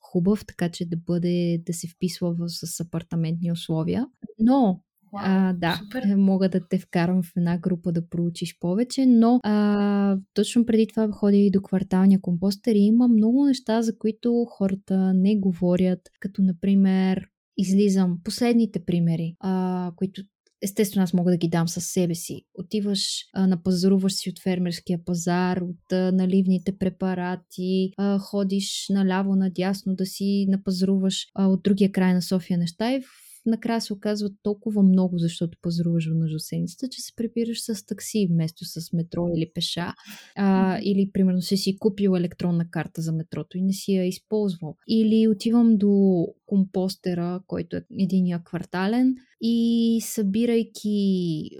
[0.00, 4.06] хубав, така че да бъде да се вписва с апартаментни условия.
[4.38, 4.80] Но
[5.12, 6.16] Wow, а, да, супер.
[6.16, 11.12] мога да те вкарам в една група да проучиш повече, но а, точно преди това
[11.12, 16.42] ходих и до кварталния компостер и има много неща, за които хората не говорят, като
[16.42, 17.26] например
[17.56, 20.22] излизам последните примери, а, които
[20.62, 22.42] естествено аз мога да ги дам със себе си.
[22.54, 29.94] Отиваш, а, напазаруваш си от фермерския пазар, от а, наливните препарати, а, ходиш наляво, надясно
[29.94, 34.30] да си напазаруваш а, от другия край на София неща и в накрая се оказва
[34.42, 39.50] толкова много, защото пазаруваш между седмицата, че се препираш с такси вместо с метро или
[39.54, 39.94] пеша.
[40.36, 44.76] А, или, примерно, си си купил електронна карта за метрото и не си я използвал.
[44.88, 51.50] Или отивам до компостера, който е единия квартален и събирайки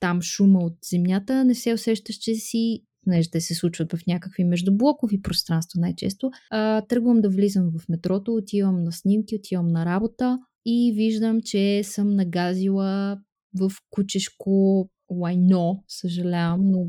[0.00, 4.44] там шума от земята, не се усещаш, че си понеже те се случват в някакви
[4.44, 10.38] междублокови пространства най-често, а, тръгвам да влизам в метрото, отивам на снимки, отивам на работа
[10.66, 13.18] и виждам, че съм нагазила
[13.58, 16.86] в кучешко лайно, съжалявам, но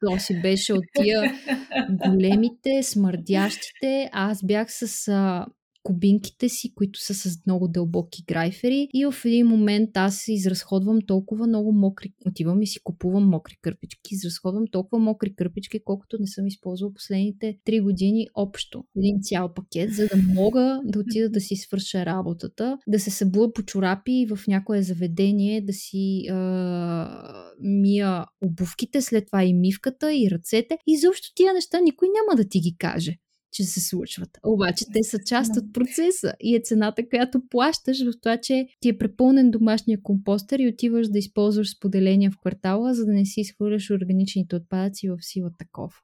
[0.00, 1.32] то си беше от тия
[2.08, 4.10] големите, смърдящите.
[4.12, 5.46] Аз бях с а,
[5.82, 11.46] кубинките си, които са с много дълбоки грайфери и в един момент аз изразходвам толкова
[11.46, 16.46] много мокри, отивам и си купувам мокри кърпички, изразходвам толкова мокри кърпички, колкото не съм
[16.46, 18.84] използвал последните 3 години общо.
[18.96, 23.52] Един цял пакет, за да мога да отида да си свърша работата, да се събуя
[23.52, 30.30] по чорапи в някое заведение, да си а, мия обувките, след това и мивката, и
[30.30, 30.78] ръцете.
[30.86, 33.18] И заобщо тия неща никой няма да ти ги каже
[33.52, 34.38] че се случват.
[34.44, 38.88] Обаче те са част от процеса и е цената, която плащаш в това, че ти
[38.88, 43.40] е препълнен домашния компостър и отиваш да използваш споделения в квартала, за да не си
[43.40, 45.94] изхвърляш органичните отпадъци в сила такова.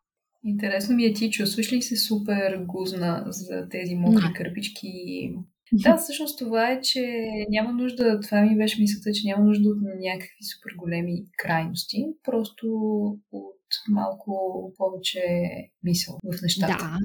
[0.44, 4.88] Интересно ми е, ти чувстваш ли се супер гузна за тези мокри кърпички?
[5.72, 9.78] Да, всъщност това е, че няма нужда, това ми беше мисълта, че няма нужда от
[9.82, 12.66] някакви супер големи крайности, просто
[13.32, 13.57] от
[13.88, 14.32] малко
[14.76, 15.22] повече
[15.82, 16.76] мисъл в нещата.
[16.78, 16.98] Да,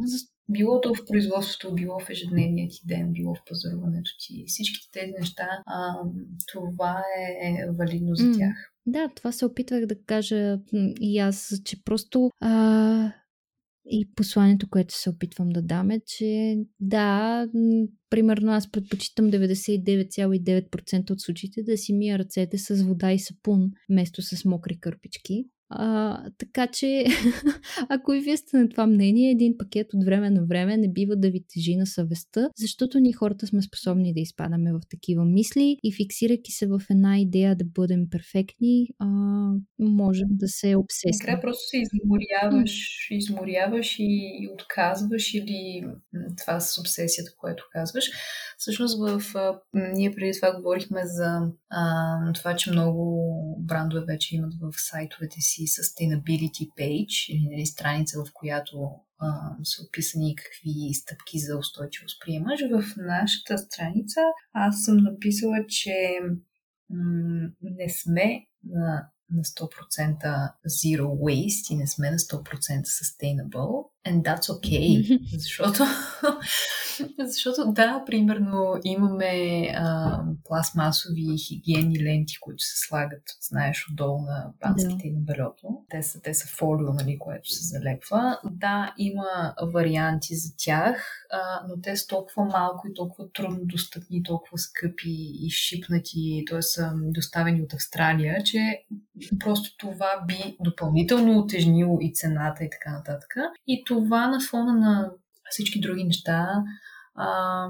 [0.49, 4.44] било то в производството, било в ежедневния ти ден, било в пазаруването ти.
[4.48, 5.95] Всичките тези неща, а,
[6.52, 7.03] това
[7.44, 8.73] е валидно за тях.
[8.85, 10.60] Да, това се опитвах да кажа
[11.02, 13.14] и аз, че просто а,
[13.85, 17.48] и посланието, което се опитвам да дам е, че да,
[18.10, 24.22] примерно аз предпочитам 99,9% от случаите да си мия ръцете с вода и сапун, вместо
[24.22, 25.45] с мокри кърпички.
[25.69, 27.06] А, така че,
[27.90, 31.15] ако и вие сте на това мнение, един пакет от време на време не бива
[31.15, 35.77] да ви тежи на съвестта, защото ние хората сме способни да изпадаме в такива мисли
[35.84, 39.07] и фиксирайки се в една идея да бъдем перфектни, а,
[39.80, 41.19] можем да се обсесим.
[41.19, 45.85] Накрая просто се изморяваш, изморяваш и отказваш или
[46.38, 48.06] това с обсесията, което казваш.
[48.57, 53.23] Всъщност в, а, ние преди това говорихме за а, това, че много
[53.60, 59.84] брандове вече имат в сайтовете си sustainability page или нали, страница, в която а, са
[59.88, 62.60] описани какви стъпки за устойчивост приемаш.
[62.72, 64.19] В нашата страница
[64.53, 66.19] аз съм написала, че
[66.90, 72.44] м- не сме на на 100% zero waste и не сме на 100%
[72.84, 73.92] sustainable.
[74.07, 75.19] And that's okay.
[75.38, 75.84] защото,
[77.19, 85.07] защото да, примерно имаме а, пластмасови хигиени ленти, които се слагат, знаеш, отдолу на банските
[85.07, 85.67] и на белето.
[85.89, 88.39] Те са, те са фолио, нали, което се залепва.
[88.51, 94.23] Да, има варианти за тях, а, но те са толкова малко и толкова трудно достъпни,
[94.23, 96.61] толкова скъпи и шипнати, т.е.
[96.61, 98.84] са доставени от Австралия, че
[99.39, 103.35] просто това би допълнително отежнило и цената и така нататък.
[103.67, 105.11] И това на фона на
[105.49, 106.63] всички други неща
[107.15, 107.67] а,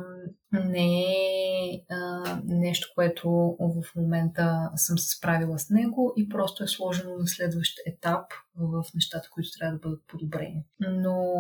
[0.52, 3.30] не е а, нещо, което
[3.60, 8.26] в момента съм се справила с него и просто е сложено на следващ етап
[8.56, 10.64] в нещата, които трябва да бъдат подобрени.
[10.80, 11.34] Но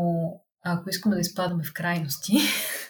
[0.63, 2.33] ако искаме да изпадаме в крайности.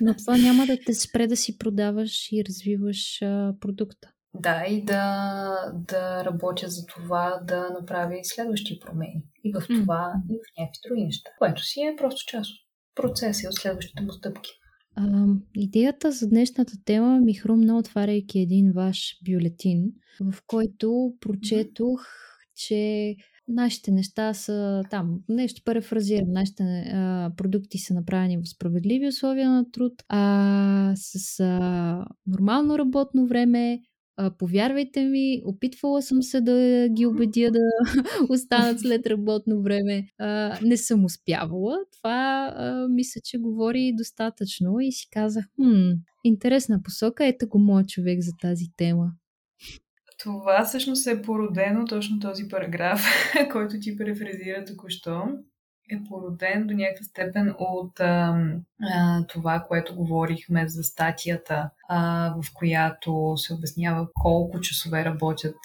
[0.02, 4.12] Но това няма да те спре да си продаваш и развиваш а, продукта.
[4.34, 9.24] Да, и да, да работя за това да направя и следващи промени.
[9.44, 10.34] И в това, mm.
[10.34, 11.30] и в някакви други неща.
[11.38, 12.58] Което си е просто част от
[12.96, 14.52] процеса и от следващите му стъпки.
[14.96, 19.92] А, идеята за днешната тема ми хрумна, отваряйки един ваш бюлетин,
[20.22, 22.02] в който прочетох,
[22.56, 23.16] че
[23.48, 29.72] нашите неща са там, нещо парафразирам, нашите а, продукти са направени в справедливи условия на
[29.72, 33.80] труд, а с а, нормално работно време,
[34.18, 37.60] а, повярвайте ми, опитвала съм се да ги убедя да
[38.30, 40.08] останат след работно време.
[40.20, 41.78] А, не съм успявала.
[41.98, 45.92] Това а, мисля, че говори достатъчно и си казах, хм,
[46.24, 49.12] интересна посока, ето го моят човек за тази тема.
[50.20, 53.02] Това всъщност е породено точно този параграф,
[53.52, 55.24] който ти префразира току-що
[55.92, 58.38] е породен до някаква степен от а,
[58.82, 65.56] а, това, което говорихме за статията, а, в която се обяснява колко часове работят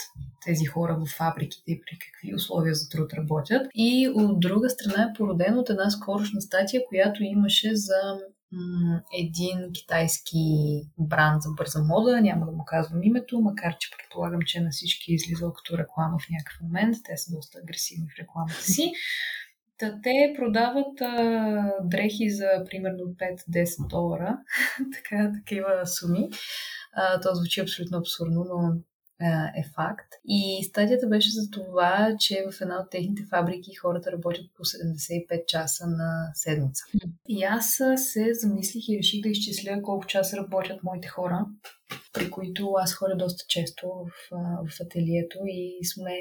[0.44, 3.66] тези хора в фабриките и при какви условия за труд работят.
[3.74, 8.18] И от друга страна е породен от една скорошна статия, която имаше за
[9.18, 10.38] един китайски
[10.98, 15.12] бранд за бърза мода, няма да му казвам името, макар че предполагам, че на всички
[15.12, 16.96] е излизал като реклама в някакъв момент.
[17.04, 18.92] Те са доста агресивни в рекламата си.
[19.78, 24.38] Та те продават а, дрехи за примерно 5-10 долара,
[24.94, 26.30] така, такива суми.
[26.92, 28.82] А, то звучи абсолютно абсурдно, но
[29.56, 30.12] е факт.
[30.28, 35.46] И стадията беше за това, че в една от техните фабрики хората работят по 75
[35.46, 36.84] часа на седмица.
[37.28, 41.46] И аз се замислих и реших да изчисля колко часа работят моите хора,
[42.12, 44.36] при които аз ходя доста често в,
[44.68, 46.16] в ателието и сме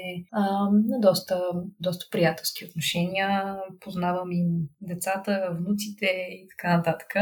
[0.88, 1.42] на доста,
[1.80, 3.56] доста приятелски отношения.
[3.80, 4.46] Познавам и
[4.80, 7.14] децата, внуците и така нататък.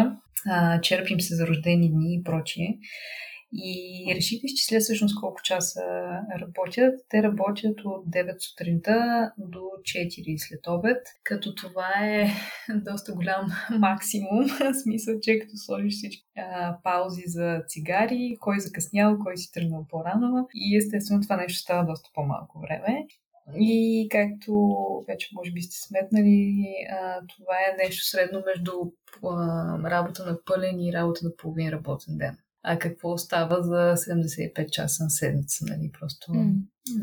[0.48, 2.78] А, черпим се за рождени дни и прочие.
[3.58, 5.82] И реших да изчисля всъщност колко часа
[6.40, 6.94] работят.
[7.08, 12.30] Те работят от 9 сутринта до 4 след обед, като това е
[12.74, 13.46] доста голям
[13.78, 14.44] максимум.
[14.48, 19.86] В смисъл, че като сложиш всички а, паузи за цигари, кой закъснял, кой си тръгнал
[19.88, 20.48] по-рано.
[20.54, 23.06] И естествено това нещо става доста по-малко време.
[23.58, 24.52] И както
[25.08, 26.54] вече може би сте сметнали,
[26.90, 28.72] а, това е нещо средно между
[29.24, 34.70] а, работа на пълен и работа на половин работен ден а какво остава за 75
[34.70, 35.90] часа на седмица, нали?
[36.00, 36.54] Просто mm.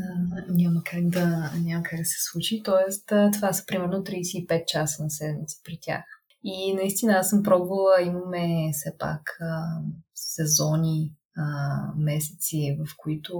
[0.01, 2.63] а, няма, как да, няма как да се случи.
[2.63, 6.03] Тоест, а, това са примерно 35 часа на седмица при тях.
[6.43, 9.81] И наистина аз съм пробвала, имаме все пак а,
[10.15, 13.33] сезони, а, месеци, в които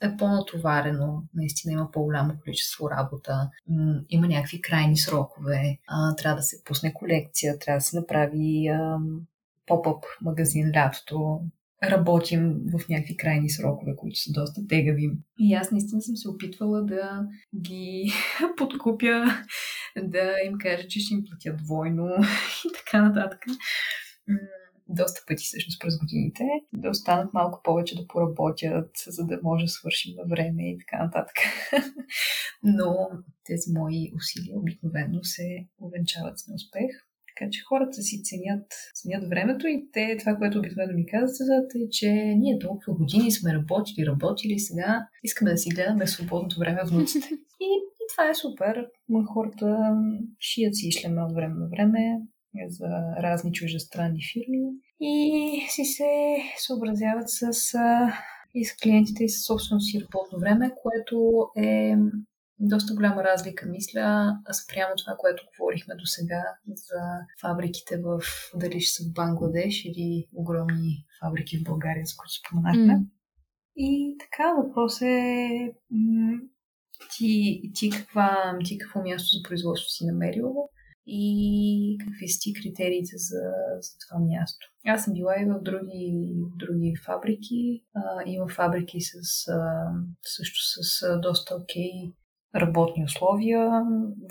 [0.00, 3.50] е по-натоварено, наистина има по-голямо количество работа,
[4.08, 8.98] има някакви крайни срокове, а, трябва да се пусне колекция, трябва да се направи а,
[9.66, 11.40] поп-ъп магазин лятото.
[11.84, 15.10] Работим в някакви крайни срокове, които са доста тегави.
[15.38, 17.26] И аз наистина съм се опитвала да
[17.56, 18.12] ги
[18.56, 19.24] подкупя,
[20.02, 22.06] да им кажа, че ще им платя двойно
[22.66, 23.40] и така нататък.
[24.88, 29.68] Доста пъти всъщност през годините, да останат малко повече да поработят, за да може да
[29.68, 31.36] свършим на време и така нататък.
[32.62, 33.08] Но
[33.44, 36.90] тези мои усилия обикновено се увенчават с неуспех.
[37.36, 41.90] Така че хората си ценят, ценят времето и те, това, което обикновено ми казват, е,
[41.90, 47.28] че ние толкова години сме работили, работили, сега искаме да си гледаме свободното време внуците.
[47.60, 47.70] И,
[48.00, 48.86] и това е супер.
[49.32, 49.96] Хората
[50.40, 52.20] шият си шлеме от време на време
[52.68, 52.88] за
[53.22, 54.62] разни чужестранни фирми
[55.00, 57.52] и си се съобразяват с
[58.62, 61.96] с клиентите и с собственото си работно време, което е
[62.60, 67.00] доста голяма разлика, мисля, спрямо това, което говорихме до сега за
[67.40, 68.20] фабриките в,
[68.54, 72.94] дали ще са в Бангладеш или огромни фабрики в България, за които споменахме.
[72.94, 73.06] Mm.
[73.76, 75.48] И така, въпрос е
[75.90, 76.40] м-
[77.16, 80.54] ти, ти, каква, ти какво място за производство си намерил
[81.06, 83.42] и какви са ти критериите за,
[83.80, 84.66] за това място.
[84.86, 87.84] Аз съм била и в други, други фабрики.
[87.94, 89.86] А, има фабрики с, а,
[90.22, 92.12] също с а, доста окей
[92.54, 93.70] работни условия,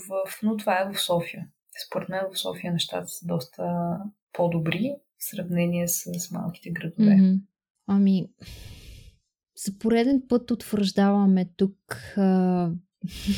[0.09, 1.47] в, но това е в София.
[1.87, 3.63] Според мен в София нещата са доста
[4.33, 7.11] по-добри в сравнение с малките градове.
[7.11, 7.39] Mm-hmm.
[7.87, 8.27] Ами,
[9.65, 11.77] за пореден път утвърждаваме тук
[12.17, 12.71] а,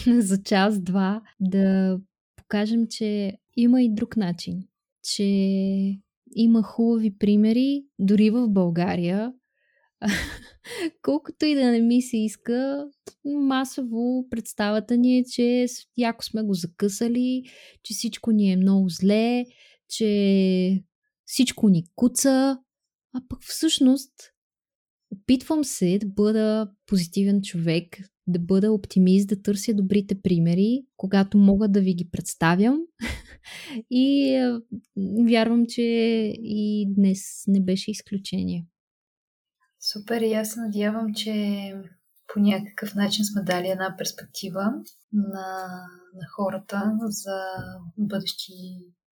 [0.20, 1.98] за час-два да
[2.36, 4.68] покажем, че има и друг начин.
[5.04, 5.24] Че
[6.36, 9.34] има хубави примери, дори в България.
[11.02, 12.88] Колкото и да не ми се иска,
[13.26, 15.66] масово представата ни е, че
[15.98, 17.44] яко сме го закъсали,
[17.84, 19.46] че всичко ни е много зле,
[19.90, 20.84] че
[21.26, 22.60] всичко ни куца,
[23.14, 24.12] а пък всъщност
[25.12, 27.98] опитвам се да бъда позитивен човек,
[28.28, 32.80] да бъда оптимист, да търся добрите примери, когато мога да ви ги представям.
[33.92, 34.36] и
[35.30, 35.82] вярвам, че
[36.40, 38.66] и днес не беше изключение.
[39.92, 41.34] Супер, и аз се надявам, че
[42.34, 44.74] по някакъв начин сме дали една перспектива
[45.14, 45.68] на,
[46.14, 47.40] на хората за
[47.98, 48.54] бъдещи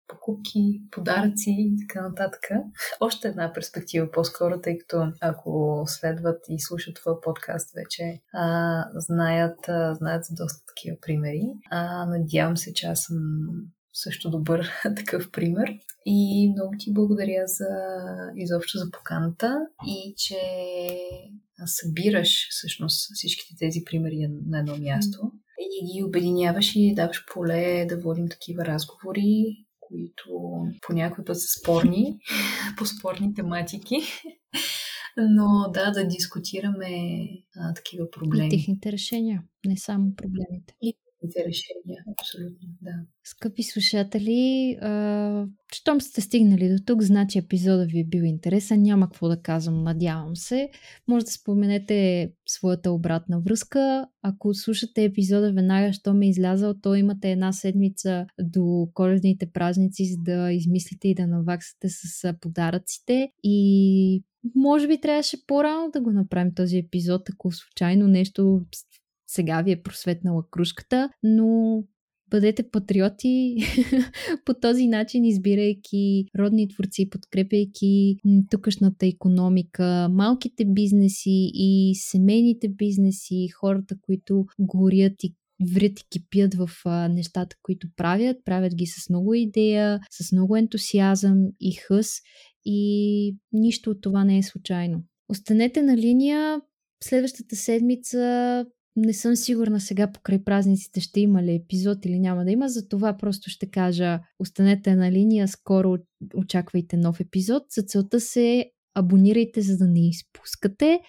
[0.08, 2.42] покупки, подаръци и така нататък.
[3.00, 9.70] Още една перспектива по-скоро, тъй като ако следват и слушат това подкаст вече, а, знаят,
[9.70, 11.54] а, знаят за доста такива примери.
[11.72, 13.18] А, надявам се, че аз съм
[14.04, 15.80] също добър такъв пример.
[16.06, 17.68] И много ти благодаря за
[18.36, 20.40] изобщо за поканата и че
[21.66, 27.98] събираш всъщност всичките тези примери на едно място и ги обединяваш и даваш поле да
[27.98, 30.30] водим такива разговори, които
[30.82, 32.20] по някой път са спорни,
[32.78, 33.96] по спорни тематики.
[35.18, 36.88] Но да, да дискутираме
[37.56, 38.48] а, такива проблеми.
[38.48, 40.74] И техните решения, не само проблемите.
[40.82, 42.04] И за решения.
[42.20, 42.92] Абсолютно, да.
[43.24, 48.82] Скъпи слушатели, а, щом сте стигнали до тук, значи епизода ви е бил интересен.
[48.82, 50.70] Няма какво да казвам, надявам се.
[51.08, 54.08] Може да споменете своята обратна връзка.
[54.22, 60.06] Ако слушате епизода веднага, що ме е излязал, то имате една седмица до коледните празници,
[60.06, 63.32] за да измислите и да наваксате с подаръците.
[63.44, 64.24] И
[64.56, 68.62] може би трябваше по-рано да го направим този епизод, ако случайно нещо
[69.30, 71.84] сега ви е просветнала кружката, но
[72.30, 73.56] бъдете патриоти
[74.46, 78.18] по този начин, избирайки родни творци, подкрепяйки
[78.52, 85.36] тукашната економика, малките бизнеси и семейните бизнеси, хората, които горят и
[85.74, 88.38] врят и кипят в а, нещата, които правят.
[88.46, 92.12] Правят ги с много идея, с много ентусиазъм и хъс
[92.66, 95.04] и нищо от това не е случайно.
[95.30, 96.62] Останете на линия.
[97.04, 98.66] Следващата седмица
[99.02, 103.18] не съм сигурна сега покрай празниците ще има ли епизод или няма да има, затова
[103.18, 105.98] просто ще кажа останете на линия, скоро
[106.36, 107.64] очаквайте нов епизод.
[107.72, 111.00] За целта се абонирайте, за да не изпускате.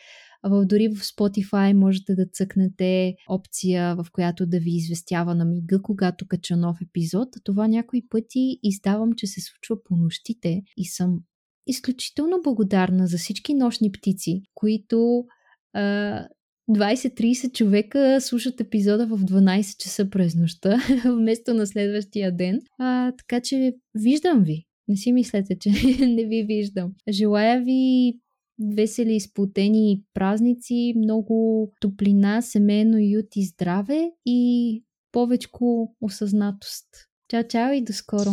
[0.43, 5.83] В, дори в Spotify можете да цъкнете опция, в която да ви известява на мига,
[5.83, 7.29] когато кача нов епизод.
[7.45, 11.19] Това някои пъти издавам, че се случва по нощите и съм
[11.67, 15.25] изключително благодарна за всички нощни птици, които
[15.73, 16.27] а,
[16.71, 22.61] 20-30 човека слушат епизода в 12 часа през нощта, вместо на следващия ден.
[22.79, 24.67] А, така че виждам ви.
[24.89, 25.71] Не си мислете, че
[26.07, 26.93] не ви виждам.
[27.09, 28.15] Желая ви
[28.61, 34.83] весели, изплутени празници, много топлина, семейно ют и здраве и
[35.13, 35.49] повече
[36.01, 36.89] осъзнатост.
[37.29, 38.31] Чао, чао и до скоро!